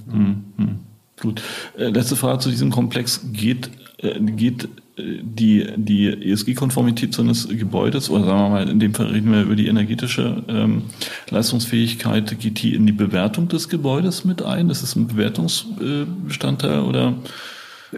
Mhm. 0.57 0.79
Gut. 1.21 1.43
Äh, 1.77 1.89
letzte 1.89 2.15
Frage 2.15 2.39
zu 2.39 2.51
diesem 2.51 2.71
Komplex. 2.71 3.21
Geht, 3.33 3.69
äh, 3.99 4.21
geht 4.21 4.69
äh, 4.97 5.19
die, 5.23 5.67
die 5.77 6.09
ESG-Konformität 6.09 7.13
so 7.13 7.23
eines 7.23 7.49
Gebäudes, 7.49 8.11
oder 8.11 8.27
sagen 8.27 8.39
wir 8.39 8.51
mal, 8.51 8.69
in 8.69 8.79
dem 8.79 8.95
Fall 8.95 9.07
reden 9.07 9.33
wir 9.33 9.43
über 9.43 9.57
die 9.57 9.67
energetische 9.67 10.45
ähm, 10.47 10.83
Leistungsfähigkeit, 11.31 12.39
geht 12.39 12.63
die 12.63 12.77
in 12.77 12.87
die 12.87 12.93
Bewertung 12.93 13.49
des 13.49 13.69
Gebäudes 13.69 14.25
mit 14.25 14.41
ein? 14.41 14.71
Ist 14.71 14.85
das 14.85 14.95
ein 14.95 15.09
Bewertungsbestandteil 15.09 16.81
oder? 16.81 17.15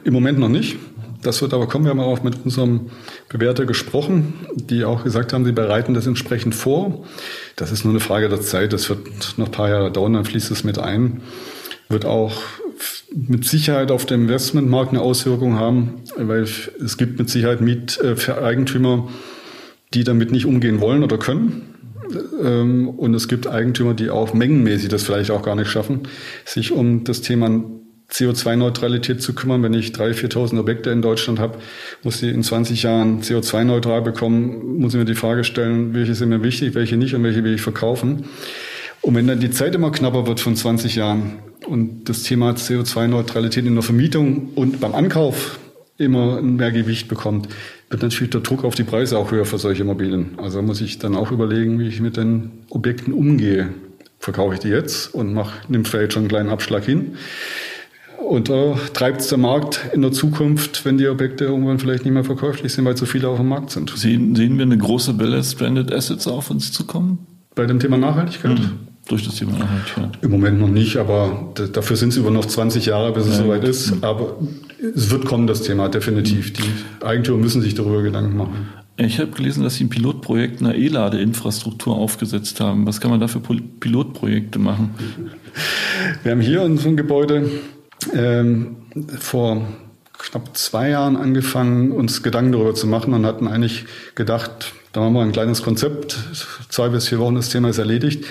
Im 0.04 0.12
Moment 0.12 0.38
noch 0.38 0.48
nicht. 0.48 0.76
Das 1.26 1.42
wird 1.42 1.52
aber 1.54 1.66
kommen. 1.66 1.84
Wir 1.84 1.90
haben 1.90 1.98
auch 1.98 2.22
mit 2.22 2.44
unserem 2.44 2.90
Bewerter 3.28 3.66
gesprochen, 3.66 4.34
die 4.54 4.84
auch 4.84 5.02
gesagt 5.02 5.32
haben, 5.32 5.44
sie 5.44 5.50
bereiten 5.50 5.92
das 5.92 6.06
entsprechend 6.06 6.54
vor. 6.54 7.04
Das 7.56 7.72
ist 7.72 7.84
nur 7.84 7.92
eine 7.92 8.00
Frage 8.00 8.28
der 8.28 8.40
Zeit. 8.40 8.72
Das 8.72 8.88
wird 8.88 9.34
noch 9.36 9.46
ein 9.46 9.52
paar 9.52 9.68
Jahre 9.68 9.90
dauern, 9.90 10.12
dann 10.12 10.24
fließt 10.24 10.52
es 10.52 10.62
mit 10.62 10.78
ein. 10.78 11.22
Wird 11.88 12.04
auch 12.04 12.42
mit 13.12 13.44
Sicherheit 13.44 13.90
auf 13.90 14.06
dem 14.06 14.22
Investmentmarkt 14.22 14.90
eine 14.90 15.00
Auswirkung 15.00 15.58
haben, 15.58 16.02
weil 16.16 16.42
es 16.42 16.96
gibt 16.96 17.18
mit 17.18 17.28
Sicherheit 17.28 17.60
Mieteigentümer, 17.60 19.08
die 19.94 20.04
damit 20.04 20.30
nicht 20.30 20.46
umgehen 20.46 20.80
wollen 20.80 21.02
oder 21.02 21.18
können. 21.18 21.74
Ähm, 22.40 22.88
und 22.88 23.14
es 23.14 23.26
gibt 23.26 23.48
Eigentümer, 23.48 23.94
die 23.94 24.10
auch 24.10 24.32
mengenmäßig 24.32 24.90
das 24.90 25.02
vielleicht 25.02 25.32
auch 25.32 25.42
gar 25.42 25.56
nicht 25.56 25.70
schaffen, 25.70 26.02
sich 26.44 26.70
um 26.70 27.02
das 27.02 27.20
Thema 27.20 27.64
CO2-Neutralität 28.10 29.20
zu 29.20 29.34
kümmern. 29.34 29.62
Wenn 29.62 29.74
ich 29.74 29.88
3.000, 29.88 30.32
4.000 30.32 30.60
Objekte 30.60 30.90
in 30.90 31.02
Deutschland 31.02 31.38
habe, 31.38 31.58
muss 32.02 32.20
die 32.20 32.28
in 32.28 32.42
20 32.42 32.82
Jahren 32.82 33.22
CO2-neutral 33.22 34.02
bekommen, 34.02 34.78
muss 34.78 34.94
ich 34.94 34.98
mir 34.98 35.04
die 35.04 35.14
Frage 35.14 35.44
stellen, 35.44 35.94
welche 35.94 36.14
sind 36.14 36.28
mir 36.28 36.42
wichtig, 36.42 36.74
welche 36.74 36.96
nicht 36.96 37.14
und 37.14 37.24
welche 37.24 37.42
will 37.44 37.54
ich 37.54 37.62
verkaufen. 37.62 38.24
Und 39.02 39.14
wenn 39.14 39.26
dann 39.26 39.40
die 39.40 39.50
Zeit 39.50 39.74
immer 39.74 39.90
knapper 39.90 40.26
wird 40.26 40.40
von 40.40 40.56
20 40.56 40.96
Jahren 40.96 41.38
und 41.66 42.08
das 42.08 42.22
Thema 42.22 42.52
CO2-Neutralität 42.52 43.66
in 43.66 43.74
der 43.74 43.82
Vermietung 43.82 44.50
und 44.54 44.80
beim 44.80 44.94
Ankauf 44.94 45.58
immer 45.98 46.40
mehr 46.42 46.72
Gewicht 46.72 47.08
bekommt, 47.08 47.48
wird 47.88 48.02
natürlich 48.02 48.30
der 48.30 48.40
Druck 48.40 48.64
auf 48.64 48.74
die 48.74 48.84
Preise 48.84 49.18
auch 49.18 49.30
höher 49.30 49.44
für 49.44 49.58
solche 49.58 49.82
Immobilien. 49.82 50.38
Also 50.38 50.60
muss 50.62 50.80
ich 50.80 50.98
dann 50.98 51.14
auch 51.14 51.30
überlegen, 51.30 51.78
wie 51.78 51.88
ich 51.88 52.00
mit 52.00 52.16
den 52.16 52.64
Objekten 52.70 53.12
umgehe. 53.12 53.68
Verkaufe 54.18 54.54
ich 54.54 54.60
die 54.60 54.68
jetzt 54.68 55.14
und 55.14 55.34
mach, 55.34 55.52
nimm 55.68 55.84
vielleicht 55.84 56.12
schon 56.12 56.22
einen 56.22 56.28
kleinen 56.28 56.48
Abschlag 56.48 56.84
hin 56.84 57.16
und 58.26 58.48
da 58.48 58.74
treibt 58.92 59.20
es 59.20 59.28
der 59.28 59.38
Markt 59.38 59.80
in 59.92 60.02
der 60.02 60.12
Zukunft, 60.12 60.84
wenn 60.84 60.98
die 60.98 61.08
Objekte 61.08 61.44
irgendwann 61.44 61.78
vielleicht 61.78 62.04
nicht 62.04 62.12
mehr 62.12 62.24
verkäuflich 62.24 62.72
sind, 62.72 62.84
weil 62.84 62.96
zu 62.96 63.06
viele 63.06 63.28
auf 63.28 63.38
dem 63.38 63.48
Markt 63.48 63.70
sind. 63.70 63.90
Sehen, 63.96 64.34
sehen 64.34 64.58
wir 64.58 64.64
eine 64.64 64.76
große 64.76 65.18
Welle 65.18 65.42
Stranded 65.42 65.92
Assets 65.92 66.26
auf 66.26 66.50
uns 66.50 66.72
zukommen? 66.72 67.18
Bei 67.54 67.66
dem 67.66 67.78
Thema 67.78 67.96
Nachhaltigkeit? 67.96 68.58
Mhm. 68.58 68.70
Durch 69.08 69.24
das 69.24 69.36
Thema 69.36 69.52
Nachhaltigkeit? 69.52 70.18
Im 70.22 70.30
Moment 70.32 70.60
noch 70.60 70.68
nicht, 70.68 70.96
aber 70.96 71.52
dafür 71.72 71.96
sind 71.96 72.08
es 72.08 72.16
über 72.16 72.32
noch 72.32 72.44
20 72.44 72.86
Jahre, 72.86 73.12
bis 73.12 73.26
es 73.26 73.38
ja, 73.38 73.44
soweit 73.44 73.62
ist. 73.62 73.94
Mhm. 73.94 74.04
Aber 74.04 74.36
es 74.94 75.10
wird 75.10 75.24
kommen, 75.24 75.46
das 75.46 75.62
Thema, 75.62 75.88
definitiv. 75.88 76.52
Die 76.52 77.04
Eigentümer 77.04 77.38
müssen 77.38 77.62
sich 77.62 77.74
darüber 77.74 78.02
Gedanken 78.02 78.36
machen. 78.36 78.68
Ich 78.98 79.20
habe 79.20 79.30
gelesen, 79.30 79.62
dass 79.62 79.76
Sie 79.76 79.84
ein 79.84 79.90
Pilotprojekt 79.90 80.60
einer 80.60 80.74
E-Ladeinfrastruktur 80.74 81.94
aufgesetzt 81.94 82.60
haben. 82.60 82.86
Was 82.86 83.00
kann 83.00 83.10
man 83.10 83.20
da 83.20 83.28
für 83.28 83.40
Pilotprojekte 83.40 84.58
machen? 84.58 84.94
Wir 86.22 86.32
haben 86.32 86.40
hier 86.40 86.64
in 86.64 86.78
einem 86.78 86.96
Gebäude 86.96 87.48
ähm, 88.14 88.76
vor 89.18 89.62
knapp 90.18 90.56
zwei 90.56 90.90
Jahren 90.90 91.16
angefangen, 91.16 91.92
uns 91.92 92.22
Gedanken 92.22 92.52
darüber 92.52 92.74
zu 92.74 92.86
machen 92.86 93.14
und 93.14 93.26
hatten 93.26 93.46
eigentlich 93.46 93.84
gedacht, 94.14 94.72
da 94.92 95.00
machen 95.00 95.14
wir 95.14 95.22
ein 95.22 95.32
kleines 95.32 95.62
Konzept, 95.62 96.16
zwei 96.70 96.88
bis 96.88 97.08
vier 97.08 97.18
Wochen 97.18 97.34
das 97.34 97.50
Thema 97.50 97.68
ist 97.68 97.78
erledigt. 97.78 98.24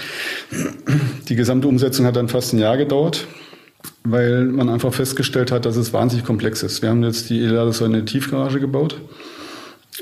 Die 1.30 1.36
gesamte 1.36 1.68
Umsetzung 1.68 2.06
hat 2.06 2.16
dann 2.16 2.28
fast 2.28 2.54
ein 2.54 2.60
Jahr 2.60 2.78
gedauert, 2.78 3.28
weil 4.04 4.46
man 4.46 4.70
einfach 4.70 4.94
festgestellt 4.94 5.52
hat, 5.52 5.66
dass 5.66 5.76
es 5.76 5.94
wahnsinnig 5.94 6.26
komplex 6.26 6.64
ist. 6.64 6.82
Wir 6.82 6.90
haben 6.90 7.04
jetzt 7.04 7.30
die 7.30 7.44
in 7.44 7.56
eine 7.56 8.06
Tiefgarage 8.06 8.60
gebaut. 8.60 9.00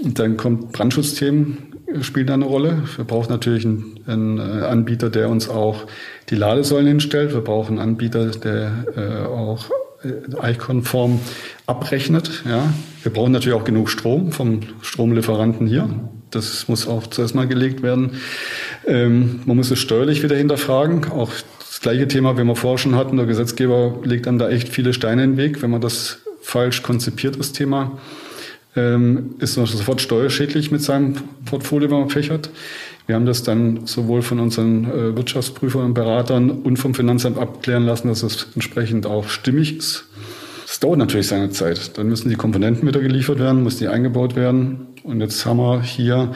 Und 0.01 0.17
dann 0.17 0.37
kommt 0.37 0.71
Brandschutzthemen, 0.71 1.57
spielt 2.01 2.29
da 2.29 2.33
eine 2.33 2.45
Rolle. 2.45 2.83
Wir 2.95 3.05
brauchen 3.05 3.29
natürlich 3.29 3.65
einen, 3.65 3.99
einen 4.07 4.39
äh, 4.39 4.65
Anbieter, 4.65 5.09
der 5.09 5.29
uns 5.29 5.49
auch 5.49 5.85
die 6.33 6.39
Ladesäulen 6.39 6.87
hinstellt. 6.87 7.31
Wir 7.31 7.41
brauchen 7.41 7.77
einen 7.77 7.89
Anbieter, 7.91 8.25
der 8.31 8.85
äh, 8.97 9.27
auch 9.27 9.69
äh, 10.03 10.35
eichkonform 10.41 11.19
abrechnet. 11.67 12.43
Ja. 12.49 12.73
Wir 13.03 13.13
brauchen 13.13 13.31
natürlich 13.31 13.55
auch 13.55 13.65
genug 13.65 13.87
Strom 13.89 14.31
vom 14.31 14.61
Stromlieferanten 14.81 15.67
hier. 15.67 15.87
Das 16.31 16.67
muss 16.67 16.87
auch 16.87 17.05
zuerst 17.05 17.35
mal 17.35 17.45
gelegt 17.45 17.83
werden. 17.83 18.13
Ähm, 18.87 19.41
man 19.45 19.57
muss 19.57 19.69
es 19.69 19.77
steuerlich 19.77 20.23
wieder 20.23 20.35
hinterfragen. 20.35 21.05
Auch 21.11 21.31
das 21.59 21.81
gleiche 21.81 22.07
Thema, 22.07 22.35
wie 22.35 22.43
wir 22.43 22.55
vorher 22.55 22.79
schon 22.79 22.95
hatten, 22.95 23.17
der 23.17 23.27
Gesetzgeber 23.27 23.99
legt 24.03 24.25
dann 24.25 24.39
da 24.39 24.49
echt 24.49 24.69
viele 24.69 24.93
Steine 24.93 25.23
in 25.23 25.31
den 25.33 25.37
Weg, 25.37 25.61
wenn 25.61 25.69
man 25.69 25.81
das 25.81 26.17
falsch 26.41 26.81
konzipiert, 26.81 27.37
das 27.37 27.51
Thema. 27.51 27.99
Ähm, 28.75 29.35
ist 29.37 29.55
man 29.57 29.67
sofort 29.67 30.01
steuerschädlich 30.01 30.71
mit 30.71 30.81
seinem 30.81 31.13
Portfolio, 31.45 31.91
wenn 31.91 31.99
man 31.99 32.09
hat. 32.09 32.49
Wir 33.05 33.15
haben 33.15 33.25
das 33.25 33.43
dann 33.43 33.85
sowohl 33.85 34.21
von 34.21 34.39
unseren 34.39 34.85
äh, 34.85 35.15
Wirtschaftsprüfern 35.15 35.83
und 35.83 35.93
Beratern 35.93 36.49
und 36.49 36.77
vom 36.77 36.93
Finanzamt 36.93 37.37
abklären 37.37 37.85
lassen, 37.85 38.07
dass 38.07 38.23
es 38.23 38.47
entsprechend 38.55 39.05
auch 39.05 39.27
stimmig 39.27 39.77
ist. 39.77 40.05
Das 40.65 40.79
dauert 40.79 40.97
natürlich 40.97 41.27
seine 41.27 41.49
Zeit. 41.49 41.97
Dann 41.97 42.07
müssen 42.07 42.29
die 42.29 42.35
Komponenten 42.35 42.87
wieder 42.87 43.01
geliefert 43.01 43.39
werden, 43.39 43.63
muss 43.63 43.77
die 43.77 43.89
eingebaut 43.89 44.35
werden. 44.35 44.87
Und 45.03 45.19
jetzt 45.19 45.45
haben 45.45 45.57
wir 45.57 45.81
hier 45.81 46.31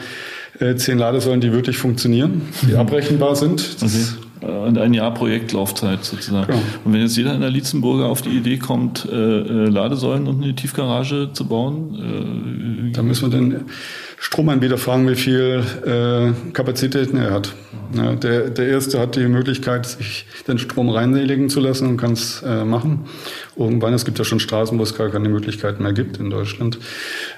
äh, 0.60 0.76
zehn 0.76 0.98
Ladesäulen, 0.98 1.40
die 1.40 1.52
wirklich 1.52 1.78
funktionieren, 1.78 2.42
die 2.62 2.72
mhm. 2.72 2.78
abrechenbar 2.78 3.34
sind. 3.34 3.82
Das 3.82 4.18
okay. 4.40 4.78
ein 4.78 4.94
Jahr 4.94 5.14
Projektlaufzeit 5.14 6.04
sozusagen. 6.04 6.46
Genau. 6.46 6.62
Und 6.84 6.92
wenn 6.92 7.00
jetzt 7.00 7.16
jeder 7.16 7.34
in 7.34 7.40
der 7.40 7.50
Lietzenburger 7.50 8.06
auf 8.06 8.22
die 8.22 8.30
Idee 8.30 8.58
kommt, 8.58 9.08
äh, 9.10 9.14
äh 9.14 9.68
Ladesäulen 9.68 10.26
und 10.26 10.42
eine 10.42 10.54
Tiefgarage 10.54 11.30
zu 11.32 11.46
bauen, 11.46 12.90
äh, 12.90 12.92
dann 12.92 13.06
müssen 13.06 13.32
wir 13.32 13.38
den 13.38 13.64
Stromanbieter 14.20 14.78
fragen, 14.78 15.08
wie 15.08 15.14
viel 15.14 15.62
äh, 15.86 16.52
Kapazitäten 16.52 17.16
er 17.16 17.30
hat. 17.30 17.54
Ja, 17.94 18.14
der, 18.16 18.50
der 18.50 18.66
erste 18.66 18.98
hat 18.98 19.16
die 19.16 19.26
Möglichkeit, 19.26 19.86
sich 19.86 20.26
den 20.46 20.58
Strom 20.58 20.90
reinlegen 20.90 21.48
zu 21.48 21.60
lassen 21.60 21.86
und 21.86 21.96
kann 21.98 22.12
es 22.12 22.42
äh, 22.42 22.64
machen. 22.64 23.06
Irgendwann, 23.56 23.94
es 23.94 24.04
gibt 24.04 24.18
ja 24.18 24.24
schon 24.24 24.40
Straßen, 24.40 24.78
wo 24.78 24.82
es 24.82 24.96
gar 24.96 25.08
keine 25.08 25.28
Möglichkeiten 25.28 25.82
mehr 25.82 25.92
gibt 25.92 26.18
in 26.18 26.30
Deutschland. 26.30 26.78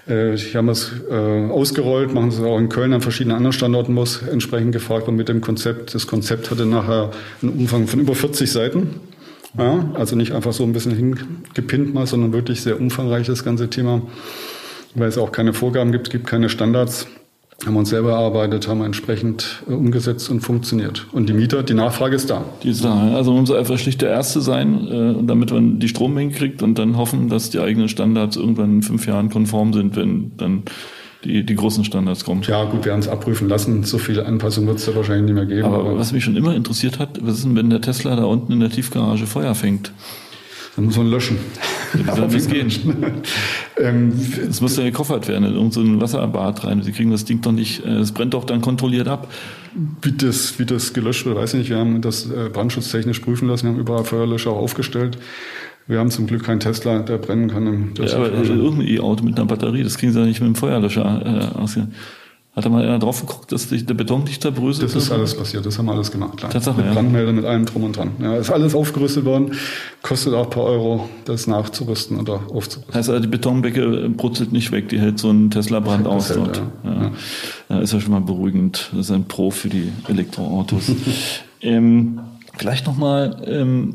Äh, 0.07 0.37
hier 0.37 0.59
haben 0.59 0.71
es 0.71 0.91
äh, 1.11 1.15
ausgerollt, 1.51 2.15
machen 2.15 2.31
es 2.31 2.41
auch 2.41 2.59
in 2.59 2.71
Köln 2.71 2.95
an 2.95 3.03
verschiedenen 3.03 3.37
anderen 3.37 3.53
Standorten, 3.53 3.97
es 3.99 4.23
entsprechend 4.23 4.73
gefragt 4.73 5.07
wird 5.07 5.17
mit 5.17 5.29
dem 5.29 5.43
Konzept. 5.43 5.95
Das 5.95 6.07
Konzept 6.07 6.51
hatte 6.51 6.65
nachher 6.65 7.11
einen 7.43 7.53
Umfang 7.53 7.87
von 7.87 8.01
über 8.01 8.15
40 8.15 8.51
Seiten. 8.51 9.01
Ja, 9.59 9.91
also 9.95 10.15
nicht 10.15 10.33
einfach 10.33 10.53
so 10.53 10.63
ein 10.63 10.73
bisschen 10.73 10.95
hingepinnt 10.95 11.93
mal, 11.93 12.07
sondern 12.07 12.33
wirklich 12.33 12.63
sehr 12.63 12.81
umfangreich 12.81 13.27
das 13.27 13.45
ganze 13.45 13.69
Thema 13.69 14.03
weil 14.95 15.09
es 15.09 15.19
auch 15.19 15.33
keine 15.33 15.53
Vorgaben 15.53 15.93
gibt, 15.93 16.11
gibt 16.11 16.27
keine 16.27 16.49
Standards. 16.49 17.07
Haben 17.67 17.75
wir 17.75 17.81
uns 17.81 17.91
selber 17.91 18.13
erarbeitet, 18.13 18.69
haben 18.69 18.79
wir 18.79 18.87
entsprechend 18.87 19.63
äh, 19.69 19.73
umgesetzt 19.73 20.31
und 20.31 20.41
funktioniert. 20.41 21.07
Und 21.13 21.29
die 21.29 21.35
Mieter, 21.35 21.63
die 21.63 21.75
Nachfrage 21.75 22.17
ist 22.17 22.31
da. 22.31 22.43
Die 22.63 22.71
ist 22.71 22.83
da. 22.83 23.15
Also 23.15 23.33
man 23.33 23.43
muss 23.43 23.51
einfach 23.51 23.79
schlicht 23.79 24.01
der 24.01 24.09
Erste 24.09 24.41
sein, 24.41 24.89
äh, 24.89 25.27
damit 25.27 25.53
man 25.53 25.79
die 25.79 25.89
Strommenge 25.89 26.33
kriegt 26.33 26.63
und 26.63 26.79
dann 26.79 26.97
hoffen, 26.97 27.29
dass 27.29 27.51
die 27.51 27.61
eigenen 27.61 27.89
Standards 27.89 28.37
irgendwann 28.37 28.77
in 28.77 28.83
fünf 28.83 29.07
Jahren 29.07 29.29
konform 29.29 29.75
sind, 29.75 29.95
wenn 29.95 30.33
dann 30.39 30.63
die, 31.25 31.45
die 31.45 31.55
großen 31.55 31.85
Standards 31.85 32.25
kommen. 32.25 32.41
Ja, 32.43 32.65
gut, 32.65 32.87
wir 32.87 32.93
haben 32.93 33.01
es 33.01 33.09
abprüfen 33.09 33.47
lassen. 33.49 33.85
So 33.85 33.99
viele 33.99 34.25
Anpassungen 34.25 34.67
wird 34.67 34.79
es 34.79 34.87
da 34.87 34.95
wahrscheinlich 34.95 35.25
nicht 35.25 35.35
mehr 35.35 35.45
geben. 35.45 35.65
Aber, 35.65 35.81
aber, 35.81 35.99
was 35.99 36.13
mich 36.13 36.25
schon 36.25 36.37
immer 36.37 36.55
interessiert 36.55 36.99
hat, 36.99 37.19
was 37.23 37.35
ist 37.37 37.45
denn, 37.45 37.57
wenn 37.57 37.69
der 37.69 37.83
Tesla 37.83 38.17
da 38.17 38.25
unten 38.25 38.53
in 38.53 38.61
der 38.61 38.71
Tiefgarage 38.71 39.27
Feuer 39.27 39.55
fängt? 39.55 39.93
Dann 40.77 40.87
muss 40.87 40.97
man 40.97 41.11
löschen. 41.11 41.37
Wie 41.93 42.05
soll 42.05 42.29
das 42.29 42.49
gehen? 42.49 42.71
ähm, 43.77 44.13
es 44.49 44.61
muss 44.61 44.77
ja 44.77 44.85
gekoffert 44.85 45.29
werden 45.29 45.45
in 45.45 45.55
irgendein 45.55 46.01
Wasserbad 46.01 46.65
rein. 46.65 46.83
Sie 46.83 46.93
kriegen 46.93 47.11
das 47.11 47.25
Ding 47.25 47.41
doch 47.41 47.53
nicht, 47.53 47.85
äh, 47.85 47.99
es 47.99 48.13
brennt 48.13 48.35
doch 48.35 48.45
dann 48.45 48.61
kontrolliert 48.61 49.09
ab. 49.09 49.29
Wie 50.03 50.13
das, 50.13 50.59
wie 50.59 50.67
das 50.67 50.93
gelöscht 50.93 51.27
wird, 51.27 51.37
weiß 51.37 51.55
ich 51.55 51.61
nicht. 51.61 51.71
Wir 51.71 51.79
haben 51.79 52.01
das 52.01 52.31
äh, 52.31 52.49
brandschutztechnisch 52.53 53.21
prüfen 53.21 53.49
lassen, 53.49 53.67
wir 53.67 53.73
haben 53.73 53.81
überall 53.81 54.05
Feuerlöscher 54.05 54.51
aufgestellt. 54.51 55.19
Wir 55.87 55.99
haben 55.99 56.11
zum 56.11 56.27
Glück 56.27 56.45
keinen 56.45 56.61
Tesla, 56.61 57.01
der 57.01 57.19
brennen 57.19 57.51
kann. 57.51 57.93
Ja, 57.99 58.17
aber 58.17 58.33
irgendein 58.33 58.87
E-Auto 58.87 59.25
mit 59.25 59.37
einer 59.37 59.47
Batterie, 59.47 59.83
das 59.83 59.99
kriegen 59.99 60.13
sie 60.13 60.21
ja 60.21 60.27
nicht 60.27 60.41
mit 60.41 60.47
dem 60.47 60.55
Feuerlöscher 60.55 61.53
äh, 61.55 61.59
ausgehen. 61.59 61.95
Hat 62.57 62.65
da 62.65 62.69
mal 62.69 62.83
einer 62.83 62.99
drauf 62.99 63.21
geguckt, 63.21 63.53
dass 63.53 63.69
sich 63.69 63.87
der 63.87 63.95
Beton 63.95 64.25
nicht 64.25 64.43
zerbröselt? 64.43 64.89
Das 64.89 64.97
ist 65.01 65.13
alles 65.13 65.37
passiert, 65.37 65.65
das 65.65 65.79
haben 65.79 65.87
wir 65.87 65.93
alles 65.93 66.11
gemacht, 66.11 66.37
klar. 66.37 66.51
Tatsache, 66.51 66.79
mit 66.79 66.87
ja. 66.87 66.95
Brandmelder, 66.95 67.33
mit 67.33 67.45
allem 67.45 67.65
drum 67.65 67.85
und 67.85 67.97
dran. 67.97 68.11
Ja, 68.21 68.37
ist 68.37 68.51
alles 68.51 68.75
aufgerüstet 68.75 69.25
worden, 69.25 69.53
kostet 70.03 70.35
auch 70.35 70.45
ein 70.45 70.51
paar 70.51 70.65
Euro, 70.65 71.09
das 71.27 71.47
nachzurüsten 71.47 72.19
oder 72.19 72.41
aufzurüsten. 72.53 72.93
Heißt 72.93 73.09
also, 73.09 73.21
die 73.21 73.29
Betonbecke 73.29 74.09
brutzelt 74.11 74.51
nicht 74.53 74.73
weg, 74.73 74.89
die 74.89 74.99
hält 74.99 75.21
so 75.21 75.31
einen 75.31 75.53
Tesla-Brand 75.53 76.09
aus 76.09 76.31
hält, 76.31 76.39
dort. 76.39 76.63
Ja. 76.83 76.93
Ja. 76.93 77.11
ja. 77.69 77.79
ist 77.79 77.93
ja 77.93 78.01
schon 78.01 78.11
mal 78.11 78.21
beruhigend. 78.21 78.91
Das 78.93 79.07
ist 79.07 79.13
ein 79.13 79.27
Pro 79.27 79.53
für 79.53 79.69
die 79.69 79.93
Elektroautos. 80.09 80.91
ähm, 81.61 82.19
Vielleicht 82.57 82.87
nochmal, 82.87 83.37
ähm, 83.47 83.95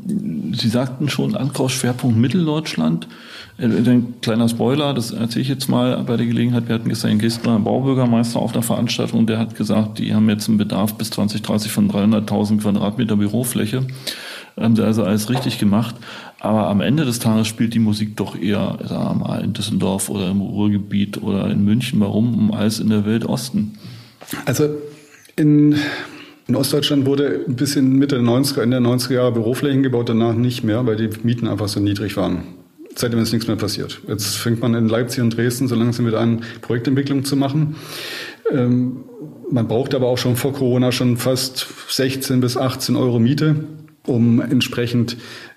Sie 0.54 0.68
sagten 0.68 1.08
schon 1.08 1.36
Ankaufsschwerpunkt 1.36 2.16
Mitteldeutschland. 2.16 3.06
Äh, 3.58 3.66
ein 3.66 4.14
kleiner 4.22 4.48
Spoiler, 4.48 4.94
das 4.94 5.12
erzähle 5.12 5.42
ich 5.42 5.48
jetzt 5.48 5.68
mal 5.68 6.02
bei 6.04 6.16
der 6.16 6.26
Gelegenheit. 6.26 6.68
Wir 6.68 6.74
hatten 6.74 6.88
gestern 6.88 7.10
den 7.10 7.18
Gestner 7.18 7.58
Baubürgermeister 7.58 8.40
auf 8.40 8.52
der 8.52 8.62
Veranstaltung, 8.62 9.26
der 9.26 9.38
hat 9.38 9.56
gesagt, 9.56 9.98
die 9.98 10.14
haben 10.14 10.28
jetzt 10.28 10.48
einen 10.48 10.58
Bedarf 10.58 10.94
bis 10.94 11.10
2030 11.10 11.70
von 11.70 11.90
300.000 11.90 12.60
Quadratmeter 12.60 13.16
Bürofläche. 13.16 13.86
Haben 14.58 14.74
sie 14.74 14.84
also 14.84 15.04
alles 15.04 15.28
richtig 15.28 15.58
gemacht. 15.58 15.94
Aber 16.40 16.68
am 16.68 16.80
Ende 16.80 17.04
des 17.04 17.18
Tages 17.18 17.46
spielt 17.46 17.74
die 17.74 17.78
Musik 17.78 18.16
doch 18.16 18.36
eher, 18.36 18.78
wir 18.80 19.14
mal, 19.14 19.44
in 19.44 19.52
Düsseldorf 19.52 20.08
oder 20.08 20.30
im 20.30 20.40
Ruhrgebiet 20.40 21.22
oder 21.22 21.50
in 21.50 21.64
München. 21.64 22.00
Warum? 22.00 22.52
Als 22.52 22.78
in 22.78 22.88
der 22.88 23.04
Welt 23.04 23.26
Osten. 23.26 23.78
Also 24.46 24.68
in 25.36 25.76
in 26.48 26.54
Ostdeutschland 26.54 27.06
wurde 27.06 27.44
ein 27.46 27.56
bisschen 27.56 27.98
Mitte 27.98 28.16
der 28.16 28.24
90er, 28.24 28.62
Ende 28.62 28.80
der 28.80 28.88
90er 28.88 29.14
Jahre 29.14 29.32
Büroflächen 29.32 29.82
gebaut, 29.82 30.08
danach 30.08 30.34
nicht 30.34 30.62
mehr, 30.62 30.86
weil 30.86 30.96
die 30.96 31.10
Mieten 31.22 31.48
einfach 31.48 31.68
so 31.68 31.80
niedrig 31.80 32.16
waren. 32.16 32.42
Seitdem 32.94 33.18
ist 33.20 33.32
nichts 33.32 33.48
mehr 33.48 33.56
passiert. 33.56 34.00
Jetzt 34.08 34.36
fängt 34.36 34.60
man 34.60 34.74
in 34.74 34.88
Leipzig 34.88 35.22
und 35.22 35.36
Dresden 35.36 35.68
so 35.68 35.74
langsam 35.74 36.06
wieder 36.06 36.20
an, 36.20 36.44
Projektentwicklung 36.62 37.24
zu 37.24 37.36
machen. 37.36 37.76
Ähm, 38.50 39.04
man 39.50 39.68
braucht 39.68 39.94
aber 39.94 40.06
auch 40.06 40.18
schon 40.18 40.36
vor 40.36 40.52
Corona 40.52 40.92
schon 40.92 41.16
fast 41.16 41.66
16 41.88 42.40
bis 42.40 42.56
18 42.56 42.96
Euro 42.96 43.18
Miete, 43.18 43.56
um 44.06 44.40
entsprechend 44.40 45.16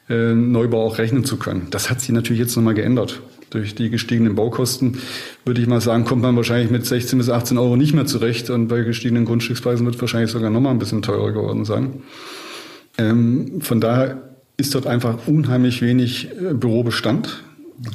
äh, 0.09 0.33
Neubau 0.33 0.85
auch 0.85 0.97
rechnen 0.97 1.23
zu 1.23 1.37
können. 1.37 1.67
Das 1.69 1.89
hat 1.89 2.01
sich 2.01 2.09
natürlich 2.09 2.41
jetzt 2.41 2.55
nochmal 2.55 2.73
geändert 2.73 3.21
durch 3.49 3.75
die 3.75 3.89
gestiegenen 3.89 4.35
Baukosten, 4.35 4.97
würde 5.45 5.61
ich 5.61 5.67
mal 5.67 5.81
sagen, 5.81 6.05
kommt 6.05 6.21
man 6.21 6.35
wahrscheinlich 6.35 6.71
mit 6.71 6.85
16 6.85 7.17
bis 7.17 7.29
18 7.29 7.57
Euro 7.57 7.75
nicht 7.75 7.93
mehr 7.93 8.05
zurecht. 8.05 8.49
Und 8.49 8.67
bei 8.67 8.81
gestiegenen 8.81 9.25
Grundstückspreisen 9.25 9.85
wird 9.85 9.99
wahrscheinlich 9.99 10.31
sogar 10.31 10.49
nochmal 10.49 10.73
ein 10.73 10.79
bisschen 10.79 11.01
teurer 11.01 11.31
geworden 11.31 11.65
sein. 11.65 12.01
Ähm, 12.97 13.61
von 13.61 13.81
daher 13.81 14.21
ist 14.57 14.75
dort 14.75 14.87
einfach 14.87 15.27
unheimlich 15.27 15.81
wenig 15.81 16.29
äh, 16.31 16.53
Bürobestand. 16.53 17.43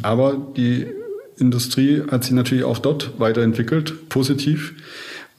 Aber 0.02 0.52
die 0.56 0.86
Industrie 1.36 2.02
hat 2.10 2.24
sich 2.24 2.32
natürlich 2.32 2.64
auch 2.64 2.78
dort 2.78 3.18
weiterentwickelt, 3.18 4.08
positiv. 4.08 4.74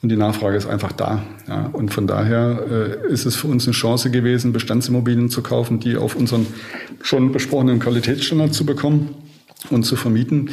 Und 0.02 0.10
die 0.10 0.16
Nachfrage 0.16 0.56
ist 0.56 0.66
einfach 0.66 0.92
da. 0.92 1.24
Ja, 1.48 1.70
und 1.72 1.92
von 1.92 2.06
daher 2.06 3.00
äh, 3.08 3.12
ist 3.12 3.24
es 3.26 3.34
für 3.34 3.48
uns 3.48 3.66
eine 3.66 3.72
Chance 3.72 4.10
gewesen, 4.10 4.52
Bestandsimmobilien 4.52 5.30
zu 5.30 5.42
kaufen, 5.42 5.80
die 5.80 5.96
auf 5.96 6.14
unseren 6.14 6.46
schon 7.02 7.32
besprochenen 7.32 7.80
Qualitätsstandard 7.80 8.54
zu 8.54 8.64
bekommen 8.64 9.08
und 9.70 9.84
zu 9.84 9.96
vermieten, 9.96 10.50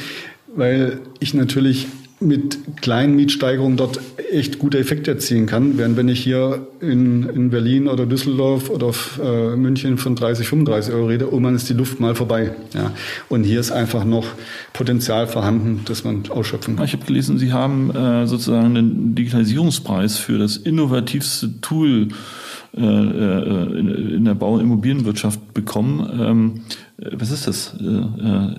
weil 0.55 0.99
ich 1.19 1.33
natürlich 1.33 1.87
mit 2.23 2.81
kleinen 2.81 3.15
Mietsteigerungen 3.15 3.77
dort 3.77 3.99
echt 4.31 4.59
gute 4.59 4.79
Effekte 4.79 5.11
erzielen 5.11 5.45
kann, 5.45 5.77
während 5.77 5.97
wenn 5.97 6.07
ich 6.07 6.23
hier 6.23 6.67
in, 6.79 7.27
in 7.29 7.49
Berlin 7.49 7.87
oder 7.87 8.05
Düsseldorf 8.05 8.69
oder 8.69 8.91
äh, 9.21 9.55
München 9.55 9.97
von 9.97 10.15
30, 10.15 10.47
35 10.47 10.93
Euro 10.93 11.07
rede, 11.07 11.25
irgendwann 11.25 11.55
ist 11.55 11.69
die 11.69 11.73
Luft 11.73 11.99
mal 11.99 12.15
vorbei. 12.15 12.53
Ja. 12.73 12.91
Und 13.29 13.43
hier 13.43 13.59
ist 13.59 13.71
einfach 13.71 14.05
noch 14.05 14.25
Potenzial 14.71 15.27
vorhanden, 15.27 15.81
das 15.85 16.03
man 16.03 16.23
ausschöpfen 16.29 16.77
kann. 16.77 16.85
Ich 16.85 16.93
habe 16.93 17.05
gelesen, 17.05 17.37
Sie 17.37 17.51
haben 17.51 17.93
äh, 17.95 18.25
sozusagen 18.25 18.75
den 18.75 19.15
Digitalisierungspreis 19.15 20.17
für 20.17 20.37
das 20.37 20.57
innovativste 20.57 21.59
Tool 21.61 22.07
äh, 22.75 22.81
äh, 22.81 24.15
in 24.15 24.25
der 24.25 24.33
Bau- 24.33 24.53
und 24.53 24.61
Immobilienwirtschaft 24.61 25.53
bekommen. 25.53 26.09
Ähm, 26.19 26.61
äh, 26.92 26.92
was 27.11 27.31
ist 27.31 27.47
das? 27.47 27.75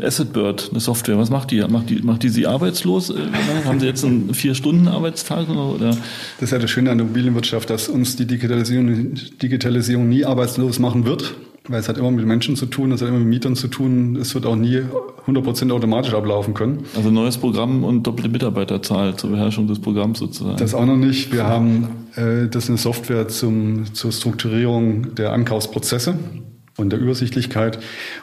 AssetBird, 0.03 0.71
eine 0.71 0.81
Software. 0.81 1.19
Was 1.19 1.31
macht 1.31 1.51
die? 1.51 1.61
Macht 1.63 1.91
die, 1.91 2.03
macht 2.03 2.23
die 2.23 2.29
Sie 2.29 2.47
arbeitslos? 2.47 3.13
Haben 3.65 3.81
Sie 3.81 3.87
jetzt 3.87 4.05
einen 4.05 4.35
Vier-Stunden-Arbeitstag? 4.35 5.49
Oder? 5.49 5.91
Das 5.91 5.99
ist 6.41 6.51
ja 6.51 6.59
das 6.59 6.71
Schöne 6.71 6.91
an 6.91 6.99
der 6.99 7.07
Immobilienwirtschaft, 7.07 7.71
dass 7.71 7.89
uns 7.89 8.17
die 8.17 8.27
Digitalisierung, 8.27 9.15
Digitalisierung 9.43 10.09
nie 10.09 10.25
arbeitslos 10.25 10.79
machen 10.79 11.05
wird 11.05 11.35
weil 11.67 11.81
es 11.81 11.89
hat 11.89 11.97
immer 11.97 12.11
mit 12.11 12.27
Menschen 12.27 12.57
zu 12.57 12.67
tun, 12.67 12.93
es 12.93 13.01
hat 13.01 13.09
immer 13.09 13.19
mit 13.19 13.29
Mietern 13.29 13.57
zu 13.57 13.69
tun. 13.69 14.17
Es 14.17 14.35
wird 14.35 14.45
auch 14.45 14.55
nie 14.55 14.83
100% 15.27 15.73
automatisch 15.73 16.13
ablaufen 16.13 16.53
können. 16.53 16.85
Also 16.95 17.11
neues 17.11 17.39
Programm 17.39 17.85
und 17.85 18.03
doppelte 18.03 18.29
Mitarbeiterzahl 18.29 19.17
zur 19.17 19.31
Beherrschung 19.31 19.67
des 19.67 19.79
Programms 19.79 20.19
sozusagen. 20.19 20.59
Das 20.59 20.75
auch 20.75 20.85
noch 20.85 20.97
nicht. 20.97 21.33
Wir 21.33 21.47
haben 21.47 21.89
äh, 22.17 22.49
das 22.49 22.65
ist 22.65 22.69
eine 22.69 22.79
Software 22.79 23.29
zum, 23.29 23.95
zur 23.95 24.13
Strukturierung 24.13 25.15
der 25.15 25.33
Ankaufsprozesse 25.33 26.17
und 26.77 26.91
der 26.91 26.99
Übersichtlichkeit. 26.99 27.79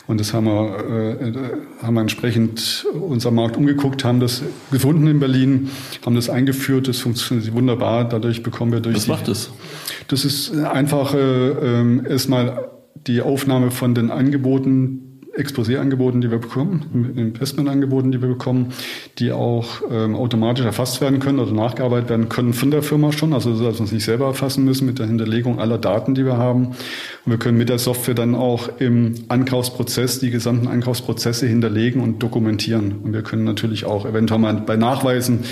Und 0.08 0.20
das 0.20 0.34
haben 0.34 0.46
wir, 0.46 1.22
äh, 1.22 1.84
haben 1.84 1.94
wir 1.94 2.02
entsprechend 2.02 2.86
unser 2.94 3.32
Markt 3.32 3.58
umgeguckt, 3.58 4.04
haben 4.04 4.20
das 4.20 4.42
gefunden 4.72 5.08
in 5.08 5.20
Berlin, 5.20 5.70
haben 6.06 6.16
das 6.16 6.30
eingeführt. 6.30 6.88
Das 6.88 7.00
funktioniert 7.00 7.54
wunderbar. 7.54 8.08
Dadurch 8.08 8.44
bekommen 8.44 8.72
wir 8.72 8.80
durch. 8.82 8.96
Was 8.96 9.08
macht 9.08 9.28
das? 9.28 9.52
Das 10.08 10.26
ist 10.26 10.54
einfach 10.56 11.14
äh, 11.14 11.18
äh, 11.20 12.10
erstmal 12.10 12.70
die 13.08 13.22
Aufnahme 13.22 13.72
von 13.72 13.96
den 13.96 14.12
Angeboten 14.12 15.11
Exposé-Angeboten, 15.34 16.20
die 16.20 16.30
wir 16.30 16.40
bekommen, 16.40 17.14
Investment-Angeboten, 17.16 18.12
die 18.12 18.22
wir 18.22 18.28
bekommen, 18.28 18.74
die 19.18 19.32
auch 19.32 19.82
ähm, 19.90 20.16
automatisch 20.16 20.66
erfasst 20.66 21.00
werden 21.00 21.20
können 21.20 21.40
oder 21.40 21.54
nachgearbeitet 21.54 22.10
werden 22.10 22.30
können 22.30 22.54
von 22.54 22.70
der 22.70 22.84
Firma 22.84 23.12
schon. 23.14 23.34
Also 23.34 23.52
dass 23.52 23.62
wir 23.62 23.80
uns 23.80 23.92
nicht 23.92 24.04
selber 24.04 24.26
erfassen 24.26 24.66
müssen 24.66 24.86
mit 24.86 25.00
der 25.00 25.08
Hinterlegung 25.08 25.60
aller 25.60 25.78
Daten, 25.78 26.16
die 26.16 26.26
wir 26.26 26.38
haben. 26.38 26.68
Und 26.68 27.32
wir 27.32 27.38
können 27.38 27.58
mit 27.58 27.70
der 27.70 27.80
Software 27.80 28.14
dann 28.14 28.36
auch 28.36 28.70
im 28.80 29.16
Ankaufsprozess 29.30 30.20
die 30.20 30.32
gesamten 30.32 30.68
Ankaufsprozesse 30.68 31.48
hinterlegen 31.48 32.02
und 32.02 32.22
dokumentieren. 32.22 32.96
Und 33.04 33.14
wir 33.14 33.22
können 33.22 33.46
natürlich 33.46 33.86
auch 33.86 34.06
eventuell 34.06 34.40
mal 34.42 34.54
bei 34.56 34.76
Nachweisen 34.76 35.46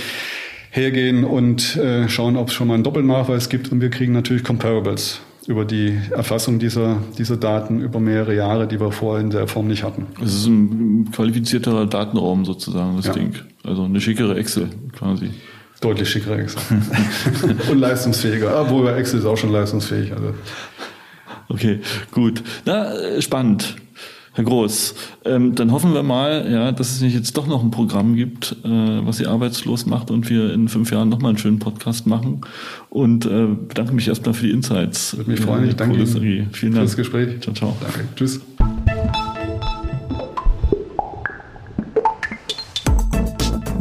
hergehen 0.71 1.23
und 1.23 1.77
äh, 1.77 2.09
schauen, 2.09 2.35
ob 2.35 2.49
es 2.49 2.53
schon 2.53 2.67
mal 2.67 2.75
einen 2.75 2.83
Doppelnachweis 2.83 3.47
gibt. 3.49 3.71
Und 3.71 3.79
wir 3.79 3.89
kriegen 3.89 4.11
natürlich 4.11 4.43
Comparables 4.43 5.21
über 5.49 5.65
die 5.65 5.99
Erfassung 6.11 6.59
dieser, 6.59 7.01
dieser 7.17 7.35
Daten 7.35 7.81
über 7.81 7.99
mehrere 7.99 8.35
Jahre, 8.35 8.67
die 8.67 8.79
wir 8.79 8.91
vorher 8.91 9.19
in 9.19 9.31
der 9.31 9.47
Form 9.47 9.65
nicht 9.65 9.83
hatten. 9.83 10.05
Es 10.23 10.35
ist 10.35 10.45
ein 10.45 11.09
qualifizierterer 11.11 11.87
Datenraum 11.87 12.45
sozusagen, 12.45 12.97
das 12.97 13.07
ja. 13.07 13.13
Ding. 13.13 13.33
Also 13.63 13.85
eine 13.85 13.99
schickere 13.99 14.37
Excel 14.37 14.69
quasi. 14.95 15.31
Deutlich 15.81 16.07
schickere 16.07 16.39
Excel. 16.39 16.61
Und 17.71 17.79
leistungsfähiger. 17.79 18.61
Obwohl 18.61 18.89
Excel 18.89 19.21
ist 19.21 19.25
auch 19.25 19.37
schon 19.37 19.51
leistungsfähig. 19.51 20.11
Also. 20.11 20.35
Okay, 21.47 21.79
gut. 22.11 22.43
Na, 22.65 23.19
spannend. 23.19 23.75
Herr 24.33 24.43
Groß, 24.43 24.95
ähm, 25.25 25.55
dann 25.55 25.71
hoffen 25.71 25.93
wir 25.93 26.03
mal, 26.03 26.47
ja, 26.49 26.71
dass 26.71 26.91
es 26.91 27.01
nicht 27.01 27.15
jetzt 27.15 27.35
doch 27.35 27.47
noch 27.47 27.63
ein 27.63 27.71
Programm 27.71 28.15
gibt, 28.15 28.55
äh, 28.63 28.67
was 28.67 29.17
Sie 29.17 29.27
arbeitslos 29.27 29.85
macht 29.85 30.11
und 30.11 30.29
wir 30.29 30.53
in 30.53 30.67
fünf 30.67 30.91
Jahren 30.91 31.09
nochmal 31.09 31.29
einen 31.29 31.37
schönen 31.37 31.59
Podcast 31.59 32.07
machen. 32.07 32.41
Und 32.89 33.25
äh, 33.25 33.47
bedanke 33.67 33.93
mich 33.93 34.07
erstmal 34.07 34.33
für 34.33 34.45
die 34.45 34.51
Insights. 34.51 35.17
Würde 35.17 35.31
mich 35.31 35.41
freuen. 35.41 35.67
Ich 35.67 35.75
danke 35.75 35.97
Ihnen 35.97 36.07
Vielen 36.07 36.49
Dank. 36.49 36.53
für 36.53 36.69
das 36.81 36.95
Gespräch. 36.95 37.41
Ciao, 37.41 37.53
ciao. 37.53 37.75
Danke. 37.81 38.07
Tschüss. 38.15 38.39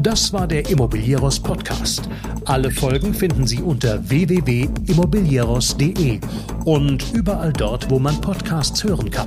Das 0.00 0.32
war 0.32 0.46
der 0.46 0.70
Immobilieros 0.70 1.40
Podcast. 1.40 2.08
Alle 2.46 2.70
Folgen 2.70 3.12
finden 3.12 3.46
Sie 3.46 3.60
unter 3.60 4.08
www.immobilieros.de 4.08 6.20
und 6.64 7.04
überall 7.12 7.52
dort, 7.52 7.90
wo 7.90 7.98
man 7.98 8.18
Podcasts 8.20 8.82
hören 8.84 9.10
kann. 9.10 9.26